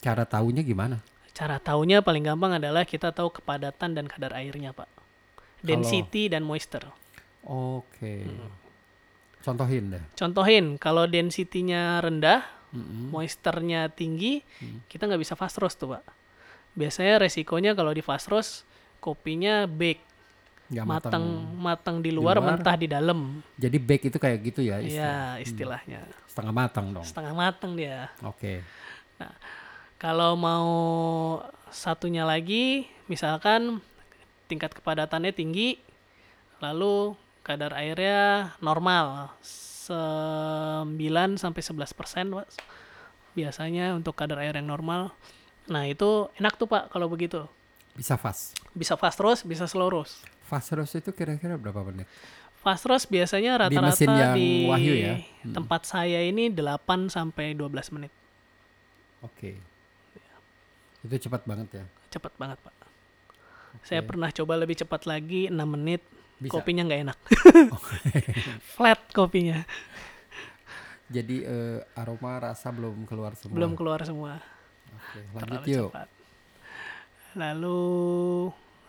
cara 0.00 0.24
tahunya 0.24 0.64
gimana 0.64 0.98
Cara 1.30 1.56
taunya 1.56 2.00
paling 2.00 2.24
gampang 2.24 2.56
adalah 2.56 2.82
kita 2.82 3.12
tahu 3.12 3.30
kepadatan 3.30 3.94
dan 3.94 4.08
kadar 4.08 4.32
airnya, 4.32 4.72
Pak. 4.72 4.88
Density 5.60 6.26
dan 6.26 6.42
moisture. 6.42 6.88
oke 7.40 8.14
Hmm. 8.24 8.48
contohin 9.40 9.92
deh 9.92 10.04
Contohin, 10.16 10.76
kalau 10.76 11.04
density-nya 11.04 12.00
rendah, 12.00 12.44
Mm-mm. 12.70 13.10
moisturnya 13.10 13.88
tinggi, 13.88 14.46
Hmm. 14.62 14.78
kita 14.86 15.04
nggak 15.04 15.18
bisa 15.18 15.34
fast 15.34 15.58
roast 15.58 15.76
tuh, 15.76 15.94
Pak. 15.94 16.04
Biasanya 16.72 17.20
resikonya 17.20 17.74
kalau 17.74 17.90
di 17.90 17.98
fast 17.98 18.30
roast, 18.30 18.62
kopinya 18.98 19.66
bake, 19.66 19.98
Nggak 20.70 20.86
matang 20.86 21.24
matang 21.58 21.96
di 21.98 22.14
luar, 22.14 22.38
luar. 22.38 22.54
mentah 22.54 22.78
di 22.78 22.86
dalam. 22.86 23.42
Jadi 23.58 23.74
bake 23.76 24.06
itu 24.06 24.18
kayak 24.18 24.38
gitu 24.44 24.60
ya, 24.62 24.78
Iya, 24.78 24.84
istilah. 25.42 25.82
istilahnya. 25.82 26.00
setengah 26.30 26.54
matang 26.54 26.86
dong. 26.94 27.02
Setengah 27.02 27.34
matang 27.34 27.74
dia. 27.74 28.06
Oke. 28.22 28.62
Kalau 29.98 30.32
mau 30.32 30.68
satunya 31.68 32.22
lagi, 32.22 32.86
misalkan 33.04 33.82
tingkat 34.46 34.72
kepadatannya 34.72 35.34
tinggi, 35.34 35.76
lalu 36.62 37.12
kadar 37.42 37.74
airnya 37.74 38.54
normal 38.58 39.34
9 39.90 40.86
sampai 41.36 41.60
11 41.60 41.92
persen 41.92 42.24
Pak. 42.30 42.46
biasanya 43.30 43.94
untuk 43.94 44.14
kadar 44.14 44.40
air 44.40 44.54
yang 44.54 44.66
normal 44.66 45.10
nah 45.66 45.84
itu 45.84 46.26
enak 46.34 46.54
tuh 46.54 46.66
pak 46.66 46.88
kalau 46.88 47.06
begitu 47.06 47.46
Bisa 47.92 48.14
fast. 48.14 48.58
bisa 48.72 48.94
fast 48.94 49.18
roast 49.18 49.42
bisa 49.44 49.66
slow 49.66 49.86
roast 49.88 50.22
Fast 50.42 50.74
roast 50.74 50.94
itu 50.94 51.10
kira-kira 51.10 51.54
berapa 51.54 51.82
menit? 51.84 52.10
fast 52.58 52.82
roast 52.84 53.06
biasanya 53.06 53.54
Di 53.54 53.78
rata-rata 53.78 54.02
yang 54.02 54.34
di, 54.34 54.66
Wahyu 54.66 54.94
ya? 54.96 55.14
tempat 55.46 55.86
saya 55.86 56.20
ini 56.20 56.50
8 56.50 57.06
sampai 57.06 57.54
12 57.54 57.70
menit 57.92 58.12
Oke. 59.20 59.60
Itu 61.00 61.16
cepat 61.20 61.44
banget 61.44 61.68
ya. 61.72 61.84
cepat 62.10 62.32
banget 62.34 62.58
pak 62.60 62.74
saya 63.80 64.02
pernah 64.02 64.26
coba 64.28 64.58
lebih 64.58 64.74
cepat 64.74 65.06
lagi 65.06 65.46
6 65.46 65.54
menit 65.70 66.02
Bisa. 66.40 66.52
kopinya 66.56 66.82
nggak 66.82 67.00
enak 67.04 67.18
flat 68.74 69.00
kopinya 69.12 69.60
Jadi 71.10 71.42
eh, 71.42 71.82
aroma 71.94 72.38
rasa 72.40 72.70
belum 72.70 73.02
keluar 73.02 73.34
semua. 73.34 73.54
belum 73.54 73.72
keluar 73.74 74.00
semua 74.02 74.38
Oke, 74.90 75.20
lanjut 75.28 75.42
terlalu 75.42 75.66
yuk. 75.68 75.90
cepat 75.90 76.08
lalu 77.32 77.80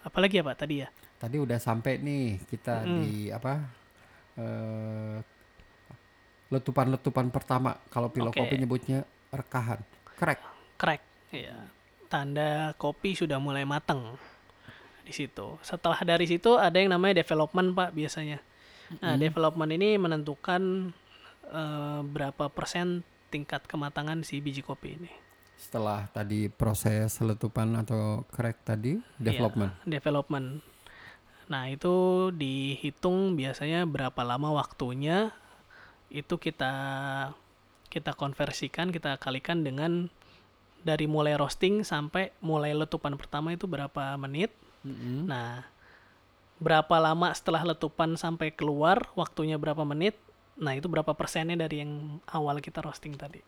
apalagi 0.01 0.35
ya 0.37 0.43
pak 0.43 0.57
tadi 0.57 0.75
ya 0.81 0.89
Tadi 1.17 1.37
udah 1.37 1.57
sampai 1.57 2.01
nih 2.01 2.41
kita 2.45 2.81
di 2.81 3.29
apa? 3.29 3.53
eh 4.33 5.17
letupan-letupan 6.49 7.29
pertama. 7.29 7.77
Kalau 7.87 8.09
pilo 8.09 8.27
Oke. 8.27 8.41
kopi 8.41 8.57
nyebutnya 8.57 9.05
rekahan. 9.29 9.79
Crack. 10.11 10.41
crack 10.75 11.01
ya 11.29 11.55
tanda 12.05 12.73
kopi 12.75 13.13
sudah 13.13 13.37
mulai 13.37 13.63
matang 13.63 14.17
di 15.05 15.13
situ. 15.13 15.57
Setelah 15.65 15.99
dari 16.05 16.25
situ 16.29 16.57
ada 16.57 16.77
yang 16.77 16.93
namanya 16.93 17.21
development 17.21 17.73
pak 17.73 17.89
biasanya. 17.95 18.39
Nah 18.99 19.15
development 19.15 19.71
ini 19.71 19.95
menentukan 19.95 20.91
eh, 21.47 22.01
berapa 22.03 22.51
persen 22.51 23.07
tingkat 23.31 23.63
kematangan 23.65 24.21
si 24.27 24.43
biji 24.43 24.59
kopi 24.59 24.99
ini. 24.99 25.11
Setelah 25.55 26.09
tadi 26.11 26.49
proses 26.49 27.21
letupan 27.21 27.77
atau 27.77 28.25
crack 28.33 28.65
tadi, 28.65 28.97
development. 29.21 29.71
Iya, 29.85 30.01
development. 30.01 30.47
Nah 31.47 31.69
itu 31.69 32.27
dihitung 32.33 33.37
biasanya 33.37 33.85
berapa 33.85 34.25
lama 34.25 34.57
waktunya 34.57 35.29
itu 36.11 36.35
kita 36.35 36.73
kita 37.87 38.11
konversikan 38.15 38.91
kita 38.91 39.19
kalikan 39.19 39.63
dengan 39.63 40.11
dari 40.81 41.05
mulai 41.05 41.37
roasting 41.37 41.85
sampai 41.85 42.33
mulai 42.41 42.73
letupan 42.73 43.15
pertama 43.15 43.53
itu 43.53 43.69
berapa 43.69 44.17
menit 44.17 44.51
Mm-mm. 44.81 45.29
Nah, 45.29 45.65
berapa 46.61 46.95
lama 47.01 47.33
setelah 47.33 47.65
letupan 47.65 48.17
sampai 48.17 48.53
keluar, 48.53 49.09
waktunya 49.17 49.57
berapa 49.57 49.81
menit? 49.85 50.17
Nah, 50.61 50.77
itu 50.77 50.85
berapa 50.85 51.13
persennya 51.17 51.57
dari 51.57 51.81
yang 51.81 52.21
awal 52.29 52.61
kita 52.61 52.85
roasting 52.85 53.17
tadi? 53.17 53.41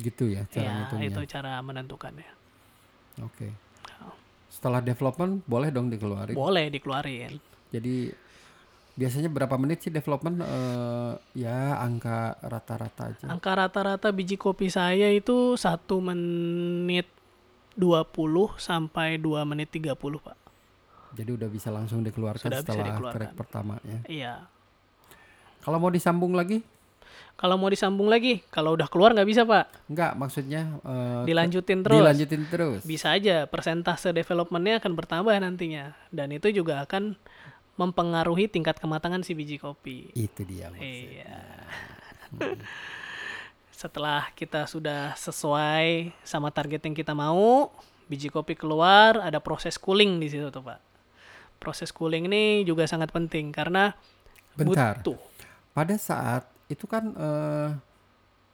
Gitu 0.00 0.32
ya 0.32 0.48
cara 0.48 0.88
ya, 0.96 1.04
itu 1.04 1.20
cara 1.28 1.60
menentukannya. 1.60 2.30
Oke. 3.20 3.52
Setelah 4.50 4.82
development 4.82 5.46
boleh 5.46 5.70
dong 5.70 5.92
dikeluarin. 5.92 6.34
Boleh 6.34 6.72
dikeluarin. 6.72 7.38
Jadi 7.70 8.10
biasanya 8.98 9.30
berapa 9.30 9.54
menit 9.60 9.86
sih 9.86 9.92
development? 9.94 10.42
Eh, 10.42 11.12
ya 11.38 11.78
angka 11.78 12.34
rata-rata 12.42 13.14
aja. 13.14 13.26
Angka 13.30 13.52
rata-rata 13.54 14.08
biji 14.10 14.34
kopi 14.34 14.72
saya 14.72 15.12
itu 15.14 15.54
1 15.54 16.00
menit 16.02 17.06
20 17.78 18.58
sampai 18.58 19.20
2 19.22 19.46
menit 19.46 19.70
30, 19.70 19.94
Pak. 20.18 20.36
Jadi 21.10 21.30
udah 21.34 21.48
bisa 21.48 21.68
langsung 21.68 22.00
dikeluarkan 22.00 22.46
Sudah 22.46 22.60
setelah 22.62 22.86
dikeluarkan. 22.92 23.34
pertama 23.34 23.74
ya. 23.82 23.98
Iya. 24.06 24.34
Kalau 25.60 25.76
mau 25.76 25.90
disambung 25.90 26.32
lagi? 26.32 26.62
Kalau 27.34 27.56
mau 27.56 27.72
disambung 27.72 28.06
lagi, 28.06 28.44
kalau 28.52 28.76
udah 28.76 28.84
keluar 28.86 29.16
nggak 29.16 29.24
bisa, 29.24 29.48
Pak. 29.48 29.88
Enggak, 29.88 30.12
maksudnya 30.12 30.76
eh, 30.78 31.24
Dilanjutin 31.24 31.80
terus. 31.80 31.96
dilanjutin 31.96 32.42
terus. 32.46 32.80
bisa 32.84 33.16
aja 33.16 33.48
persentase 33.48 34.12
developmentnya 34.12 34.76
akan 34.76 34.92
bertambah 34.92 35.32
nantinya 35.34 35.96
dan 36.12 36.28
itu 36.30 36.52
juga 36.52 36.84
akan 36.84 37.16
mempengaruhi 37.80 38.44
tingkat 38.44 38.76
kematangan 38.76 39.24
si 39.24 39.32
biji 39.32 39.56
kopi. 39.56 40.12
Itu 40.12 40.44
dia. 40.44 40.68
Mas. 40.68 40.84
Iya. 40.84 41.40
Setelah 43.72 44.28
kita 44.36 44.68
sudah 44.68 45.16
sesuai 45.16 46.12
sama 46.20 46.52
target 46.52 46.84
yang 46.84 46.92
kita 46.92 47.16
mau, 47.16 47.72
biji 48.04 48.28
kopi 48.28 48.52
keluar, 48.52 49.16
ada 49.24 49.40
proses 49.40 49.80
cooling 49.80 50.20
di 50.20 50.28
situ 50.28 50.52
tuh 50.52 50.60
pak. 50.60 50.76
Proses 51.60 51.92
cooling 51.92 52.24
ini 52.32 52.64
juga 52.64 52.88
sangat 52.88 53.12
penting 53.12 53.52
karena 53.52 53.92
Bentar. 54.56 55.04
butuh. 55.04 55.20
Pada 55.76 55.94
saat 56.00 56.48
itu 56.72 56.88
kan 56.88 57.12
eh, 57.12 57.68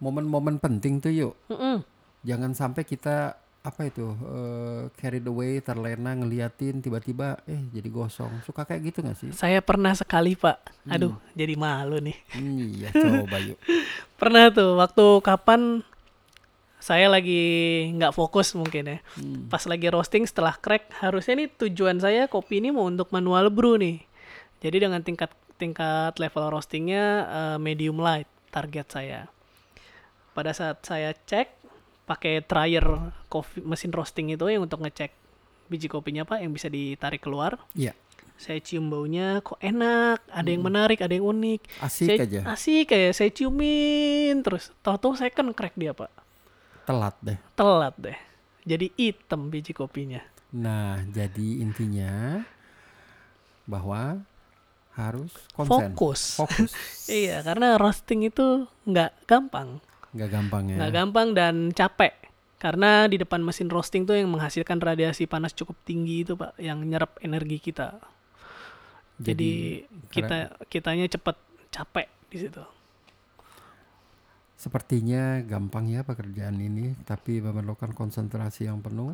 momen-momen 0.03 0.59
penting 0.59 0.99
tuh 0.99 1.15
yuk. 1.15 1.35
Mm-mm. 1.49 1.87
Jangan 2.27 2.53
sampai 2.53 2.83
kita 2.83 3.39
apa 3.67 3.83
itu 3.87 4.11
eh, 4.11 4.83
carried 4.99 5.27
away, 5.27 5.63
terlena 5.63 6.19
ngeliatin 6.19 6.83
tiba-tiba 6.83 7.39
eh 7.47 7.63
jadi 7.71 7.89
gosong. 7.91 8.43
Suka 8.43 8.67
kayak 8.67 8.91
gitu 8.91 8.99
gak 9.07 9.19
sih? 9.19 9.31
Saya 9.31 9.63
pernah 9.63 9.95
sekali 9.95 10.35
pak. 10.35 10.59
Aduh, 10.91 11.15
jadi 11.39 11.55
malu 11.55 12.03
nih. 12.03 12.17
iya, 12.39 12.91
coba 13.03 13.39
yuk. 13.39 13.59
Pernah 14.19 14.51
tuh 14.51 14.79
waktu 14.79 15.07
kapan 15.23 15.87
saya 16.87 17.11
lagi 17.11 17.43
nggak 17.99 18.15
fokus 18.15 18.55
mungkin 18.55 18.87
ya. 18.87 18.99
Pas 19.51 19.67
lagi 19.67 19.91
roasting 19.91 20.23
setelah 20.23 20.55
crack 20.55 20.87
harusnya 21.03 21.43
nih 21.43 21.51
tujuan 21.67 21.99
saya 21.99 22.31
kopi 22.31 22.63
ini 22.63 22.71
mau 22.71 22.87
untuk 22.87 23.11
manual 23.11 23.51
brew 23.51 23.75
nih. 23.75 24.07
Jadi 24.63 24.87
dengan 24.87 25.03
tingkat 25.03 25.35
tingkat 25.59 26.15
level 26.23 26.55
roastingnya 26.55 27.05
eh, 27.27 27.59
medium 27.59 27.99
light 27.99 28.31
target 28.55 28.87
saya. 28.87 29.21
Pada 30.31 30.55
saat 30.55 30.79
saya 30.87 31.11
cek 31.11 31.59
pakai 32.07 32.47
dryer 32.47 32.87
kopi 33.27 33.67
mesin 33.67 33.91
roasting 33.91 34.31
itu 34.31 34.47
yang 34.47 34.63
untuk 34.63 34.79
ngecek 34.79 35.11
biji 35.67 35.91
kopinya 35.91 36.23
pak 36.23 36.39
yang 36.39 36.55
bisa 36.55 36.71
ditarik 36.71 37.19
keluar. 37.19 37.59
Iya, 37.75 37.99
Saya 38.39 38.63
cium 38.63 38.87
baunya 38.87 39.43
kok 39.43 39.59
enak, 39.59 40.23
ada 40.31 40.47
yang 40.47 40.63
menarik, 40.63 41.03
ada 41.03 41.11
yang 41.11 41.27
unik. 41.27 41.83
asik 41.83 42.07
Saya- 42.15 42.23
aja. 42.23 42.41
Asik 42.47 42.85
kayak 42.95 43.11
saya 43.11 43.33
ciumin 43.35 44.39
terus. 44.47 44.71
Tahu-tahu 44.87 45.19
saya 45.19 45.35
kan 45.35 45.51
crack 45.51 45.75
dia, 45.75 45.91
Pak. 45.91 46.26
Telat 46.87 47.17
deh. 47.19 47.39
Telat 47.59 47.95
deh. 47.99 48.19
Jadi 48.63 48.95
hitam 48.95 49.51
biji 49.51 49.75
kopinya. 49.75 50.23
Nah, 50.55 51.03
jadi 51.11 51.63
intinya 51.63 52.43
bahwa 53.67 54.23
harus 54.95 55.35
konsen. 55.53 55.93
Fokus. 55.93 56.41
Fokus. 56.41 56.73
Iya, 57.11 57.43
karena 57.43 57.77
roasting 57.77 58.27
itu 58.27 58.65
nggak 58.87 59.29
gampang. 59.29 59.83
Nggak 60.15 60.31
gampang 60.31 60.63
ya. 60.71 60.77
Nggak 60.79 60.93
gampang 60.95 61.29
dan 61.35 61.55
capek. 61.75 62.15
Karena 62.57 63.05
di 63.05 63.21
depan 63.21 63.45
mesin 63.45 63.69
roasting 63.69 64.09
tuh 64.09 64.17
yang 64.17 64.33
menghasilkan 64.33 64.81
radiasi 64.81 65.29
panas 65.29 65.53
cukup 65.53 65.77
tinggi 65.85 66.25
itu, 66.25 66.35
Pak, 66.35 66.57
yang 66.57 66.81
nyerap 66.81 67.21
energi 67.21 67.61
kita. 67.61 68.01
Jadi, 69.21 69.85
kita 70.09 70.57
kitanya 70.73 71.05
cepet 71.05 71.37
capek 71.69 72.09
di 72.33 72.37
situ. 72.41 72.65
Sepertinya 74.57 75.45
gampang 75.45 75.93
ya 75.93 76.01
pekerjaan 76.01 76.57
ini, 76.57 76.97
tapi 77.05 77.45
memerlukan 77.45 77.93
konsentrasi 77.93 78.67
yang 78.67 78.81
penuh, 78.81 79.13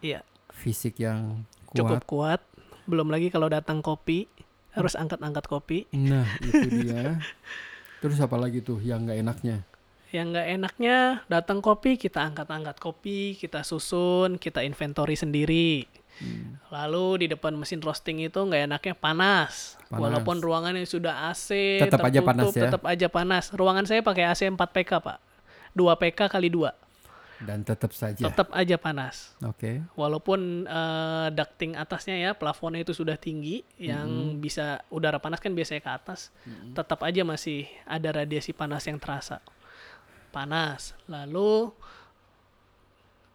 Iya, 0.00 0.24
fisik 0.48 0.98
yang 0.98 1.44
cukup 1.76 2.02
kuat. 2.08 2.40
kuat. 2.40 2.40
Belum 2.88 3.12
lagi 3.12 3.28
kalau 3.28 3.52
datang 3.52 3.84
kopi, 3.84 4.26
harus 4.72 4.96
angkat-angkat 4.96 5.44
kopi. 5.46 5.78
Nah, 5.92 6.24
itu 6.48 6.68
dia. 6.82 7.20
Terus 8.00 8.18
apa 8.18 8.34
lagi 8.40 8.64
tuh 8.64 8.80
yang 8.82 9.04
nggak 9.06 9.20
enaknya? 9.22 9.56
Yang 10.12 10.26
nggak 10.34 10.48
enaknya 10.60 10.96
datang 11.28 11.64
kopi 11.64 11.96
kita 11.96 12.20
angkat-angkat 12.20 12.76
kopi, 12.80 13.36
kita 13.36 13.64
susun, 13.64 14.36
kita 14.36 14.64
inventory 14.64 15.16
sendiri. 15.16 15.86
Hmm. 16.20 16.60
Lalu 16.68 17.24
di 17.24 17.26
depan 17.32 17.56
mesin 17.56 17.80
roasting 17.80 18.20
itu 18.20 18.36
nggak 18.36 18.68
enaknya 18.68 18.94
panas. 18.96 19.80
Panas. 19.92 20.08
Walaupun 20.08 20.36
ruangannya 20.40 20.88
sudah 20.88 21.28
AC, 21.28 21.52
Tetap 21.84 22.00
aja 22.00 22.24
panas 22.24 22.48
ya? 22.56 22.64
tetap 22.64 22.82
aja 22.88 23.06
panas. 23.12 23.52
Ruangan 23.52 23.84
saya 23.84 24.00
pakai 24.00 24.24
AC 24.24 24.48
4 24.48 24.56
PK, 24.56 25.04
Pak. 25.04 25.18
2 25.76 25.84
PK 26.00 26.32
kali 26.32 26.48
2. 26.48 26.72
Dan 27.44 27.60
tetap 27.60 27.92
saja. 27.92 28.22
Tetap 28.24 28.48
aja 28.56 28.80
panas. 28.80 29.36
Oke. 29.44 29.84
Walaupun 29.92 30.64
eh, 30.64 31.28
ducting 31.36 31.76
atasnya 31.76 32.16
ya, 32.16 32.30
plafonnya 32.32 32.80
itu 32.80 32.96
sudah 32.96 33.20
tinggi, 33.20 33.60
yang 33.76 34.40
bisa 34.40 34.80
udara 34.88 35.20
panas 35.20 35.44
kan 35.44 35.52
biasanya 35.52 35.84
ke 35.84 35.90
atas, 35.92 36.32
tetap 36.72 37.04
aja 37.04 37.20
masih 37.26 37.68
ada 37.84 38.24
radiasi 38.24 38.56
panas 38.56 38.88
yang 38.88 38.96
terasa. 38.96 39.44
Panas. 40.32 40.96
Lalu 41.04 41.68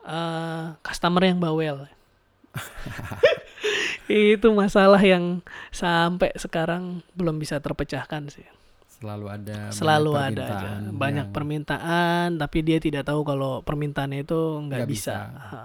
eh 0.07 0.65
customer 0.81 1.21
yang 1.21 1.37
bawel. 1.37 1.85
itu 4.07 4.47
masalah 4.55 4.99
yang 5.03 5.43
sampai 5.69 6.31
sekarang 6.39 7.03
belum 7.13 7.39
bisa 7.39 7.59
terpecahkan 7.59 8.31
sih. 8.31 8.47
Selalu 8.97 9.25
ada 9.29 9.69
banyak 9.69 9.77
Selalu 9.77 10.11
ada 10.17 10.45
aja. 10.49 10.69
Banyak 10.89 11.27
yang 11.29 11.35
permintaan, 11.35 12.27
tapi 12.41 12.65
dia 12.65 12.81
tidak 12.81 13.05
tahu 13.05 13.21
kalau 13.21 13.61
permintaannya 13.61 14.25
itu 14.25 14.39
nggak 14.65 14.87
nggak 14.87 14.89
bisa. 14.89 15.15
Ha. 15.37 15.59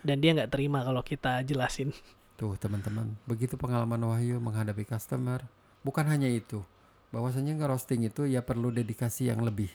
Dan 0.00 0.24
dia 0.24 0.32
nggak 0.32 0.48
terima 0.48 0.80
kalau 0.80 1.04
kita 1.04 1.44
jelasin. 1.44 1.92
Tuh 2.40 2.56
teman-teman, 2.56 3.20
begitu 3.28 3.60
pengalaman 3.60 4.00
Wahyu 4.00 4.40
menghadapi 4.40 4.88
customer. 4.88 5.44
Bukan 5.84 6.08
hanya 6.08 6.24
itu, 6.24 6.64
bahwasanya 7.12 7.52
ngerosting 7.52 8.08
itu 8.08 8.24
ya 8.24 8.40
perlu 8.40 8.72
dedikasi 8.72 9.28
yang 9.28 9.44
lebih. 9.44 9.68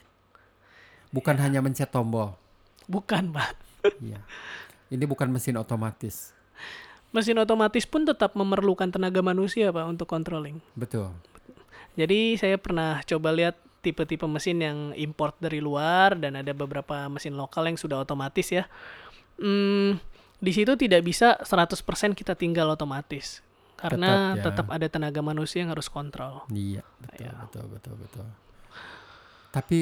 Bukan 1.13 1.37
hanya 1.37 1.61
mencet 1.61 1.93
tombol. 1.93 2.33
Bukan, 2.89 3.29
Pak. 3.29 3.53
Iya. 4.01 4.17
Ini 4.89 5.05
bukan 5.05 5.29
mesin 5.29 5.61
otomatis. 5.61 6.33
Mesin 7.15 7.39
otomatis 7.39 7.87
pun 7.87 8.03
tetap 8.03 8.35
memerlukan 8.35 8.91
tenaga 8.91 9.23
manusia, 9.23 9.71
Pak, 9.71 9.85
untuk 9.87 10.03
controlling. 10.05 10.59
Betul. 10.75 11.15
Jadi 11.95 12.35
saya 12.35 12.59
pernah 12.59 12.99
coba 13.01 13.31
lihat 13.31 13.55
tipe-tipe 13.79 14.27
mesin 14.27 14.59
yang 14.59 14.77
import 14.93 15.39
dari 15.39 15.63
luar 15.63 16.19
dan 16.19 16.35
ada 16.35 16.51
beberapa 16.51 17.07
mesin 17.07 17.39
lokal 17.39 17.71
yang 17.71 17.79
sudah 17.79 18.03
otomatis 18.03 18.51
ya. 18.51 18.67
Hmm, 19.39 19.95
di 20.35 20.51
situ 20.51 20.75
tidak 20.75 21.07
bisa 21.07 21.39
100% 21.39 21.79
kita 22.11 22.35
tinggal 22.35 22.67
otomatis. 22.67 23.39
Karena 23.75 24.35
Tetap 24.35 24.35
ya. 24.35 24.43
tetap 24.43 24.67
ada 24.71 24.87
tenaga 24.87 25.21
manusia 25.23 25.63
yang 25.63 25.71
harus 25.71 25.87
kontrol. 25.87 26.43
Iya, 26.49 26.83
betul, 26.99 27.23
Iya. 27.23 27.31
betul, 27.43 27.65
betul, 27.71 27.93
betul. 27.95 28.25
Tapi 29.51 29.79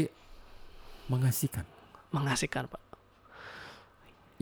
mengasihkan. 1.09 1.65
Mengasihkan, 2.13 2.69
Pak. 2.69 2.81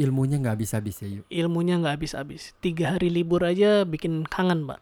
Ilmunya 0.02 0.42
nggak 0.42 0.58
habis-habis 0.58 0.96
ya, 1.06 1.22
yuk. 1.22 1.26
Ilmunya 1.30 1.78
nggak 1.78 1.94
habis-habis. 2.02 2.58
Tiga 2.58 2.98
hari 2.98 3.14
libur 3.14 3.46
aja 3.46 3.86
bikin 3.86 4.26
kangen, 4.26 4.66
Pak. 4.66 4.82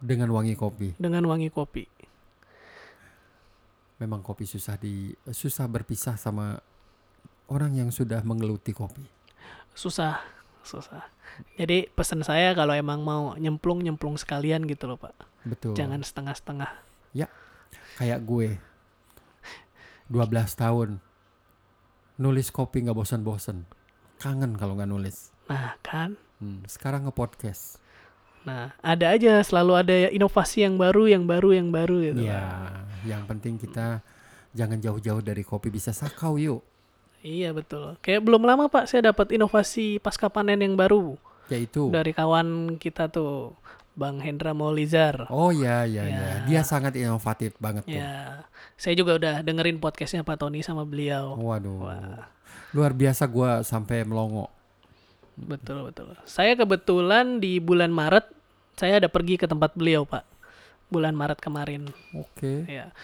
Dengan 0.00 0.32
wangi 0.32 0.56
kopi. 0.56 0.96
Dengan 0.96 1.28
wangi 1.28 1.52
kopi. 1.52 1.84
Memang 4.00 4.24
kopi 4.24 4.48
susah 4.48 4.80
di 4.80 5.12
susah 5.28 5.68
berpisah 5.68 6.16
sama 6.16 6.56
orang 7.52 7.76
yang 7.76 7.90
sudah 7.92 8.24
menggeluti 8.24 8.72
kopi. 8.72 9.04
Susah. 9.76 10.16
Susah. 10.64 11.04
Jadi 11.60 11.88
pesan 11.92 12.24
saya 12.24 12.56
kalau 12.56 12.72
emang 12.72 13.04
mau 13.04 13.36
nyemplung-nyemplung 13.36 14.16
sekalian 14.16 14.64
gitu 14.64 14.88
loh, 14.88 14.96
Pak. 14.96 15.14
Betul. 15.44 15.76
Jangan 15.76 16.00
setengah-setengah. 16.00 16.88
Kayak 17.98 18.22
gue. 18.22 18.54
12 20.06 20.54
tahun. 20.54 21.02
Nulis 22.14 22.54
kopi 22.54 22.86
nggak 22.86 22.94
bosan-bosan. 22.94 23.66
Kangen 24.18 24.58
kalau 24.58 24.74
nggak 24.74 24.90
nulis. 24.90 25.30
Nah, 25.46 25.78
kan? 25.80 26.18
Hmm, 26.42 26.66
sekarang 26.66 27.06
nge-podcast. 27.06 27.78
Nah, 28.46 28.74
ada 28.82 29.14
aja 29.14 29.42
selalu 29.42 29.72
ada 29.74 29.94
inovasi 30.10 30.66
yang 30.66 30.78
baru, 30.78 31.10
yang 31.10 31.24
baru, 31.26 31.50
yang 31.54 31.68
baru 31.70 31.96
gitu. 32.12 32.22
Ya, 32.26 32.70
yang 33.06 33.22
penting 33.26 33.58
kita 33.58 34.02
jangan 34.54 34.78
jauh-jauh 34.82 35.22
dari 35.22 35.42
kopi 35.46 35.68
bisa 35.70 35.94
sakau 35.94 36.34
yuk. 36.40 36.62
Iya 37.22 37.50
betul. 37.50 37.98
Kayak 37.98 38.22
belum 38.24 38.46
lama 38.46 38.70
Pak 38.70 38.86
saya 38.86 39.10
dapat 39.10 39.34
inovasi 39.34 39.98
pasca 39.98 40.30
panen 40.30 40.62
yang 40.62 40.78
baru 40.78 41.18
Yaitu 41.50 41.90
dari 41.90 42.14
kawan 42.14 42.78
kita 42.78 43.10
tuh, 43.10 43.58
Bang 43.98 44.22
Hendra 44.22 44.54
Maulizar. 44.54 45.26
Oh 45.26 45.50
ya 45.50 45.82
ya 45.82 46.06
ya. 46.06 46.14
Ya. 46.14 46.32
Dia 46.46 46.62
sangat 46.62 46.94
inovatif 46.94 47.58
banget 47.58 47.82
tuh. 47.82 47.98
Ya, 47.98 48.46
saya 48.78 48.94
juga 48.94 49.18
udah 49.18 49.42
dengerin 49.42 49.82
podcastnya 49.82 50.22
Pak 50.22 50.38
Tony 50.38 50.62
sama 50.62 50.86
beliau. 50.86 51.34
Waduh. 51.34 51.82
Wah. 51.82 52.30
Luar 52.76 52.92
biasa 52.92 53.24
gua 53.28 53.64
sampai 53.64 54.04
melongo. 54.04 54.52
Betul 55.38 55.86
betul. 55.88 56.12
Saya 56.26 56.58
kebetulan 56.58 57.38
di 57.38 57.62
bulan 57.62 57.94
Maret 57.94 58.26
saya 58.78 59.02
ada 59.02 59.10
pergi 59.10 59.38
ke 59.38 59.46
tempat 59.46 59.74
beliau 59.74 60.06
Pak. 60.06 60.22
Bulan 60.90 61.14
Maret 61.14 61.38
kemarin. 61.42 61.90
Oke. 62.14 62.66
Ya. 62.66 62.94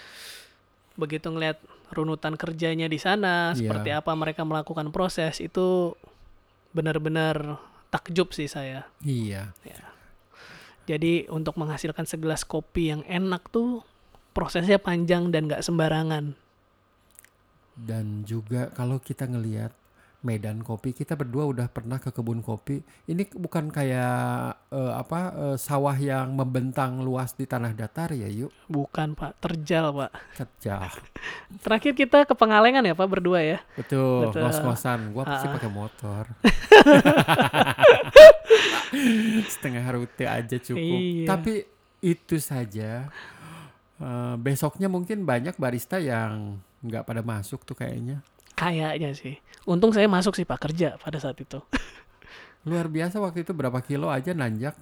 Begitu 0.94 1.26
ngeliat 1.30 1.58
runutan 1.90 2.34
kerjanya 2.34 2.86
di 2.90 2.98
sana, 2.98 3.54
Iya. 3.54 3.58
seperti 3.58 3.90
apa 3.94 4.10
mereka 4.14 4.42
melakukan 4.42 4.90
proses 4.90 5.38
itu 5.42 5.94
benar-benar 6.74 7.58
takjub 7.94 8.34
sih 8.34 8.50
saya. 8.50 8.86
Iya. 9.02 9.54
Jadi 10.84 11.30
untuk 11.30 11.56
menghasilkan 11.56 12.04
segelas 12.04 12.44
kopi 12.44 12.92
yang 12.92 13.02
enak 13.08 13.48
tuh 13.48 13.86
prosesnya 14.36 14.76
panjang 14.82 15.30
dan 15.30 15.46
nggak 15.48 15.62
sembarangan. 15.64 16.34
Dan 17.74 18.22
juga 18.22 18.70
kalau 18.70 18.98
kita 18.98 19.26
ngelihat 19.26 19.74
medan 20.24 20.64
kopi, 20.64 20.96
kita 20.96 21.12
berdua 21.14 21.44
udah 21.44 21.68
pernah 21.68 22.00
ke 22.00 22.08
kebun 22.08 22.40
kopi. 22.40 22.80
Ini 23.04 23.28
bukan 23.36 23.68
kayak 23.68 24.56
eh, 24.72 24.92
apa 24.96 25.20
eh, 25.52 25.56
sawah 25.60 25.92
yang 25.92 26.32
membentang 26.32 27.04
luas 27.04 27.36
di 27.36 27.44
tanah 27.44 27.76
datar 27.76 28.08
ya, 28.16 28.24
yuk. 28.24 28.48
Bukan 28.64 29.12
Pak, 29.12 29.36
terjal 29.36 29.92
Pak. 29.92 30.10
Kerja. 30.32 30.88
Terakhir 31.66 31.92
kita 31.92 32.24
ke 32.24 32.32
Pengalengan 32.32 32.80
ya 32.80 32.96
Pak 32.96 33.04
berdua 33.04 33.44
ya. 33.44 33.58
Betul, 33.76 34.32
Betul. 34.32 34.48
ngos-ngosan. 34.48 35.12
Gua 35.12 35.28
pasti 35.28 35.44
Ah. 35.44 35.52
pakai 35.60 35.70
motor. 35.70 36.24
Setengah 39.52 39.84
rute 39.92 40.24
aja 40.24 40.56
cukup. 40.56 40.98
Iya. 41.04 41.28
Tapi 41.28 41.52
itu 42.00 42.36
saja. 42.40 43.12
Eh, 43.94 44.34
besoknya 44.40 44.88
mungkin 44.88 45.22
banyak 45.22 45.54
barista 45.56 46.00
yang 46.00 46.58
nggak 46.84 47.08
pada 47.08 47.24
masuk 47.24 47.64
tuh 47.64 47.74
kayaknya. 47.74 48.20
Kayaknya 48.54 49.10
sih. 49.16 49.34
Untung 49.64 49.90
saya 49.90 50.06
masuk 50.06 50.36
sih 50.36 50.46
Pak 50.46 50.70
kerja 50.70 51.00
pada 51.00 51.18
saat 51.18 51.40
itu. 51.40 51.58
Luar 52.68 52.86
biasa 52.86 53.18
waktu 53.18 53.42
itu 53.42 53.56
berapa 53.56 53.80
kilo 53.80 54.12
aja 54.12 54.36
nanjak. 54.36 54.76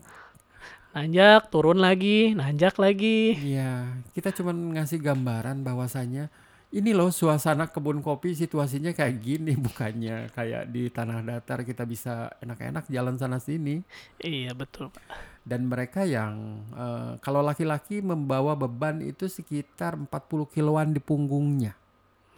Nanjak, 0.93 1.49
turun 1.49 1.81
lagi, 1.81 2.37
nanjak 2.37 2.77
lagi. 2.77 3.33
Iya, 3.33 3.97
kita 4.13 4.29
cuman 4.29 4.77
ngasih 4.77 5.01
gambaran 5.01 5.65
bahwasannya 5.65 6.29
ini 6.73 6.97
loh 6.97 7.13
suasana 7.13 7.69
kebun 7.69 8.01
kopi 8.01 8.33
situasinya 8.33 8.97
kayak 8.97 9.21
gini 9.21 9.53
bukannya 9.69 10.33
kayak 10.33 10.73
di 10.73 10.89
tanah 10.89 11.21
datar 11.21 11.69
kita 11.69 11.85
bisa 11.85 12.33
enak-enak 12.41 12.89
jalan 12.89 13.21
sana 13.21 13.37
sini. 13.37 13.85
Iya 14.21 14.57
betul 14.57 14.89
Pak. 14.89 15.05
Dan 15.45 15.69
mereka 15.69 16.09
yang 16.09 16.65
eh, 16.73 17.13
kalau 17.21 17.45
laki-laki 17.45 18.01
membawa 18.01 18.57
beban 18.57 19.05
itu 19.05 19.29
sekitar 19.29 20.01
40 20.01 20.09
kiloan 20.49 20.97
di 20.97 21.01
punggungnya. 21.03 21.77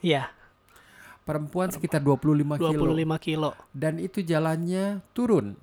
Iya, 0.05 0.29
Perempuan 1.25 1.73
sekitar 1.73 2.05
25 2.05 2.61
kilo. 2.61 2.93
25 2.93 3.17
kilo. 3.17 3.51
Dan 3.73 3.97
itu 3.97 4.21
jalannya 4.21 5.01
turun, 5.17 5.57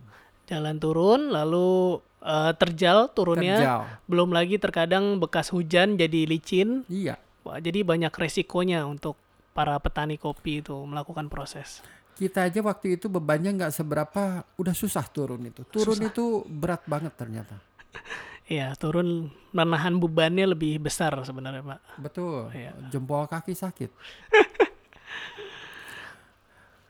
Jalan 0.49 0.81
turun, 0.81 1.29
lalu 1.29 2.01
eh, 2.25 2.51
terjal 2.57 3.13
turunnya. 3.13 3.55
terjal. 3.61 3.81
Belum 4.09 4.33
lagi 4.33 4.57
terkadang 4.57 5.21
bekas 5.21 5.53
hujan 5.53 6.01
jadi 6.01 6.25
licin. 6.25 6.81
Iya. 6.89 7.21
Wah, 7.45 7.61
jadi 7.61 7.85
banyak 7.85 8.09
resikonya 8.09 8.89
untuk 8.89 9.15
para 9.53 9.77
petani 9.77 10.17
kopi 10.17 10.65
itu 10.65 10.73
melakukan 10.73 11.29
proses. 11.29 11.85
Kita 12.17 12.49
aja 12.49 12.59
waktu 12.65 12.97
itu 12.97 13.05
bebannya 13.07 13.53
nggak 13.61 13.73
seberapa, 13.73 14.43
udah 14.57 14.75
susah 14.75 15.05
turun 15.09 15.45
itu. 15.45 15.61
Turun 15.69 15.97
Susah. 15.97 16.09
itu 16.09 16.25
berat 16.49 16.81
banget 16.89 17.13
ternyata. 17.13 17.55
Iya, 18.51 18.75
turun 18.75 19.31
menahan 19.55 19.95
bebannya 19.95 20.43
lebih 20.43 20.83
besar 20.83 21.15
sebenarnya, 21.23 21.63
Pak. 21.63 22.03
Betul. 22.03 22.51
Iya. 22.51 22.75
Jempol 22.91 23.23
kaki 23.31 23.55
sakit. 23.55 23.87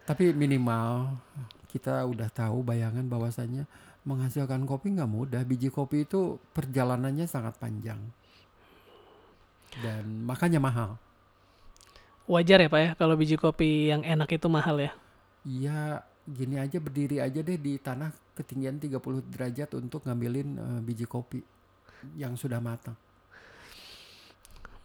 Tapi 0.10 0.34
minimal 0.34 1.22
kita 1.70 2.02
udah 2.10 2.34
tahu 2.34 2.66
bayangan 2.66 3.06
bahwasannya 3.06 3.70
menghasilkan 4.10 4.66
kopi 4.66 4.98
nggak 4.98 5.06
mudah. 5.06 5.46
Biji 5.46 5.70
kopi 5.70 6.10
itu 6.10 6.42
perjalanannya 6.58 7.30
sangat 7.30 7.54
panjang. 7.62 8.02
Dan 9.86 10.26
makanya 10.26 10.58
mahal. 10.58 10.98
Wajar 12.26 12.58
ya, 12.58 12.74
Pak 12.74 12.82
ya, 12.82 12.90
kalau 12.98 13.14
biji 13.14 13.38
kopi 13.38 13.94
yang 13.94 14.02
enak 14.02 14.34
itu 14.34 14.50
mahal 14.50 14.82
ya. 14.82 14.98
Iya, 15.46 16.10
gini 16.32 16.56
aja 16.58 16.80
berdiri 16.80 17.20
aja 17.20 17.40
deh 17.44 17.60
di 17.60 17.78
tanah 17.78 18.12
ketinggian 18.36 18.80
30 18.80 19.32
derajat 19.32 19.70
untuk 19.78 20.08
ngambilin 20.08 20.50
eh, 20.58 20.80
biji 20.82 21.06
kopi 21.06 21.44
yang 22.18 22.34
sudah 22.34 22.58
matang. 22.58 22.98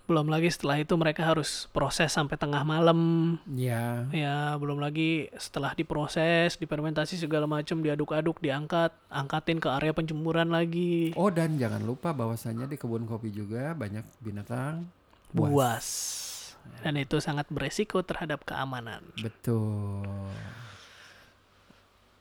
Belum 0.06 0.30
lagi 0.30 0.46
setelah 0.46 0.78
itu 0.78 0.94
mereka 0.94 1.26
harus 1.26 1.66
proses 1.74 2.14
sampai 2.14 2.38
tengah 2.38 2.62
malam. 2.62 3.34
Ya, 3.50 4.06
Ya, 4.14 4.54
belum 4.54 4.78
lagi 4.78 5.26
setelah 5.34 5.74
diproses, 5.74 6.54
difermentasi 6.54 7.18
segala 7.18 7.50
macam, 7.50 7.82
diaduk-aduk, 7.82 8.38
diangkat, 8.38 8.94
angkatin 9.10 9.58
ke 9.58 9.66
area 9.66 9.90
penjemuran 9.90 10.54
lagi. 10.54 11.10
Oh 11.18 11.26
dan 11.26 11.58
jangan 11.58 11.82
lupa 11.82 12.14
bahwasannya 12.14 12.70
di 12.70 12.78
kebun 12.78 13.02
kopi 13.10 13.34
juga 13.34 13.74
banyak 13.74 14.06
binatang 14.22 14.86
Buas. 15.34 15.86
Dan 16.82 16.98
itu 16.98 17.18
sangat 17.18 17.50
beresiko 17.50 18.02
terhadap 18.02 18.46
keamanan. 18.46 19.02
Betul. 19.18 20.06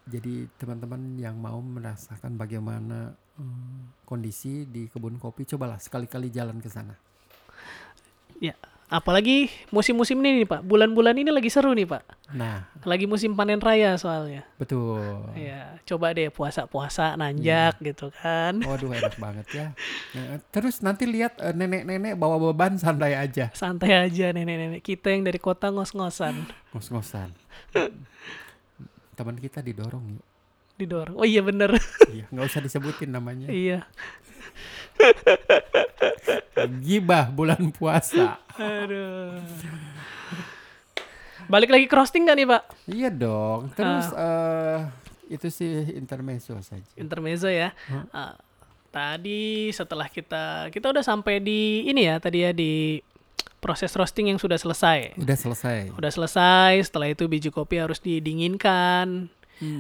Jadi 0.06 0.46
teman-teman 0.62 1.18
yang 1.18 1.34
mau 1.38 1.58
merasakan 1.58 2.38
bagaimana 2.38 3.18
hmm, 3.42 4.06
kondisi 4.06 4.70
di 4.70 4.86
kebun 4.86 5.18
kopi, 5.18 5.50
cobalah 5.50 5.82
sekali-kali 5.82 6.30
jalan 6.30 6.62
ke 6.62 6.70
sana. 6.70 6.94
Apalagi 8.86 9.50
musim-musim 9.74 10.22
ini 10.22 10.46
nih 10.46 10.48
Pak. 10.48 10.62
Bulan-bulan 10.62 11.18
ini 11.18 11.34
lagi 11.34 11.50
seru 11.50 11.74
nih 11.74 11.90
Pak. 11.90 12.06
Nah, 12.38 12.70
Lagi 12.86 13.10
musim 13.10 13.34
panen 13.34 13.58
raya 13.58 13.98
soalnya. 13.98 14.46
betul. 14.62 15.02
Ya, 15.34 15.82
coba 15.90 16.14
deh 16.14 16.30
puasa-puasa 16.30 17.18
nanjak 17.18 17.82
gitu 17.82 18.14
kan. 18.14 18.62
Waduh 18.62 18.94
enak 19.02 19.18
banget 19.18 19.48
ya. 19.50 19.68
Nah, 20.14 20.38
terus 20.54 20.86
nanti 20.86 21.10
lihat 21.10 21.34
eh, 21.42 21.50
nenek-nenek 21.58 22.14
bawa 22.14 22.38
beban 22.38 22.78
santai 22.82 23.18
aja, 23.18 23.50
Santai 23.58 24.06
aja 24.06 24.30
nenek-nenek 24.30 24.86
kita 24.86 25.10
yang 25.10 25.26
dari 25.26 25.42
kota 25.42 25.74
ngos-ngosan. 25.74 26.46
ngos-ngosan. 26.70 27.34
Teman 29.16 29.40
kita 29.40 29.64
didorong 29.64 30.20
yuk. 30.20 30.26
Didorong. 30.76 31.16
Oh 31.16 31.24
iya 31.24 31.40
bener. 31.40 31.72
Iya, 32.12 32.28
nggak 32.32 32.46
usah 32.52 32.62
disebutin 32.62 33.12
namanya. 33.16 33.48
iya. 33.48 33.88
Gibah 36.84 37.32
bulan 37.32 37.72
puasa. 37.72 38.40
Aduh. 38.60 39.40
Balik 41.46 41.70
lagi 41.70 41.86
ke 41.86 41.96
roasting 41.96 42.26
gak 42.26 42.38
nih 42.42 42.48
Pak? 42.50 42.64
Iya 42.90 43.10
dong. 43.14 43.70
Terus 43.78 44.08
eh 44.16 44.80
itu 45.30 45.48
sih 45.50 45.94
intermezzo 45.98 46.58
saja. 46.62 46.86
Intermezzo 46.98 47.50
ya. 47.50 47.72
Ah, 48.12 48.36
tadi 48.90 49.70
setelah 49.72 50.08
kita 50.08 50.72
kita 50.72 50.92
udah 50.92 51.04
sampai 51.04 51.44
di 51.44 51.86
ini 51.86 52.08
ya 52.08 52.16
tadi 52.18 52.48
ya 52.48 52.52
di 52.56 52.98
proses 53.60 53.90
roasting 53.98 54.30
yang 54.30 54.38
sudah 54.38 54.60
selesai. 54.60 55.18
Udah 55.18 55.38
selesai. 55.38 55.90
Udah 55.98 56.12
selesai, 56.14 56.86
setelah 56.86 57.10
itu 57.10 57.26
biji 57.26 57.50
kopi 57.50 57.82
harus 57.82 57.98
didinginkan. 57.98 59.30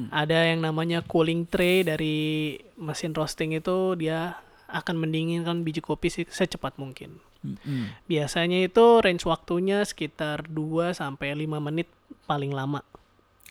Ada 0.10 0.56
yang 0.56 0.64
namanya 0.64 1.04
cooling 1.04 1.46
tray 1.52 1.84
dari 1.84 2.56
mesin 2.80 3.12
roasting 3.12 3.52
itu 3.54 4.00
dia 4.00 4.40
akan 4.72 5.04
mendinginkan 5.04 5.62
biji 5.68 5.84
kopi 5.84 6.08
se- 6.08 6.32
secepat 6.32 6.80
mungkin. 6.80 7.20
Mm-mm. 7.46 7.94
Biasanya 8.10 8.66
itu 8.66 9.04
range 9.04 9.28
waktunya 9.30 9.86
sekitar 9.86 10.50
2 10.50 10.96
sampai 10.98 11.38
5 11.38 11.60
menit 11.62 11.92
paling 12.26 12.50
lama. 12.56 12.82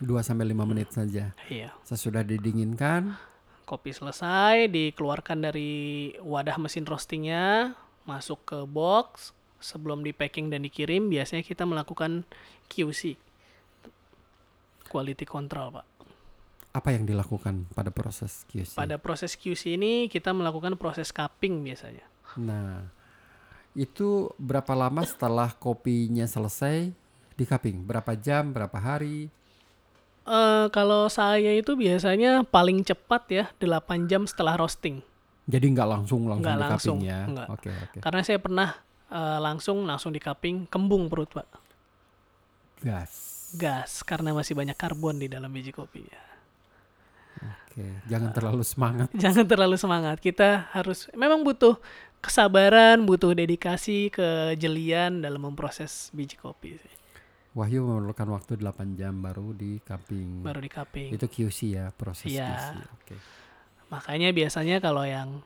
2 0.02 0.11
sampai 0.26 0.50
5 0.50 0.66
menit 0.66 0.90
saja. 0.90 1.30
Iya. 1.46 1.70
Sesudah 1.86 2.26
didinginkan, 2.26 3.14
Kopi 3.64 3.96
selesai, 3.96 4.68
dikeluarkan 4.68 5.40
dari 5.40 6.12
wadah 6.20 6.61
mesin 6.61 6.84
roastingnya, 6.84 7.72
masuk 8.05 8.44
ke 8.44 8.59
box, 8.68 9.32
sebelum 9.64 10.04
di 10.04 10.12
packing 10.12 10.52
dan 10.52 10.60
dikirim, 10.60 11.08
biasanya 11.08 11.40
kita 11.40 11.64
melakukan 11.64 12.28
QC. 12.68 13.16
Quality 14.84 15.24
control, 15.24 15.80
Pak. 15.80 15.86
apa 16.74 16.90
yang 16.90 17.06
dilakukan 17.06 17.70
pada 17.70 17.94
proses 17.94 18.42
QC? 18.50 18.74
Pada 18.74 18.98
proses 18.98 19.38
QC 19.38 19.78
ini 19.78 20.10
kita 20.10 20.34
melakukan 20.34 20.74
proses 20.74 21.14
cupping 21.14 21.62
biasanya. 21.62 22.02
Nah, 22.34 22.90
itu 23.78 24.26
berapa 24.42 24.74
lama 24.74 25.06
setelah 25.06 25.54
kopinya 25.54 26.26
selesai 26.26 26.90
di 27.38 27.44
cupping? 27.46 27.86
Berapa 27.86 28.18
jam, 28.18 28.50
berapa 28.50 28.74
hari? 28.74 29.30
Eh 30.26 30.66
kalau 30.74 31.06
saya 31.06 31.54
itu 31.54 31.78
biasanya 31.78 32.42
paling 32.42 32.82
cepat 32.82 33.22
ya 33.30 33.44
8 33.62 34.10
jam 34.10 34.26
setelah 34.26 34.58
roasting. 34.58 34.98
Jadi 35.46 35.66
nggak 35.78 35.86
langsung 35.86 36.26
langsung 36.26 36.42
Nggak 36.42 36.58
di 36.58 36.64
langsung, 36.74 36.98
ya? 37.06 37.20
nggak. 37.30 37.48
Oke 37.54 37.70
oke. 37.70 37.98
Karena 38.02 38.20
saya 38.26 38.42
pernah 38.42 38.74
eh, 39.14 39.38
langsung 39.38 39.86
langsung 39.86 40.10
di 40.10 40.18
cupping 40.18 40.66
kembung 40.66 41.06
perut, 41.06 41.30
Pak. 41.30 41.46
Gas. 42.82 43.12
Gas 43.54 44.02
karena 44.02 44.34
masih 44.34 44.52
banyak 44.52 44.74
karbon 44.74 45.16
di 45.16 45.30
dalam 45.30 45.48
biji 45.48 45.70
kopinya. 45.70 46.18
Oke, 47.70 47.86
jangan 48.06 48.30
terlalu 48.30 48.62
semangat. 48.62 49.08
Jangan 49.22 49.46
terlalu 49.46 49.74
semangat. 49.74 50.16
Kita 50.22 50.70
harus 50.70 51.10
memang 51.10 51.42
butuh 51.42 51.74
kesabaran, 52.22 53.02
butuh 53.02 53.34
dedikasi, 53.34 54.14
kejelian 54.14 55.18
dalam 55.18 55.42
memproses 55.42 56.10
biji 56.14 56.38
kopi. 56.38 56.78
sih. 56.78 56.94
Wahyu 57.54 57.82
memerlukan 57.86 58.26
waktu 58.34 58.58
8 58.58 58.98
jam 58.98 59.18
baru 59.18 59.54
di 59.54 59.78
cupping. 59.82 60.42
Baru 60.42 60.58
di 60.62 60.70
cupping. 60.70 61.14
Itu 61.14 61.26
QC 61.26 61.58
ya, 61.74 61.90
proses 61.94 62.30
Iya. 62.30 62.46
QC. 62.50 62.68
Oke. 62.94 63.14
Makanya 63.90 64.30
biasanya 64.30 64.78
kalau 64.78 65.02
yang 65.06 65.42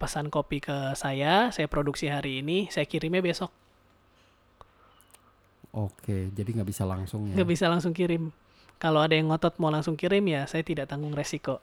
pesan 0.00 0.32
kopi 0.32 0.64
ke 0.64 0.96
saya, 0.96 1.52
saya 1.52 1.68
produksi 1.68 2.08
hari 2.08 2.40
ini, 2.40 2.72
saya 2.72 2.88
kirimnya 2.88 3.20
besok. 3.20 3.52
Oke, 5.76 6.32
jadi 6.32 6.50
nggak 6.56 6.68
bisa 6.72 6.88
langsung 6.88 7.28
ya. 7.28 7.36
Nggak 7.36 7.50
bisa 7.52 7.68
langsung 7.68 7.92
kirim. 7.92 8.32
Kalau 8.80 9.04
ada 9.04 9.12
yang 9.12 9.28
ngotot 9.28 9.60
mau 9.60 9.68
langsung 9.68 9.92
kirim 9.94 10.24
ya, 10.24 10.48
saya 10.48 10.64
tidak 10.64 10.88
tanggung 10.88 11.12
resiko. 11.12 11.60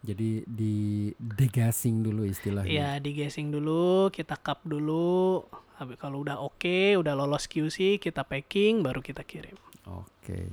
Jadi 0.07 0.47
di 0.47 1.11
degassing 1.19 2.07
dulu 2.07 2.23
istilahnya. 2.27 2.71
Ya, 2.71 2.91
digasing 3.03 3.51
dulu, 3.51 4.07
kita 4.15 4.39
cup 4.39 4.63
dulu. 4.63 5.43
Habis 5.83 5.99
kalau 5.99 6.23
udah 6.23 6.39
oke, 6.39 6.95
udah 6.95 7.15
lolos 7.19 7.51
QC, 7.51 7.99
kita 7.99 8.23
packing, 8.23 8.87
baru 8.87 9.03
kita 9.03 9.27
kirim. 9.27 9.59
Oke. 9.87 10.47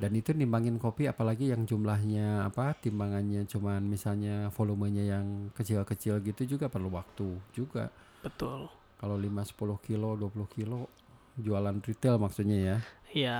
Dan 0.00 0.16
itu 0.16 0.32
nimbangin 0.32 0.80
kopi 0.80 1.04
apalagi 1.04 1.52
yang 1.52 1.68
jumlahnya 1.68 2.48
apa 2.48 2.72
timbangannya 2.80 3.44
cuman 3.44 3.84
misalnya 3.84 4.48
volumenya 4.56 5.04
yang 5.04 5.52
kecil-kecil 5.52 6.24
gitu 6.24 6.56
juga 6.56 6.72
perlu 6.72 6.88
waktu 6.88 7.36
juga. 7.52 7.92
Betul. 8.24 8.72
Kalau 8.96 9.16
5 9.20 9.28
10 9.28 9.76
kilo, 9.84 10.16
20 10.16 10.56
kilo 10.56 10.88
jualan 11.36 11.76
retail 11.84 12.16
maksudnya 12.16 12.58
ya. 12.58 12.76
Iya. 13.12 13.38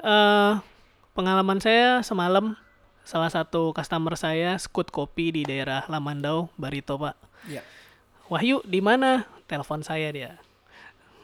eh 0.00 0.54
pengalaman 1.16 1.60
saya 1.60 2.00
semalam 2.04 2.56
salah 3.04 3.32
satu 3.32 3.72
customer 3.72 4.16
saya 4.16 4.56
skut 4.60 4.92
kopi 4.92 5.32
di 5.32 5.42
daerah 5.48 5.88
Lamandau, 5.88 6.52
Barito, 6.60 7.00
Pak. 7.00 7.16
Iya. 7.48 7.64
Wahyu, 8.28 8.60
di 8.68 8.84
mana? 8.84 9.24
Telepon 9.48 9.82
saya 9.82 10.12
dia. 10.12 10.38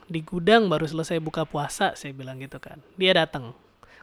Di 0.08 0.24
gudang 0.24 0.66
baru 0.66 0.88
selesai 0.88 1.20
buka 1.22 1.46
puasa, 1.46 1.94
saya 1.94 2.10
bilang 2.16 2.40
gitu 2.42 2.58
kan. 2.58 2.82
Dia 2.98 3.14
datang. 3.14 3.54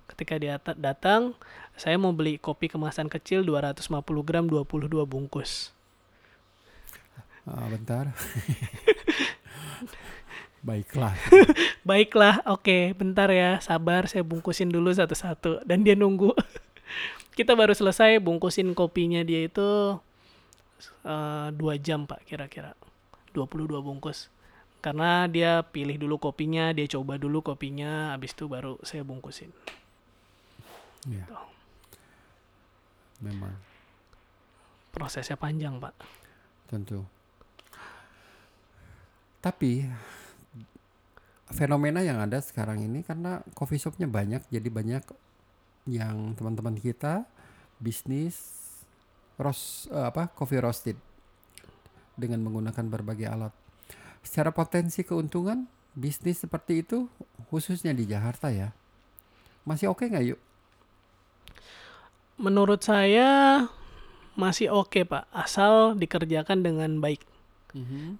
Ketika 0.10 0.38
dia 0.38 0.60
ta- 0.60 0.78
datang, 0.78 1.34
saya 1.74 1.97
mau 1.97 2.14
beli 2.14 2.38
kopi 2.38 2.70
kemasan 2.70 3.10
kecil 3.10 3.41
250 3.45 3.89
gram 4.24 4.45
22 4.45 4.89
bungkus. 5.08 5.74
Ah, 7.43 7.68
bentar. 7.68 8.12
Baiklah. 10.64 11.12
Baiklah, 11.88 12.39
oke, 12.47 12.95
bentar 12.95 13.28
ya, 13.28 13.60
sabar, 13.60 14.08
saya 14.08 14.24
bungkusin 14.24 14.72
dulu 14.72 14.95
satu-satu. 14.95 15.68
Dan 15.68 15.84
dia 15.84 15.91
nunggu. 15.91 16.32
Kita 17.38 17.58
baru 17.58 17.76
selesai 17.76 18.24
bungkusin 18.24 18.72
kopinya 18.72 19.20
dia 19.28 19.49
itu 19.49 19.99
eh, 21.04 21.47
dua 21.51 21.76
jam 21.76 22.08
pak 22.08 22.24
kira-kira. 22.24 22.80
22 23.36 23.68
bungkus. 23.82 24.32
Karena 24.80 25.26
dia 25.28 25.64
pilih 25.64 25.95
dulu 25.95 26.20
kopinya, 26.20 26.72
dia 26.72 26.86
coba 26.91 27.18
dulu 27.18 27.41
kopinya, 27.41 28.14
habis 28.14 28.36
itu 28.36 28.51
baru 28.51 28.78
saya 28.84 29.01
bungkusin. 29.01 29.49
Ya. 31.08 31.26
Memang 33.20 33.56
Prosesnya 34.93 35.34
panjang 35.34 35.82
pak. 35.82 35.97
tentu. 36.70 37.01
Tapi 39.41 39.89
fenomena 41.49 42.06
yang 42.06 42.22
ada 42.22 42.38
sekarang 42.39 42.86
ini 42.86 43.01
karena 43.01 43.41
coffee 43.58 43.82
shopnya 43.82 44.06
banyak, 44.06 44.45
jadi 44.54 44.70
banyak 44.70 45.04
yang 45.89 46.38
teman-teman 46.38 46.78
kita 46.78 47.26
bisnis 47.82 48.38
roast 49.36 49.89
eh, 49.91 50.08
apa 50.08 50.30
coffee 50.32 50.62
roasted 50.62 50.97
dengan 52.14 52.45
menggunakan 52.45 52.86
berbagai 52.88 53.28
alat. 53.28 53.54
Secara 54.22 54.54
potensi 54.54 55.01
keuntungan 55.04 55.66
bisnis 55.97 56.41
seperti 56.45 56.86
itu 56.86 57.10
khususnya 57.49 57.93
di 57.93 58.06
Jakarta 58.06 58.49
ya 58.49 58.74
masih 59.66 59.89
oke 59.89 60.06
nggak 60.06 60.26
yuk? 60.26 60.39
Menurut 62.44 62.84
saya 62.84 63.64
masih 64.36 64.68
oke 64.68 65.08
pak, 65.08 65.24
asal 65.32 65.96
dikerjakan 65.96 66.60
dengan 66.60 67.00
baik. 67.00 67.24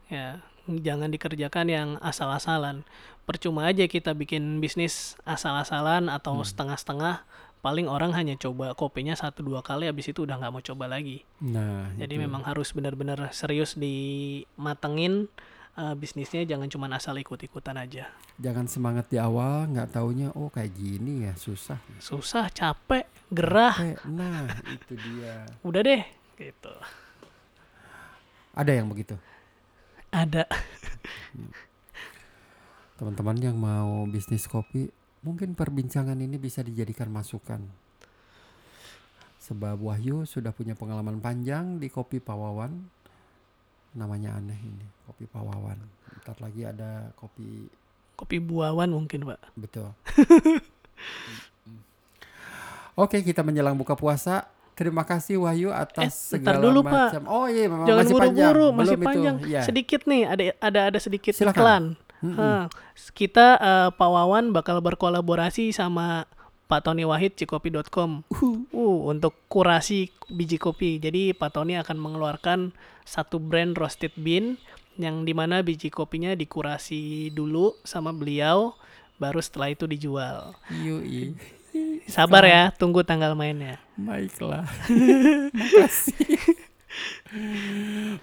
Ya, 0.08 0.40
jangan 0.66 1.12
dikerjakan 1.12 1.68
yang 1.68 1.90
asal-asalan. 2.00 2.88
Percuma 3.28 3.68
aja 3.68 3.84
kita 3.84 4.16
bikin 4.16 4.64
bisnis 4.64 5.20
asal-asalan 5.28 6.08
atau 6.08 6.40
setengah-setengah. 6.40 7.28
Paling 7.60 7.88
orang 7.88 8.12
hanya 8.12 8.36
coba 8.36 8.76
kopinya 8.76 9.16
satu 9.16 9.40
dua 9.40 9.64
kali, 9.64 9.88
habis 9.88 10.12
itu 10.12 10.28
udah 10.28 10.36
nggak 10.36 10.52
mau 10.52 10.60
coba 10.60 10.88
lagi. 10.92 11.24
Nah, 11.40 11.92
Jadi 11.96 12.20
itu. 12.20 12.24
memang 12.28 12.44
harus 12.44 12.76
benar-benar 12.76 13.32
serius 13.32 13.80
dimatengin 13.80 15.32
eh, 15.80 15.96
bisnisnya, 15.96 16.44
jangan 16.44 16.68
cuma 16.68 16.92
asal 16.92 17.16
ikut-ikutan 17.16 17.76
aja. 17.80 18.12
jangan 18.42 18.66
semangat 18.66 19.08
di 19.14 19.22
awal 19.22 19.70
nggak 19.70 19.94
taunya 19.94 20.34
oh 20.36 20.50
kayak 20.52 20.74
gini 20.76 21.30
ya 21.30 21.34
susah. 21.40 21.78
Susah, 22.04 22.50
capek, 22.52 23.06
gerah, 23.34 23.76
Eh, 23.82 23.98
nah 24.06 24.46
itu 24.70 24.94
dia. 24.96 25.44
udah 25.62 25.82
deh, 25.82 26.02
gitu. 26.38 26.74
Ada 28.54 28.72
yang 28.72 28.88
begitu. 28.88 29.18
Ada. 30.10 30.46
Teman-teman 32.98 33.38
yang 33.42 33.58
mau 33.58 34.06
bisnis 34.06 34.46
kopi, 34.46 34.88
mungkin 35.20 35.54
perbincangan 35.54 36.16
ini 36.16 36.38
bisa 36.38 36.62
dijadikan 36.62 37.10
masukan. 37.10 37.66
Sebab 39.42 39.82
Wahyu 39.82 40.24
sudah 40.24 40.54
punya 40.54 40.72
pengalaman 40.72 41.20
panjang 41.20 41.76
di 41.76 41.90
kopi 41.90 42.18
Pawawan 42.18 43.04
namanya 43.94 44.34
aneh 44.34 44.58
ini 44.58 44.90
kopi 45.06 45.30
Pawawan 45.30 45.78
ntar 46.18 46.34
lagi 46.42 46.66
ada 46.66 47.14
kopi 47.14 47.70
Kopi 48.18 48.38
buawan 48.38 48.90
mungkin, 48.90 49.26
Pak. 49.26 49.42
betul 49.54 49.90
oke 52.96 53.18
kita 53.20 53.42
menjelang 53.42 53.74
buka 53.74 53.94
puasa 53.94 54.46
terima 54.74 55.02
kasih 55.02 55.38
Wahyu 55.38 55.70
atas 55.70 56.34
Eh, 56.34 56.38
segala 56.38 56.58
dulu, 56.60 56.82
Pak. 56.82 56.92
macam 57.14 57.24
oh 57.28 57.46
iya 57.46 57.70
memang 57.70 57.86
Jangan 57.86 58.02
masih 58.02 58.16
panjang 58.16 58.34
buru-buru, 58.50 58.68
masih 58.72 58.82
Belum 58.90 58.98
itu. 58.98 59.08
panjang. 59.08 59.36
Iya. 59.44 59.62
Sedikit 59.62 60.02
nih, 60.04 60.24
ada 60.26 60.44
ada 60.60 60.80
ada 60.90 61.00
sedikit 61.00 61.34
Silakan. 61.34 61.54
iklan. 61.54 61.84
Hah, 62.24 62.66
kita 63.14 63.48
eh, 63.56 63.90
Pak 63.92 64.10
Wawan 64.10 64.50
bakal 64.50 64.80
berkolaborasi 64.80 65.70
sama 65.70 66.24
Pak 66.66 66.88
Tony 66.88 67.04
Wahid 67.04 67.36
cikopi.com 67.36 68.24
uh, 68.24 69.00
untuk 69.06 69.36
kurasi 69.46 70.08
biji 70.26 70.56
kopi. 70.56 70.98
Jadi 70.98 71.36
Pak 71.36 71.54
Tony 71.54 71.76
akan 71.76 72.00
mengeluarkan 72.00 72.72
satu 73.04 73.38
brand 73.38 73.76
roasted 73.76 74.16
bean 74.16 74.56
yang 74.96 75.22
di 75.22 75.34
mana 75.34 75.60
biji 75.60 75.90
kopinya 75.90 76.32
dikurasi 76.32 77.30
dulu 77.30 77.78
sama 77.84 78.10
beliau, 78.10 78.74
baru 79.16 79.38
setelah 79.38 79.70
itu 79.70 79.86
dijual. 79.86 80.56
Yui. 80.72 81.36
Sabar 82.06 82.44
ya, 82.46 82.70
tunggu 82.76 83.02
tanggal 83.02 83.34
mainnya. 83.34 83.82
Baiklah. 83.98 84.68
Makasih. 85.58 86.38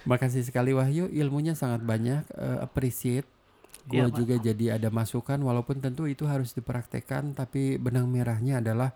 Makasih 0.07 0.43
sekali 0.47 0.71
Wahyu, 0.71 1.11
ilmunya 1.11 1.59
sangat 1.59 1.83
banyak, 1.83 2.23
eh, 2.39 2.59
appreciate. 2.63 3.27
Gue 3.91 4.07
Pak. 4.07 4.15
juga 4.15 4.35
jadi 4.39 4.79
ada 4.79 4.93
masukan 4.93 5.41
walaupun 5.41 5.83
tentu 5.83 6.05
itu 6.07 6.29
harus 6.29 6.53
dipraktekkan 6.53 7.33
tapi 7.33 7.81
benang 7.81 8.07
merahnya 8.07 8.61
adalah 8.61 8.93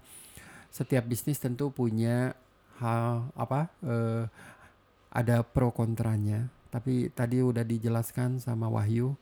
setiap 0.69 1.09
bisnis 1.09 1.41
tentu 1.41 1.73
punya 1.73 2.37
hal 2.79 3.33
apa 3.35 3.73
eh, 3.83 4.29
ada 5.11 5.43
pro 5.43 5.71
kontranya. 5.75 6.47
Tapi 6.71 7.11
tadi 7.11 7.39
udah 7.39 7.63
dijelaskan 7.63 8.43
sama 8.43 8.67
Wahyu 8.67 9.15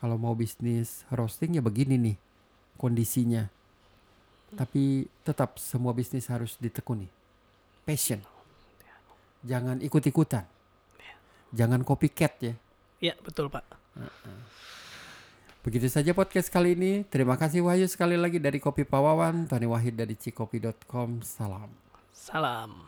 kalau 0.00 0.16
mau 0.16 0.32
bisnis 0.32 1.04
roasting 1.12 1.56
ya 1.56 1.62
begini 1.64 1.96
nih 1.96 2.16
kondisinya. 2.76 3.48
Tapi 4.54 5.10
tetap 5.26 5.58
semua 5.58 5.90
bisnis 5.90 6.30
harus 6.30 6.54
ditekuni. 6.56 7.10
Passion. 7.84 8.22
Jangan 9.44 9.84
ikut-ikutan. 9.84 10.48
Jangan 11.54 11.86
copycat 11.86 12.32
ya. 12.40 12.54
Ya, 12.98 13.14
betul, 13.20 13.52
Pak. 13.52 13.62
Begitu 15.64 15.88
saja 15.88 16.12
podcast 16.12 16.52
kali 16.52 16.76
ini. 16.76 17.08
Terima 17.08 17.40
kasih 17.40 17.64
Wahyu 17.64 17.88
sekali 17.88 18.20
lagi 18.20 18.36
dari 18.36 18.60
Kopi 18.60 18.84
Pawawan, 18.84 19.48
Tony 19.48 19.64
Wahid 19.64 19.96
dari 19.96 20.12
cikopi.com. 20.12 21.24
Salam. 21.24 21.72
Salam. 22.12 22.84